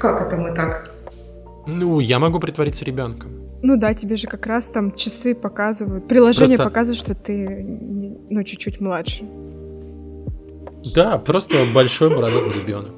как 0.00 0.22
это 0.22 0.40
мы 0.40 0.54
так? 0.54 0.90
Ну, 1.66 2.00
я 2.00 2.18
могу 2.18 2.40
притвориться 2.40 2.86
ребенком. 2.86 3.32
Ну 3.60 3.76
да, 3.76 3.92
тебе 3.92 4.16
же 4.16 4.26
как 4.28 4.46
раз 4.46 4.68
там 4.68 4.92
часы 4.92 5.34
показывают, 5.34 6.08
приложение 6.08 6.56
просто... 6.56 6.70
показывает, 6.70 6.98
что 6.98 7.14
ты 7.14 7.66
ну 8.30 8.42
чуть-чуть 8.44 8.80
младше. 8.80 9.24
Да, 10.94 11.18
просто 11.18 11.66
большой 11.74 12.08
бородатый 12.08 12.58
ребенок. 12.58 12.94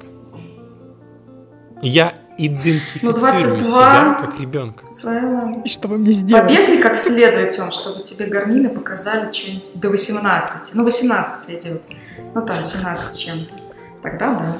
Я 1.81 2.13
идентифицирую 2.37 3.15
ну, 3.15 3.19
22 3.19 3.63
себя 3.65 4.17
как 4.21 4.39
ребенка. 4.39 4.85
Целом. 4.93 5.61
И 5.63 5.67
что 5.67 5.89
вы 5.89 5.97
мне 5.97 6.13
сделали? 6.13 6.55
Побегай 6.55 6.81
как 6.81 6.95
следует, 6.95 7.53
Тём, 7.53 7.71
чтобы 7.71 8.01
тебе 8.01 8.27
гармины 8.27 8.69
показали 8.69 9.33
что-нибудь 9.33 9.81
до 9.81 9.89
18. 9.89 10.73
Ну, 10.73 10.85
18 10.85 11.49
идет. 11.49 11.81
Ну, 12.35 12.45
там 12.45 12.63
17 12.63 13.19
чем-то. 13.19 13.53
Тогда 14.03 14.33
да. 14.33 14.57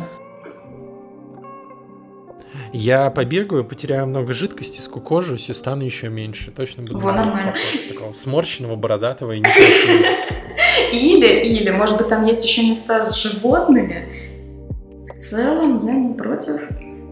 Я 2.71 3.09
побегаю, 3.09 3.65
потеряю 3.65 4.07
много 4.07 4.31
жидкости, 4.31 4.79
скукожусь 4.79 5.49
и 5.49 5.53
стану 5.53 5.83
еще 5.83 6.07
меньше. 6.07 6.51
Точно 6.51 6.83
буду 6.83 6.99
Во, 6.99 7.11
нормально. 7.11 7.53
такого 7.89 8.13
сморщенного, 8.13 8.77
бородатого 8.77 9.33
и 9.33 9.39
некрасивого. 9.39 10.07
Или, 10.93 11.45
или, 11.45 11.69
может 11.69 11.97
быть, 11.97 12.07
там 12.07 12.25
есть 12.25 12.45
еще 12.45 12.65
места 12.69 13.03
с 13.03 13.15
животными. 13.15 14.07
В 15.13 15.17
целом, 15.19 15.85
я 15.85 15.93
не 15.93 16.13
против 16.13 16.61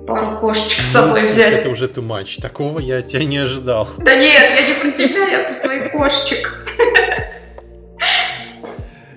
пару 0.07 0.38
кошечек 0.39 0.82
с 0.82 0.88
собой 0.88 1.22
ну, 1.22 1.28
взять. 1.28 1.59
Это 1.59 1.70
уже 1.70 1.88
too 1.88 2.05
much. 2.05 2.41
Такого 2.41 2.80
я 2.80 3.01
тебя 3.01 3.26
не 3.26 3.38
ожидал. 3.38 3.89
Да 3.97 4.16
нет, 4.16 4.43
я 4.55 4.68
не 4.68 4.74
про 4.80 4.91
тебя, 4.91 5.28
я 5.28 5.43
про 5.43 5.55
своих 5.55 5.91
кошечек. 5.91 6.64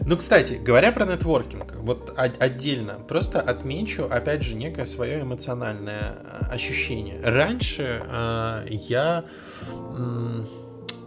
Ну, 0.09 0.17
кстати, 0.17 0.53
говоря 0.53 0.93
про 0.93 1.05
нетворкинг, 1.05 1.75
вот 1.79 2.17
отдельно, 2.17 2.95
просто 3.09 3.41
отмечу, 3.41 4.05
опять 4.05 4.43
же, 4.43 4.55
некое 4.55 4.87
свое 4.87 5.23
эмоциональное 5.23 6.19
э, 6.23 6.47
ощущение. 6.53 7.21
Раньше 7.25 8.05
э, 8.09 8.67
я, 8.71 9.25
э, 9.63 10.45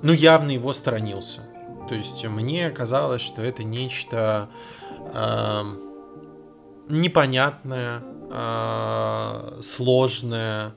ну, 0.01 0.11
явно 0.11 0.51
его 0.51 0.73
сторонился. 0.73 1.43
То 1.87 1.95
есть 1.95 2.25
мне 2.25 2.69
казалось, 2.71 3.21
что 3.21 3.41
это 3.41 3.63
нечто 3.63 4.49
э, 5.13 5.63
непонятное, 6.89 8.01
э, 8.29 9.61
сложное, 9.61 10.73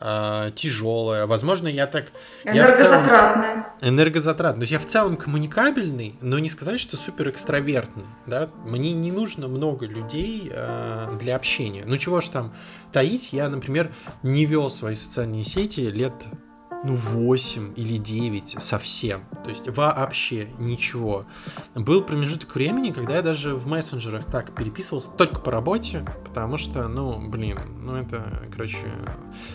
э, 0.00 0.50
тяжелое. 0.54 1.26
Возможно, 1.26 1.68
я 1.68 1.86
так... 1.86 2.06
Энергозатратное. 2.44 3.66
Энергозатратное. 3.80 4.60
То 4.60 4.62
есть 4.62 4.72
я 4.72 4.78
в 4.78 4.86
целом 4.86 5.16
коммуникабельный, 5.16 6.16
но 6.20 6.38
не 6.38 6.50
сказать, 6.50 6.80
что 6.80 6.96
супер 6.96 7.30
экстравертный. 7.30 8.04
Да? 8.26 8.48
Мне 8.64 8.92
не 8.92 9.12
нужно 9.12 9.48
много 9.48 9.86
людей 9.86 10.50
э, 10.52 11.16
для 11.20 11.36
общения. 11.36 11.84
Ну 11.86 11.96
чего 11.96 12.20
ж 12.20 12.28
там 12.28 12.54
таить, 12.92 13.32
я, 13.32 13.48
например, 13.48 13.92
не 14.22 14.46
вел 14.46 14.70
свои 14.70 14.94
социальные 14.94 15.44
сети 15.44 15.80
лет 15.80 16.14
ну, 16.82 16.94
8 16.94 17.74
или 17.76 17.98
9 17.98 18.56
совсем. 18.58 19.22
То 19.44 19.50
есть 19.50 19.68
вообще 19.68 20.48
ничего. 20.58 21.26
Был 21.74 22.02
промежуток 22.02 22.54
времени, 22.54 22.90
когда 22.90 23.16
я 23.16 23.22
даже 23.22 23.54
в 23.54 23.66
мессенджерах 23.66 24.24
так 24.24 24.54
переписывался 24.54 25.10
только 25.10 25.40
по 25.40 25.50
работе, 25.50 26.04
потому 26.24 26.56
что, 26.56 26.88
ну, 26.88 27.20
блин, 27.28 27.58
ну 27.82 27.96
это, 27.96 28.42
короче, 28.50 28.86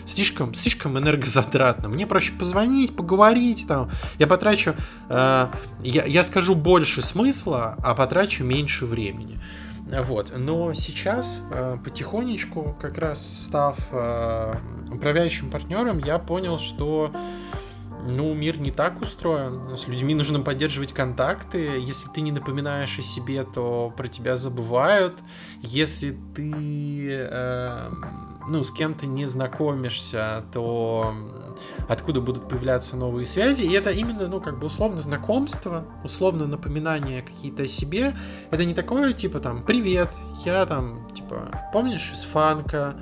слишком, 0.04 0.54
слишком 0.54 0.98
энергозатратно. 0.98 1.88
Мне 1.88 2.06
проще 2.06 2.32
позвонить, 2.32 2.94
поговорить 2.94 3.66
там. 3.66 3.90
Я 4.18 4.26
потрачу, 4.26 4.74
э, 5.08 5.48
я, 5.82 6.04
я 6.04 6.24
скажу 6.24 6.54
больше 6.54 7.02
смысла, 7.02 7.76
а 7.82 7.94
потрачу 7.94 8.44
меньше 8.44 8.86
времени. 8.86 9.40
Вот. 9.86 10.32
Но 10.36 10.74
сейчас 10.74 11.42
э, 11.50 11.78
потихонечку, 11.82 12.76
как 12.80 12.98
раз 12.98 13.24
став 13.24 13.78
э, 13.92 14.54
управляющим 14.90 15.48
партнером, 15.48 15.98
я 15.98 16.18
понял, 16.18 16.58
что 16.58 17.12
ну, 18.06 18.34
мир 18.34 18.58
не 18.58 18.70
так 18.70 19.00
устроен. 19.00 19.76
С 19.76 19.88
людьми 19.88 20.14
нужно 20.14 20.40
поддерживать 20.40 20.92
контакты. 20.92 21.78
Если 21.78 22.08
ты 22.08 22.20
не 22.20 22.32
напоминаешь 22.32 22.98
о 22.98 23.02
себе, 23.02 23.44
то 23.44 23.92
про 23.96 24.06
тебя 24.08 24.36
забывают. 24.36 25.14
Если 25.62 26.16
ты 26.34 27.08
э, 27.10 27.90
ну, 28.48 28.62
с 28.62 28.70
кем-то 28.70 29.06
не 29.06 29.26
знакомишься, 29.26 30.44
то 30.52 31.14
откуда 31.88 32.20
будут 32.20 32.48
появляться 32.48 32.96
новые 32.96 33.26
связи. 33.26 33.62
И 33.62 33.72
это 33.72 33.90
именно, 33.90 34.28
ну, 34.28 34.40
как 34.40 34.58
бы 34.58 34.66
условно 34.66 35.00
знакомство, 35.00 35.84
условно 36.04 36.46
напоминание 36.46 37.22
какие-то 37.22 37.64
о 37.64 37.68
себе. 37.68 38.16
Это 38.50 38.64
не 38.64 38.74
такое, 38.74 39.12
типа, 39.12 39.40
там, 39.40 39.62
привет, 39.62 40.12
я 40.44 40.64
там, 40.66 41.08
типа, 41.14 41.50
помнишь 41.72 42.10
из 42.12 42.24
фанка, 42.24 42.96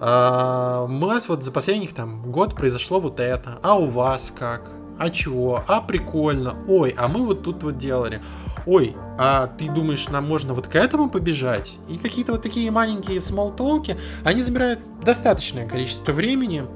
а, 0.00 0.84
у 0.84 1.06
нас 1.06 1.28
вот 1.28 1.44
за 1.44 1.52
последних 1.52 1.94
там 1.94 2.32
год 2.32 2.56
произошло 2.56 3.00
вот 3.00 3.20
это, 3.20 3.58
а 3.62 3.78
у 3.78 3.90
вас 3.90 4.32
как? 4.36 4.70
А 4.98 5.10
чего? 5.10 5.62
А 5.66 5.80
прикольно. 5.80 6.56
Ой, 6.68 6.94
а 6.96 7.08
мы 7.08 7.24
вот 7.24 7.42
тут 7.42 7.62
вот 7.62 7.78
делали. 7.78 8.22
Ой, 8.66 8.96
а 9.18 9.46
ты 9.46 9.70
думаешь, 9.70 10.08
нам 10.08 10.26
можно 10.26 10.54
вот 10.54 10.66
к 10.66 10.74
этому 10.74 11.08
побежать? 11.08 11.74
И 11.88 11.96
какие-то 11.96 12.32
вот 12.32 12.42
такие 12.42 12.70
маленькие 12.70 13.20
смолтолки, 13.20 13.96
они 14.24 14.42
забирают 14.42 14.80
достаточное 15.02 15.68
количество 15.68 16.12
времени, 16.12 16.66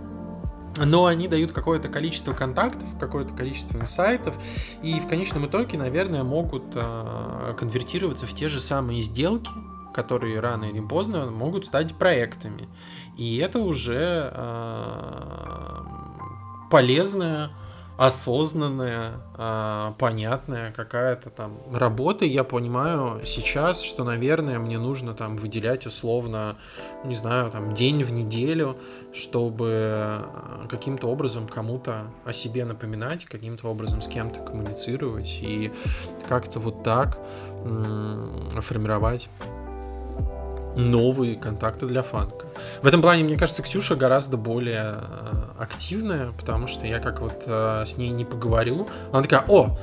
но 0.83 1.07
они 1.07 1.29
дают 1.29 1.53
какое-то 1.53 1.89
количество 1.89 2.33
контактов, 2.33 2.89
какое-то 2.99 3.33
количество 3.35 3.79
инсайтов, 3.79 4.35
и 4.83 5.01
в 5.01 5.07
конечном 5.07 5.47
итоге, 5.47 5.79
наверное, 5.79 6.25
могут 6.25 6.65
э, 6.75 7.55
конвертироваться 7.59 8.27
в 8.27 8.35
те 8.35 8.49
же 8.49 8.61
самые 8.61 9.03
сделки, 9.03 9.51
которые 9.95 10.41
рано 10.41 10.65
или 10.65 10.81
поздно 10.81 11.31
могут 11.31 11.67
стать 11.67 11.95
проектами. 11.95 12.69
И 13.17 13.39
это 13.39 13.61
уже 13.61 14.31
э, 14.33 15.85
полезная, 16.71 17.51
осознанная, 17.97 19.21
э, 19.39 19.93
понятная 19.99 20.73
какая-то 20.73 21.31
там 21.31 21.59
работа. 21.73 22.25
Я 22.25 22.43
понимаю 22.43 23.21
сейчас, 23.25 23.83
что, 23.83 24.03
наверное, 24.03 24.59
мне 24.59 24.79
нужно 24.79 25.15
там 25.15 25.37
выделять 25.37 25.87
условно, 25.87 26.57
не 27.05 27.15
знаю, 27.15 27.53
там 27.53 27.73
день 27.73 28.03
в 28.03 28.11
неделю, 28.11 28.77
чтобы 29.13 30.25
каким-то 30.69 31.07
образом 31.07 31.47
кому-то 31.47 32.07
о 32.25 32.33
себе 32.33 32.65
напоминать, 32.65 33.27
каким-то 33.27 33.69
образом 33.69 34.03
с 34.03 34.09
кем-то 34.09 34.41
коммуницировать 34.41 35.39
и 35.41 35.73
как-то 36.29 36.59
вот 36.59 36.83
так 36.83 37.19
формировать 38.61 39.29
новые 40.77 41.37
контакты 41.37 41.87
для 41.87 42.03
фанка. 42.03 42.47
В 42.83 42.87
этом 42.87 43.03
плане, 43.03 43.25
мне 43.25 43.37
кажется, 43.37 43.63
Ксюша 43.63 43.97
гораздо 43.97 44.37
более 44.37 44.97
э, 44.97 45.45
активная, 45.59 46.33
потому 46.33 46.67
что 46.67 46.87
я 46.87 46.99
как 46.99 47.21
вот 47.21 47.45
э, 47.47 47.85
с 47.87 47.97
ней 47.97 48.11
не 48.11 48.25
поговорю. 48.25 48.89
Она 49.13 49.23
такая, 49.23 49.45
о, 49.49 49.79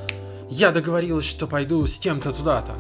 я 0.50 0.72
договорилась, 0.72 1.26
что 1.26 1.48
пойду 1.48 1.86
с 1.86 1.98
тем-то 1.98 2.32
туда-то. 2.32 2.74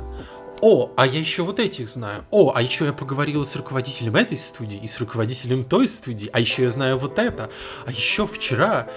О, 0.61 0.91
а 0.95 1.07
я 1.07 1.19
еще 1.19 1.41
вот 1.41 1.59
этих 1.59 1.89
знаю. 1.89 2.23
О, 2.29 2.51
а 2.53 2.61
еще 2.61 2.85
я 2.85 2.93
поговорила 2.93 3.43
с 3.43 3.55
руководителем 3.55 4.15
этой 4.15 4.37
студии 4.37 4.77
и 4.77 4.87
с 4.87 4.99
руководителем 4.99 5.63
той 5.63 5.87
студии. 5.87 6.29
А 6.31 6.39
еще 6.39 6.63
я 6.63 6.69
знаю 6.69 6.99
вот 6.99 7.17
это. 7.17 7.49
А 7.87 7.91
еще 7.91 8.27
вчера 8.27 8.87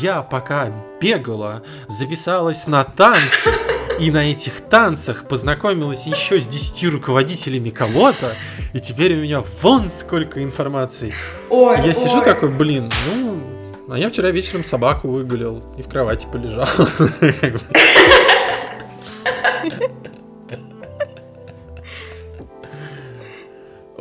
я 0.00 0.22
пока 0.22 0.70
бегала, 1.00 1.62
записалась 1.88 2.66
на 2.66 2.84
танцы. 2.84 3.50
И 3.98 4.10
на 4.10 4.30
этих 4.30 4.60
танцах 4.60 5.28
познакомилась 5.28 6.06
еще 6.06 6.40
с 6.40 6.46
десятью 6.46 6.90
руководителями 6.90 7.70
кого-то. 7.70 8.36
И 8.72 8.80
теперь 8.80 9.14
у 9.14 9.18
меня 9.18 9.42
вон 9.62 9.88
сколько 9.88 10.42
информации. 10.42 11.12
Ой, 11.48 11.76
я 11.78 11.84
ой. 11.84 11.94
сижу 11.94 12.20
такой, 12.22 12.48
блин, 12.48 12.90
ну, 13.06 13.40
а 13.88 13.98
я 13.98 14.10
вчера 14.10 14.30
вечером 14.30 14.64
собаку 14.64 15.08
выгулил 15.08 15.62
и 15.78 15.82
в 15.82 15.88
кровати 15.88 16.26
полежал. 16.32 16.68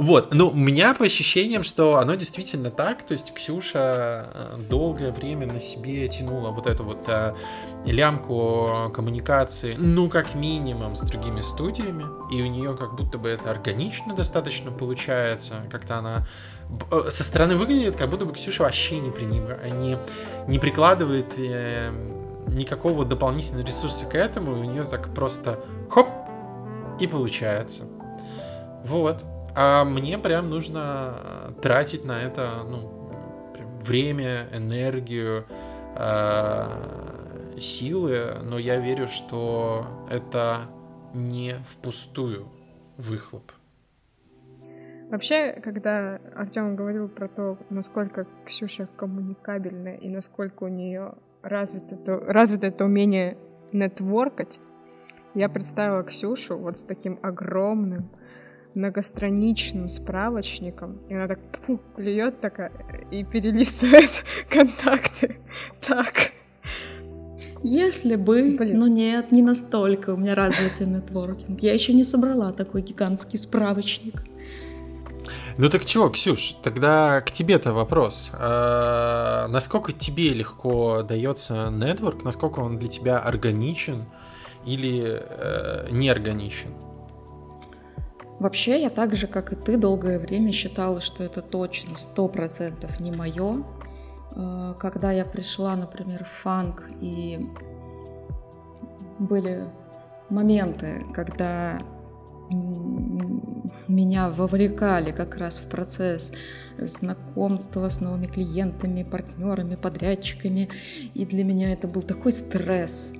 Вот, 0.04 0.34
ну, 0.34 0.50
у 0.50 0.56
меня 0.56 0.94
по 0.94 1.06
ощущениям, 1.06 1.64
что 1.64 1.96
оно 1.96 2.16
действительно 2.16 2.72
так, 2.72 3.04
то 3.04 3.14
есть 3.14 3.34
Ксюша 3.34 4.28
э, 4.34 4.58
долгое 4.70 5.14
время 5.14 5.48
на 5.48 5.62
себе 5.62 6.10
тянула 6.10 6.50
вот 6.50 6.68
эту 6.68 6.84
вот 6.84 7.08
а, 7.08 7.38
лямку 7.86 8.92
коммуникации, 8.94 9.76
ну, 9.78 10.10
как 10.10 10.36
минимум, 10.36 10.98
с 10.98 11.00
другими 11.00 11.40
студиями, 11.40 12.04
и 12.36 12.42
у 12.42 12.48
нее 12.48 12.76
как 12.76 12.98
будто 12.98 13.18
бы 13.18 13.30
это 13.30 13.50
органично 13.50 14.14
достаточно 14.14 14.72
получается, 14.72 15.54
как-то 15.72 16.00
она 16.00 16.28
э, 16.92 17.10
со 17.10 17.24
стороны 17.24 17.56
выглядит, 17.56 17.96
как 17.96 18.10
будто 18.10 18.26
бы 18.26 18.34
Ксюша 18.34 18.64
вообще 18.64 19.00
не, 19.00 19.10
приним... 19.10 19.48
не, 19.80 19.98
не 20.50 20.60
прикладывает 20.60 21.40
э, 21.40 21.92
никакого 22.48 23.06
дополнительного 23.06 23.66
ресурса 23.66 24.06
к 24.06 24.16
этому, 24.16 24.52
и 24.58 24.60
у 24.60 24.64
нее 24.66 24.84
так 24.84 25.14
просто 25.14 25.62
хоп, 25.90 26.10
и 27.00 27.08
получается. 27.08 27.84
Вот. 28.84 29.24
А 29.56 29.84
мне 29.86 30.18
прям 30.18 30.50
нужно 30.50 31.54
тратить 31.62 32.06
на 32.06 32.22
это, 32.22 32.50
ну, 32.68 33.12
прям 33.54 33.80
время, 33.80 34.48
энергию, 34.52 35.46
э, 35.96 37.60
силы, 37.60 38.38
но 38.44 38.58
я 38.58 38.78
верю, 38.78 39.08
что 39.08 39.86
это 40.10 40.62
не 41.14 41.56
впустую 41.68 42.48
выхлоп. 42.98 43.52
Вообще, 45.10 45.52
когда 45.64 46.20
Артем 46.36 46.76
говорил 46.76 47.08
про 47.08 47.28
то, 47.28 47.60
насколько 47.70 48.26
Ксюша 48.46 48.88
коммуникабельна 48.98 49.96
и 49.96 50.10
насколько 50.10 50.64
у 50.64 50.68
нее 50.70 51.14
развито, 51.44 51.96
то, 51.98 52.18
развито 52.18 52.68
это 52.68 52.86
умение 52.86 53.38
нетворкать, 53.72 54.60
я 55.36 55.50
представила 55.50 56.04
Ксюшу 56.04 56.58
вот 56.58 56.80
с 56.80 56.84
таким 56.84 57.20
огромным 57.22 58.10
многостраничным 58.76 59.90
справочником, 59.90 61.00
и 61.10 61.14
она 61.14 61.28
так 61.28 61.40
плюет 61.96 62.42
такая 62.42 62.72
и 63.12 63.24
перелистывает 63.24 64.24
контакты. 64.50 65.38
Так. 65.82 66.32
Если 67.64 68.18
бы, 68.18 68.56
Блин. 68.58 68.78
но 68.78 68.88
нет, 68.88 69.32
не 69.32 69.42
настолько 69.42 70.14
у 70.14 70.18
меня 70.18 70.36
развитый 70.36 70.86
нетворкинг. 70.86 71.62
Я 71.62 71.74
еще 71.74 71.94
не 71.94 72.04
собрала 72.04 72.52
такой 72.52 72.82
гигантский 72.82 73.40
справочник. 73.40 74.22
Ну 75.58 75.70
так 75.70 75.86
чего, 75.86 76.10
Ксюш, 76.10 76.56
тогда 76.64 77.22
к 77.22 77.32
тебе-то 77.32 77.74
вопрос. 77.74 78.32
А, 78.34 79.48
насколько 79.48 79.94
тебе 79.94 80.30
легко 80.34 81.04
дается 81.04 81.70
нетворк, 81.70 82.24
насколько 82.24 82.60
он 82.60 82.80
для 82.80 82.90
тебя 82.90 83.20
органичен 83.20 84.06
или 84.66 85.22
э, 85.22 85.88
неорганичен? 85.92 86.72
Вообще, 88.44 88.82
я 88.82 88.90
так 88.90 89.16
же, 89.16 89.28
как 89.28 89.54
и 89.54 89.56
ты, 89.56 89.78
долгое 89.78 90.20
время 90.20 90.52
считала, 90.52 91.00
что 91.00 91.24
это 91.24 91.42
точно 91.42 91.96
сто 91.96 92.28
процентов 92.28 93.00
не 93.00 93.10
мое. 93.10 93.64
Э, 94.36 94.74
когда 94.78 95.14
я 95.14 95.24
пришла, 95.24 95.78
например, 95.78 96.26
в 96.26 96.42
фанк, 96.42 96.90
и 97.00 97.50
были 99.18 99.64
моменты, 100.30 101.06
когда 101.14 101.80
меня 103.88 104.30
вовлекали 104.30 105.12
как 105.12 105.38
раз 105.38 105.60
в 105.60 105.70
процесс 105.70 106.34
знакомства 106.78 107.88
с 107.88 108.02
новыми 108.02 108.26
клиентами, 108.26 109.04
партнерами, 109.04 109.76
подрядчиками. 109.76 110.68
И 111.14 111.26
для 111.26 111.46
меня 111.46 111.72
это 111.72 111.88
был 111.88 112.02
такой 112.02 112.34
стресс, 112.34 113.14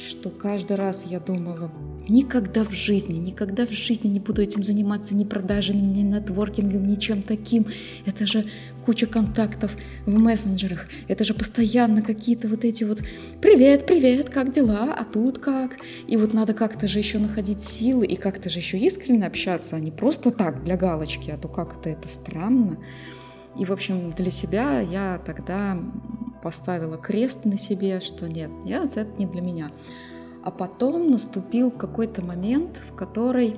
что 0.00 0.30
каждый 0.30 0.76
раз 0.76 1.04
я 1.06 1.20
думала, 1.20 1.70
никогда 2.08 2.64
в 2.64 2.72
жизни, 2.72 3.18
никогда 3.18 3.66
в 3.66 3.72
жизни 3.72 4.08
не 4.08 4.20
буду 4.20 4.42
этим 4.42 4.62
заниматься 4.62 5.14
ни 5.14 5.24
продажами, 5.24 5.80
ни 5.80 6.00
нетворкингом, 6.00 6.86
ничем 6.86 7.22
таким. 7.22 7.66
Это 8.06 8.26
же 8.26 8.46
куча 8.84 9.06
контактов 9.06 9.76
в 10.06 10.18
мессенджерах, 10.18 10.86
это 11.08 11.24
же 11.24 11.34
постоянно 11.34 12.02
какие-то 12.02 12.48
вот 12.48 12.64
эти 12.64 12.84
вот 12.84 13.02
«Привет, 13.42 13.86
привет, 13.86 14.30
как 14.30 14.52
дела? 14.52 14.94
А 14.94 15.04
тут 15.04 15.38
как?» 15.38 15.76
И 16.06 16.16
вот 16.16 16.32
надо 16.32 16.54
как-то 16.54 16.88
же 16.88 16.98
еще 16.98 17.18
находить 17.18 17.62
силы 17.62 18.06
и 18.06 18.16
как-то 18.16 18.48
же 18.48 18.60
еще 18.60 18.78
искренне 18.78 19.26
общаться, 19.26 19.76
а 19.76 19.80
не 19.80 19.90
просто 19.90 20.30
так, 20.30 20.64
для 20.64 20.76
галочки, 20.76 21.30
а 21.30 21.36
то 21.36 21.48
как-то 21.48 21.90
это 21.90 22.08
странно. 22.08 22.78
И, 23.58 23.64
в 23.64 23.72
общем, 23.72 24.10
для 24.10 24.30
себя 24.30 24.80
я 24.80 25.18
тогда 25.24 25.76
поставила 26.42 26.96
крест 26.96 27.44
на 27.44 27.58
себе, 27.58 28.00
что 28.00 28.28
нет, 28.28 28.50
нет, 28.64 28.96
это 28.96 29.10
не 29.18 29.26
для 29.26 29.42
меня. 29.42 29.72
А 30.44 30.50
потом 30.52 31.10
наступил 31.10 31.70
какой-то 31.72 32.24
момент, 32.24 32.80
в 32.88 32.94
который, 32.94 33.56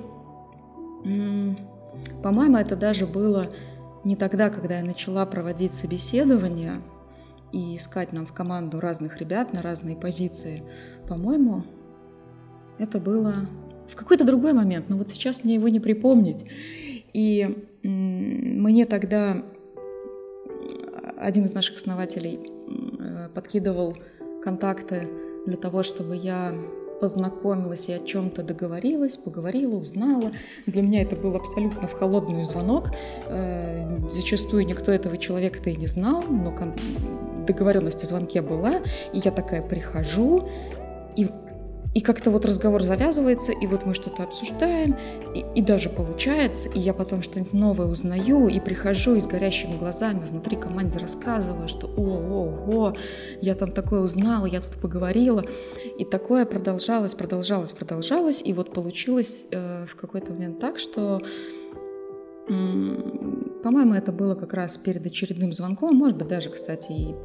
по-моему, 2.23 2.57
это 2.57 2.75
даже 2.75 3.05
было 3.05 3.51
не 4.03 4.15
тогда, 4.15 4.49
когда 4.49 4.79
я 4.79 4.83
начала 4.83 5.25
проводить 5.27 5.75
собеседование 5.75 6.81
и 7.51 7.75
искать 7.75 8.11
нам 8.11 8.25
в 8.25 8.33
команду 8.33 8.79
разных 8.79 9.19
ребят 9.19 9.53
на 9.53 9.61
разные 9.61 9.95
позиции. 9.95 10.63
По-моему, 11.07 11.63
это 12.79 12.99
было 12.99 13.47
в 13.87 13.95
какой-то 13.95 14.23
другой 14.23 14.53
момент, 14.53 14.89
но 14.89 14.97
вот 14.97 15.09
сейчас 15.09 15.43
мне 15.43 15.55
его 15.55 15.67
не 15.67 15.79
припомнить. 15.79 16.45
И 17.13 17.67
мне 17.83 18.85
тогда 18.85 19.43
один 21.21 21.45
из 21.45 21.53
наших 21.53 21.77
основателей 21.77 22.39
э, 22.99 23.29
подкидывал 23.33 23.97
контакты 24.43 25.07
для 25.45 25.57
того, 25.57 25.83
чтобы 25.83 26.15
я 26.15 26.53
познакомилась 26.99 27.89
и 27.89 27.93
о 27.93 27.99
чем-то 27.99 28.43
договорилась, 28.43 29.17
поговорила, 29.17 29.75
узнала. 29.75 30.31
Для 30.67 30.83
меня 30.83 31.01
это 31.01 31.15
был 31.15 31.35
абсолютно 31.35 31.87
в 31.87 31.93
холодную 31.93 32.45
звонок. 32.45 32.89
Э, 33.27 34.07
зачастую 34.09 34.65
никто 34.65 34.91
этого 34.91 35.17
человека-то 35.17 35.69
и 35.71 35.75
не 35.75 35.87
знал, 35.87 36.23
но 36.23 36.53
договоренность 37.47 38.03
о 38.03 38.05
звонке 38.05 38.41
была. 38.41 38.81
И 39.13 39.19
я 39.23 39.31
такая 39.31 39.61
прихожу, 39.61 40.47
и 41.15 41.27
и 41.93 41.99
как-то 41.99 42.31
вот 42.31 42.45
разговор 42.45 42.81
завязывается, 42.83 43.51
и 43.51 43.67
вот 43.67 43.85
мы 43.85 43.93
что-то 43.93 44.23
обсуждаем, 44.23 44.95
и, 45.35 45.43
и 45.55 45.61
даже 45.61 45.89
получается, 45.89 46.69
и 46.69 46.79
я 46.79 46.93
потом 46.93 47.21
что-нибудь 47.21 47.53
новое 47.53 47.87
узнаю, 47.87 48.47
и 48.47 48.59
прихожу 48.59 49.15
и 49.15 49.21
с 49.21 49.27
горящими 49.27 49.77
глазами 49.77 50.19
внутри 50.19 50.55
команде 50.55 50.99
рассказываю, 50.99 51.67
что 51.67 51.87
о-о-о, 51.87 52.93
я 53.41 53.55
там 53.55 53.71
такое 53.71 54.01
узнала, 54.01 54.45
я 54.45 54.61
тут 54.61 54.75
поговорила. 54.81 55.43
И 55.97 56.05
такое 56.05 56.45
продолжалось, 56.45 57.13
продолжалось, 57.13 57.71
продолжалось, 57.71 58.41
и 58.43 58.53
вот 58.53 58.73
получилось 58.73 59.45
э, 59.51 59.85
в 59.85 59.95
какой-то 59.95 60.31
момент 60.31 60.59
так, 60.59 60.79
что 60.79 61.19
по-моему, 63.63 63.93
это 63.93 64.11
было 64.11 64.35
как 64.35 64.53
раз 64.53 64.77
перед 64.77 65.05
очередным 65.05 65.53
звонком, 65.53 65.95
может 65.95 66.17
быть, 66.17 66.27
даже, 66.27 66.49
кстати, 66.49 66.91
и 66.91 67.15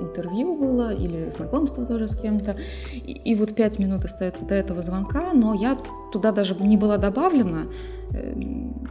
интервью 0.00 0.56
было 0.56 0.94
или 0.94 1.30
знакомство 1.30 1.84
тоже 1.84 2.08
с 2.08 2.16
кем-то. 2.16 2.56
И, 2.92 3.12
и 3.12 3.34
вот 3.34 3.54
пять 3.54 3.78
минут 3.78 4.04
остается 4.04 4.44
до 4.44 4.54
этого 4.54 4.82
звонка, 4.82 5.32
но 5.32 5.54
я 5.54 5.78
туда 6.12 6.32
даже 6.32 6.54
не 6.54 6.76
была 6.76 6.96
добавлена, 6.96 7.66
эм, 8.12 8.88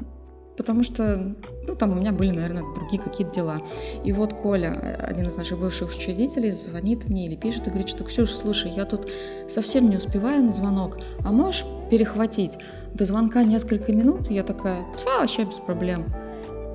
потому 0.58 0.84
что 0.84 1.36
ну, 1.68 1.76
там 1.76 1.92
у 1.92 1.96
меня 1.96 2.12
были, 2.12 2.32
наверное, 2.32 2.64
другие 2.76 3.02
какие-то 3.02 3.34
дела. 3.34 3.62
И 4.04 4.12
вот 4.12 4.34
Коля, 4.34 4.98
один 5.02 5.28
из 5.28 5.36
наших 5.36 5.60
бывших 5.60 5.90
учредителей, 5.96 6.52
звонит 6.52 7.10
мне 7.10 7.26
или 7.26 7.36
пишет 7.36 7.68
и 7.68 7.70
говорит, 7.70 7.90
что 7.90 8.04
«Ксюша, 8.04 8.36
слушай, 8.36 8.72
я 8.72 8.86
тут 8.86 9.10
совсем 9.50 9.90
не 9.90 9.98
успеваю 9.98 10.44
на 10.44 10.52
звонок, 10.52 10.98
а 11.24 11.32
можешь 11.32 11.66
перехватить? 11.90 12.58
До 12.94 13.06
звонка 13.06 13.44
несколько 13.44 13.92
минут?» 13.92 14.30
Я 14.30 14.44
такая 14.44 14.86
«Да, 15.06 15.20
вообще 15.20 15.44
без 15.46 15.56
проблем». 15.56 16.06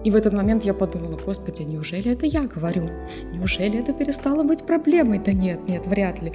И 0.05 0.11
в 0.11 0.17
этот 0.17 0.33
момент 0.33 0.65
я 0.65 0.75
подумала, 0.75 1.19
господи, 1.19 1.63
неужели 1.63 2.13
это 2.13 2.25
я 2.25 2.47
говорю? 2.47 2.89
Неужели 3.33 3.81
это 3.81 3.93
перестало 3.93 4.45
быть 4.45 4.65
проблемой? 4.65 5.19
Да 5.19 5.33
нет, 5.33 5.69
нет, 5.69 5.87
вряд 5.87 6.23
ли. 6.23 6.33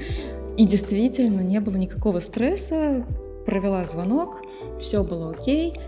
И 0.57 0.65
действительно, 0.65 1.41
не 1.41 1.59
было 1.59 1.77
никакого 1.77 2.19
стресса, 2.19 3.05
провела 3.45 3.85
звонок, 3.85 4.41
все 4.79 5.03
было 5.03 5.31
окей, 5.31 5.79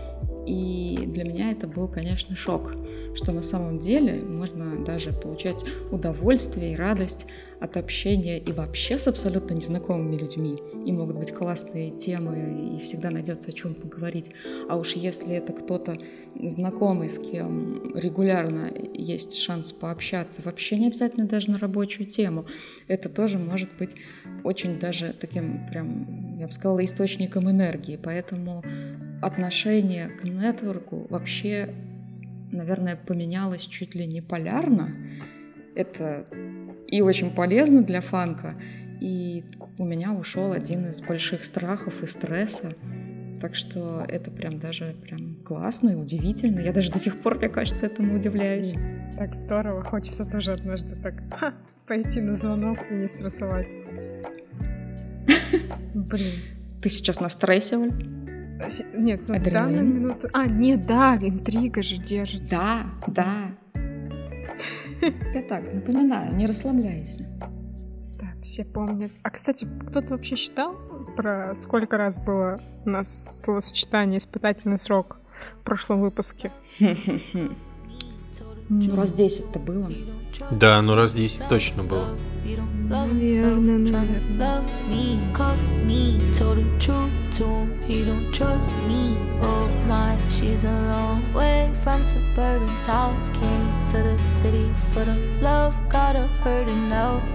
и 0.46 1.04
для 1.06 1.24
меня 1.24 1.50
это 1.50 1.66
был, 1.66 1.88
конечно, 1.88 2.34
шок 2.34 2.72
что 3.16 3.32
на 3.32 3.42
самом 3.42 3.78
деле 3.78 4.14
можно 4.20 4.84
даже 4.84 5.12
получать 5.12 5.64
удовольствие 5.90 6.74
и 6.74 6.76
радость 6.76 7.26
от 7.58 7.78
общения 7.78 8.38
и 8.38 8.52
вообще 8.52 8.98
с 8.98 9.08
абсолютно 9.08 9.54
незнакомыми 9.54 10.16
людьми. 10.16 10.58
И 10.84 10.92
могут 10.92 11.16
быть 11.16 11.32
классные 11.32 11.90
темы, 11.90 12.76
и 12.76 12.80
всегда 12.82 13.10
найдется 13.10 13.48
о 13.48 13.52
чем 13.52 13.74
поговорить. 13.74 14.30
А 14.68 14.76
уж 14.76 14.92
если 14.92 15.34
это 15.34 15.54
кто-то 15.54 15.98
знакомый, 16.34 17.08
с 17.08 17.18
кем 17.18 17.96
регулярно 17.96 18.70
есть 18.92 19.36
шанс 19.38 19.72
пообщаться, 19.72 20.42
вообще 20.44 20.76
не 20.76 20.88
обязательно 20.88 21.26
даже 21.26 21.50
на 21.50 21.58
рабочую 21.58 22.06
тему, 22.06 22.44
это 22.86 23.08
тоже 23.08 23.38
может 23.38 23.70
быть 23.78 23.96
очень 24.44 24.78
даже 24.78 25.14
таким 25.18 25.66
прям, 25.68 26.38
я 26.38 26.46
бы 26.46 26.52
сказала, 26.52 26.84
источником 26.84 27.50
энергии. 27.50 27.98
Поэтому 28.00 28.62
отношение 29.22 30.08
к 30.08 30.24
нетворку 30.24 31.06
вообще 31.08 31.74
наверное, 32.52 32.96
поменялось 32.96 33.62
чуть 33.62 33.94
ли 33.94 34.06
не 34.06 34.20
полярно. 34.20 34.94
Это 35.74 36.26
и 36.86 37.02
очень 37.02 37.30
полезно 37.30 37.82
для 37.82 38.00
фанка, 38.00 38.56
и 39.00 39.44
у 39.78 39.84
меня 39.84 40.12
ушел 40.12 40.52
один 40.52 40.86
из 40.86 41.00
больших 41.00 41.44
страхов 41.44 42.02
и 42.02 42.06
стресса, 42.06 42.74
Так 43.40 43.54
что 43.54 44.04
это 44.08 44.30
прям 44.30 44.58
даже 44.58 44.96
прям 45.02 45.36
классно 45.44 45.90
и 45.90 45.94
удивительно. 45.94 46.60
Я 46.60 46.72
даже 46.72 46.90
до 46.90 46.98
сих 46.98 47.20
пор, 47.20 47.36
мне 47.36 47.50
кажется, 47.50 47.84
этому 47.84 48.14
удивляюсь. 48.14 48.74
Так 49.18 49.34
здорово. 49.34 49.82
Хочется 49.82 50.24
тоже 50.24 50.52
однажды 50.52 50.96
так 50.96 51.14
ха, 51.38 51.54
пойти 51.86 52.22
на 52.22 52.36
звонок 52.36 52.78
и 52.90 52.94
не 52.94 53.08
стрессовать. 53.08 53.68
Блин. 55.94 56.32
Ты 56.82 56.90
сейчас 56.90 57.20
на 57.20 57.28
стрессе, 57.28 57.76
Оль? 57.76 58.15
Нет, 58.94 59.20
ну 59.28 59.34
в 59.34 59.36
Адреналин? 59.36 59.52
данную 59.52 59.84
минуту... 59.84 60.28
А, 60.32 60.46
нет, 60.46 60.86
да, 60.86 61.16
интрига 61.20 61.82
же 61.82 61.96
держится. 61.98 62.56
Да, 62.56 62.86
да. 63.06 63.50
Я 65.34 65.42
так 65.42 65.72
напоминаю, 65.72 66.34
не 66.34 66.46
расслабляйся. 66.46 67.26
Да, 68.18 68.28
все 68.42 68.64
помнят. 68.64 69.12
А, 69.22 69.30
кстати, 69.30 69.68
кто-то 69.88 70.14
вообще 70.14 70.36
считал 70.36 70.74
про 71.16 71.54
сколько 71.54 71.96
раз 71.96 72.18
было 72.18 72.60
у 72.84 72.90
нас 72.90 73.30
словосочетание 73.40 74.18
«испытательный 74.18 74.78
срок» 74.78 75.18
в 75.60 75.64
прошлом 75.64 76.00
выпуске? 76.00 76.50
Ну, 78.68 78.96
раз 78.96 79.14
10-то 79.14 79.60
было. 79.60 79.88
Да, 80.50 80.82
ну 80.82 80.96
раз 80.96 81.12
10 81.12 81.48
точно 81.48 81.84
было. 81.84 82.08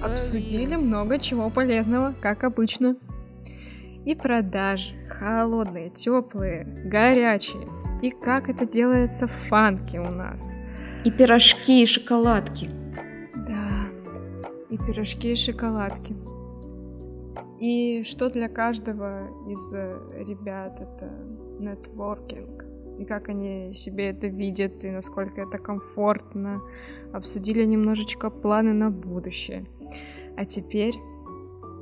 Обсудили 0.02 0.76
много 0.76 1.18
чего 1.18 1.50
полезного, 1.50 2.14
как 2.20 2.44
обычно. 2.44 2.96
И 4.04 4.14
продажи, 4.14 4.94
холодные, 5.08 5.90
теплые, 5.90 6.64
горячие. 6.84 7.79
И 8.02 8.10
как 8.10 8.48
это 8.48 8.66
делается 8.66 9.26
в 9.26 9.32
фанке 9.32 10.00
у 10.00 10.10
нас. 10.10 10.56
И 11.04 11.10
пирожки, 11.10 11.82
и 11.82 11.86
шоколадки. 11.86 12.70
Да, 13.34 13.88
и 14.70 14.78
пирожки, 14.78 15.32
и 15.32 15.36
шоколадки. 15.36 16.16
И 17.60 18.04
что 18.04 18.30
для 18.30 18.48
каждого 18.48 19.28
из 19.46 19.72
э, 19.74 20.24
ребят 20.26 20.80
это 20.80 21.10
нетворкинг. 21.58 22.64
И 22.98 23.04
как 23.04 23.28
они 23.28 23.74
себе 23.74 24.10
это 24.10 24.26
видят, 24.28 24.82
и 24.84 24.90
насколько 24.90 25.42
это 25.42 25.58
комфортно. 25.58 26.62
Обсудили 27.12 27.64
немножечко 27.64 28.30
планы 28.30 28.72
на 28.72 28.90
будущее. 28.90 29.66
А 30.36 30.46
теперь 30.46 30.94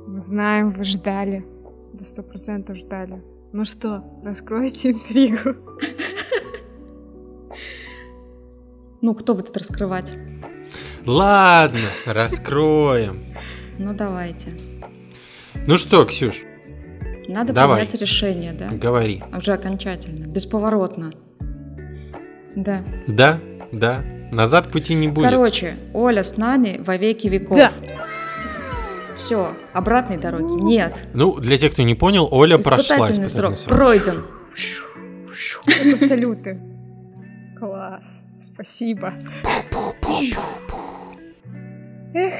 мы 0.07 0.19
знаем, 0.19 0.69
вы 0.69 0.83
ждали. 0.83 1.45
До 1.93 2.03
сто 2.03 2.23
процентов 2.23 2.77
ждали. 2.77 3.23
Ну 3.51 3.65
что, 3.65 4.03
раскройте 4.23 4.91
интригу. 4.91 5.55
Ну, 9.01 9.13
кто 9.13 9.33
будет 9.33 9.55
раскрывать? 9.57 10.13
Ладно, 11.05 11.79
раскроем. 12.05 13.23
Ну, 13.77 13.93
давайте. 13.93 14.49
Ну 15.65 15.77
что, 15.77 16.05
Ксюш, 16.05 16.41
Надо 17.27 17.53
Давай. 17.53 17.77
принять 17.81 17.99
решение, 18.01 18.53
да? 18.53 18.69
говори. 18.69 19.23
Уже 19.35 19.53
окончательно, 19.53 20.25
бесповоротно. 20.27 21.11
Да. 22.55 22.83
Да, 23.07 23.39
да, 23.71 24.03
назад 24.31 24.71
пути 24.71 24.95
не 24.95 25.07
будет. 25.07 25.29
Короче, 25.29 25.75
Оля 25.93 26.23
с 26.23 26.37
нами 26.37 26.81
во 26.83 26.97
веки 26.97 27.27
веков. 27.27 27.57
Да. 27.57 27.71
Все, 29.15 29.53
обратной 29.73 30.17
дороги 30.17 30.53
нет. 30.61 31.05
Ну, 31.13 31.37
для 31.39 31.57
тех, 31.57 31.73
кто 31.73 31.83
не 31.83 31.95
понял, 31.95 32.27
Оля 32.31 32.57
прошла 32.57 32.95
Испытательный 32.97 33.27
испытательный 33.27 33.29
срок 33.29 33.57
срок. 33.57 33.77
пройден. 33.77 34.23
Это 35.81 35.97
салюты. 36.07 36.59
Класс. 37.59 38.23
Спасибо. 38.39 39.13
Эх, 42.13 42.33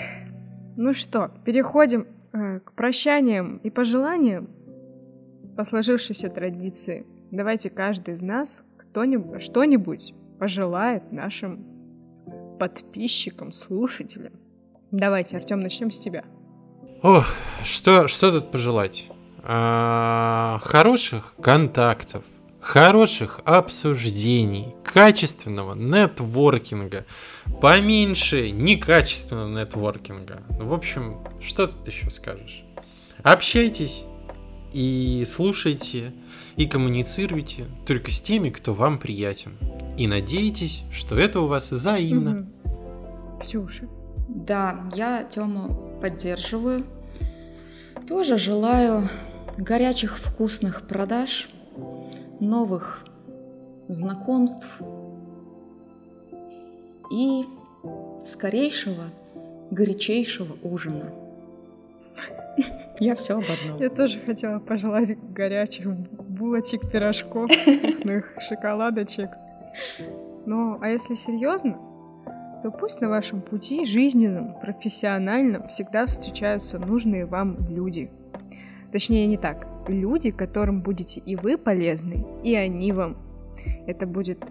ну 0.75 0.93
что, 0.93 1.31
переходим 1.45 2.07
э, 2.31 2.59
к 2.59 2.71
прощаниям 2.73 3.57
и 3.57 3.69
пожеланиям 3.69 4.49
по 5.55 5.63
сложившейся 5.63 6.29
традиции. 6.29 7.05
Давайте 7.31 7.69
каждый 7.69 8.15
из 8.15 8.21
нас 8.21 8.63
кто-нибудь 8.77 9.41
что-нибудь 9.41 10.13
пожелает 10.39 11.11
нашим 11.11 11.65
подписчикам, 12.59 13.51
слушателям. 13.51 14.33
Давайте, 14.91 15.37
Артем, 15.37 15.59
начнем 15.59 15.91
с 15.91 15.99
тебя. 15.99 16.23
Ох, 17.03 17.27
что, 17.63 18.07
что 18.07 18.31
тут 18.31 18.51
пожелать? 18.51 19.07
А, 19.43 20.59
хороших 20.63 21.35
контактов, 21.41 22.23
хороших 22.61 23.39
обсуждений, 23.45 24.75
качественного 24.83 25.75
нетворкинга, 25.75 27.05
поменьше 27.61 28.51
некачественного 28.51 29.61
нетворкинга. 29.61 30.43
Ну, 30.57 30.65
В 30.67 30.73
общем, 30.73 31.17
что 31.41 31.67
тут 31.67 31.87
еще 31.87 32.09
скажешь? 32.09 32.63
Общайтесь 33.23 34.03
и 34.73 35.23
слушайте, 35.25 36.13
и 36.55 36.67
коммуницируйте 36.67 37.65
только 37.85 38.11
с 38.11 38.19
теми, 38.19 38.49
кто 38.49 38.73
вам 38.73 38.99
приятен. 38.99 39.57
И 39.97 40.07
надейтесь, 40.07 40.83
что 40.91 41.17
это 41.17 41.41
у 41.41 41.47
вас 41.47 41.71
взаимно. 41.71 42.31
Мгм. 42.31 43.39
Ксюша. 43.41 43.85
Да, 44.27 44.89
я 44.95 45.23
Тему 45.23 45.97
поддерживаю. 46.01 46.85
Тоже 48.07 48.37
желаю 48.37 49.09
горячих 49.57 50.17
вкусных 50.17 50.87
продаж, 50.87 51.49
новых 52.39 53.03
знакомств 53.87 54.65
и 57.11 57.43
скорейшего, 58.25 59.05
горячейшего 59.71 60.55
ужина. 60.63 61.11
Я 62.99 63.15
все 63.15 63.37
об 63.37 63.43
одном. 63.43 63.79
Я 63.79 63.89
тоже 63.89 64.19
хотела 64.19 64.59
пожелать 64.59 65.17
горячих 65.33 65.87
булочек, 65.89 66.91
пирожков, 66.91 67.49
вкусных 67.77 68.33
шоколадочек. 68.39 69.29
Но, 70.45 70.77
а 70.81 70.89
если 70.89 71.13
серьезно, 71.13 71.77
то 72.61 72.71
пусть 72.71 72.99
на 72.99 73.07
вашем 73.07 73.41
пути 73.41 73.85
жизненном, 73.85 74.59
профессиональном 74.59 75.69
всегда 75.69 76.05
встречаются 76.05 76.77
нужные 76.77 77.25
вам 77.25 77.57
люди. 77.69 78.11
Точнее, 78.91 79.27
не 79.27 79.37
так. 79.37 79.65
Люди, 79.89 80.29
которым 80.29 80.81
будете 80.81 81.19
и 81.19 81.35
вы 81.35 81.57
полезны, 81.57 82.23
и 82.43 82.53
они 82.55 82.91
вам. 82.91 83.17
Это 83.87 84.05
будет 84.05 84.45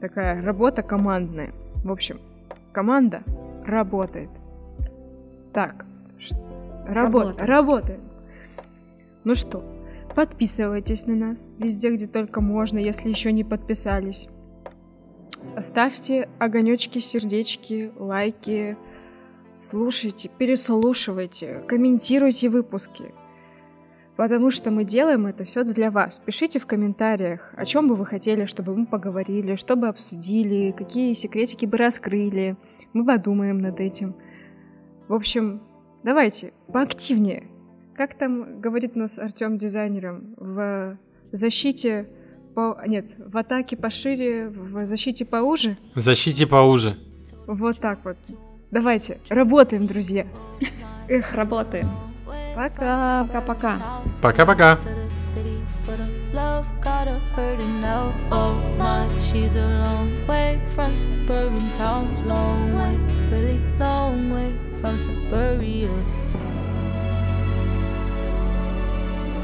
такая 0.00 0.40
работа 0.40 0.82
командная. 0.82 1.52
В 1.84 1.90
общем, 1.90 2.20
команда 2.72 3.24
работает. 3.66 4.30
Так, 5.52 5.84
работа, 6.86 6.94
Работает. 6.94 7.48
работает. 7.48 8.00
Ну 9.24 9.34
что, 9.34 9.64
подписывайтесь 10.14 11.06
на 11.06 11.16
нас 11.16 11.52
везде, 11.58 11.92
где 11.92 12.06
только 12.06 12.40
можно, 12.40 12.78
если 12.78 13.08
еще 13.08 13.32
не 13.32 13.42
подписались. 13.42 14.28
Ставьте 15.60 16.28
огонечки, 16.38 17.00
сердечки, 17.00 17.90
лайки, 17.96 18.76
слушайте, 19.56 20.30
переслушивайте, 20.38 21.64
комментируйте 21.66 22.48
выпуски. 22.48 23.12
Потому 24.16 24.50
что 24.50 24.70
мы 24.70 24.84
делаем 24.84 25.26
это 25.26 25.44
все 25.44 25.64
для 25.64 25.90
вас. 25.90 26.20
Пишите 26.24 26.60
в 26.60 26.66
комментариях, 26.66 27.52
о 27.56 27.64
чем 27.64 27.88
бы 27.88 27.96
вы 27.96 28.06
хотели, 28.06 28.44
чтобы 28.44 28.76
мы 28.76 28.86
поговорили, 28.86 29.56
что 29.56 29.74
бы 29.74 29.88
обсудили, 29.88 30.72
какие 30.76 31.14
секретики 31.14 31.66
бы 31.66 31.76
раскрыли. 31.76 32.56
Мы 32.92 33.04
подумаем 33.04 33.58
над 33.58 33.80
этим. 33.80 34.14
В 35.08 35.14
общем, 35.14 35.62
давайте, 36.04 36.52
поактивнее. 36.72 37.48
Как 37.96 38.14
там 38.14 38.60
говорит 38.60 38.92
у 38.94 39.00
нас 39.00 39.18
Артем 39.18 39.58
дизайнером, 39.58 40.34
в 40.36 40.96
защите 41.32 42.08
по... 42.54 42.80
Нет, 42.86 43.16
в 43.18 43.36
атаке 43.36 43.76
пошире, 43.76 44.48
в 44.48 44.86
защите 44.86 45.24
поуже? 45.24 45.76
В 45.94 46.00
защите 46.00 46.46
поуже. 46.46 46.96
Вот 47.46 47.78
так 47.78 48.04
вот. 48.04 48.16
Давайте, 48.70 49.18
работаем, 49.28 49.86
друзья. 49.86 50.26
Эх, 51.08 51.34
работаем. 51.34 51.88
Пока. 52.55 53.23
Пока-пока. 53.25 54.03
Пока-пока. 54.21 54.75
to 54.75 54.83
the 54.83 55.15
city 55.15 55.61
for 55.85 55.95
the 55.95 56.07
love, 56.33 56.67
got 56.81 57.07
her 57.07 57.19
hurting 57.33 57.81
now. 57.81 58.13
Oh 58.31 58.55
my, 58.77 59.07
she's 59.19 59.55
a 59.55 59.65
long 59.65 60.27
way 60.27 60.61
from 60.75 60.95
suburban 60.95 61.71
towns. 61.71 62.21
Long 62.23 62.75
way, 62.75 62.97
really 63.31 63.59
long 63.79 64.29
way 64.29 64.53
from 64.81 64.97
suburbia. 64.97 65.89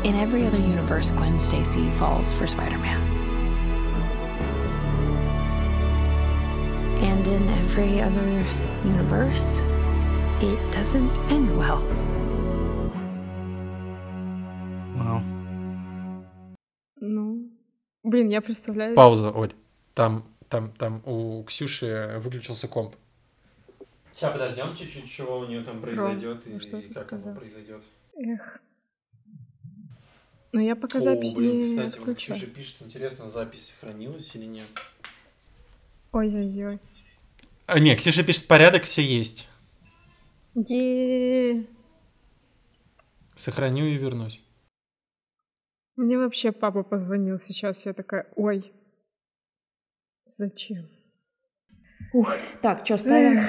In 0.03 0.15
every 0.15 0.45
other 0.45 0.59
universe, 0.59 1.11
Gwen 1.11 1.39
Stacy 1.39 1.89
falls 1.91 2.31
for 2.33 2.45
Spider 2.45 2.77
Man. 2.77 3.01
And 7.01 7.27
in 7.27 7.49
every 7.49 8.01
other 8.01 8.45
universe, 8.83 9.65
it 10.41 10.59
doesn't 10.71 11.17
end 11.31 11.57
well. 11.57 11.83
Блин, 18.02 18.28
я 18.28 18.40
представляю... 18.40 18.94
Пауза, 18.94 19.30
Оль. 19.30 19.54
Там, 19.94 20.24
там, 20.48 20.72
там 20.72 21.02
у 21.04 21.42
Ксюши 21.44 22.20
выключился 22.22 22.68
комп. 22.68 22.94
Сейчас 24.12 24.32
подождем 24.32 24.76
чуть-чуть, 24.76 25.10
чего 25.10 25.38
у 25.38 25.46
нее 25.46 25.62
там 25.62 25.80
произойдет 25.80 26.42
ну 26.44 26.60
что 26.60 26.78
и 26.78 26.92
как 26.92 27.12
оно 27.12 27.22
сказал? 27.22 27.36
произойдет. 27.36 27.82
Эх. 28.16 28.60
Ну, 30.52 30.60
я 30.60 30.74
пока 30.74 31.00
запись 31.00 31.36
блин, 31.36 31.58
не 31.58 31.64
кстати, 31.64 31.96
вот 31.96 32.02
включу. 32.02 32.34
Ксюша 32.34 32.46
пишет, 32.46 32.76
интересно, 32.82 33.30
запись 33.30 33.68
сохранилась 33.68 34.34
или 34.34 34.46
нет. 34.46 34.66
Ой-ой-ой. 36.12 36.78
А, 37.66 37.78
не, 37.78 37.94
Ксюша 37.94 38.24
пишет, 38.24 38.46
порядок, 38.48 38.84
все 38.84 39.02
есть. 39.02 39.48
е 40.54 41.64
Сохраню 43.36 43.84
и 43.86 43.94
вернусь. 43.94 44.42
Мне 46.00 46.16
вообще 46.16 46.50
папа 46.50 46.82
позвонил 46.82 47.38
сейчас, 47.38 47.84
я 47.84 47.92
такая, 47.92 48.26
ой, 48.34 48.72
зачем? 50.30 50.88
Ух, 52.14 52.34
так, 52.62 52.86
что 52.86 52.96
ставим? 52.96 53.44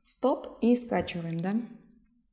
Стоп 0.00 0.58
и 0.60 0.74
скачиваем, 0.74 1.38
да? 1.38 1.54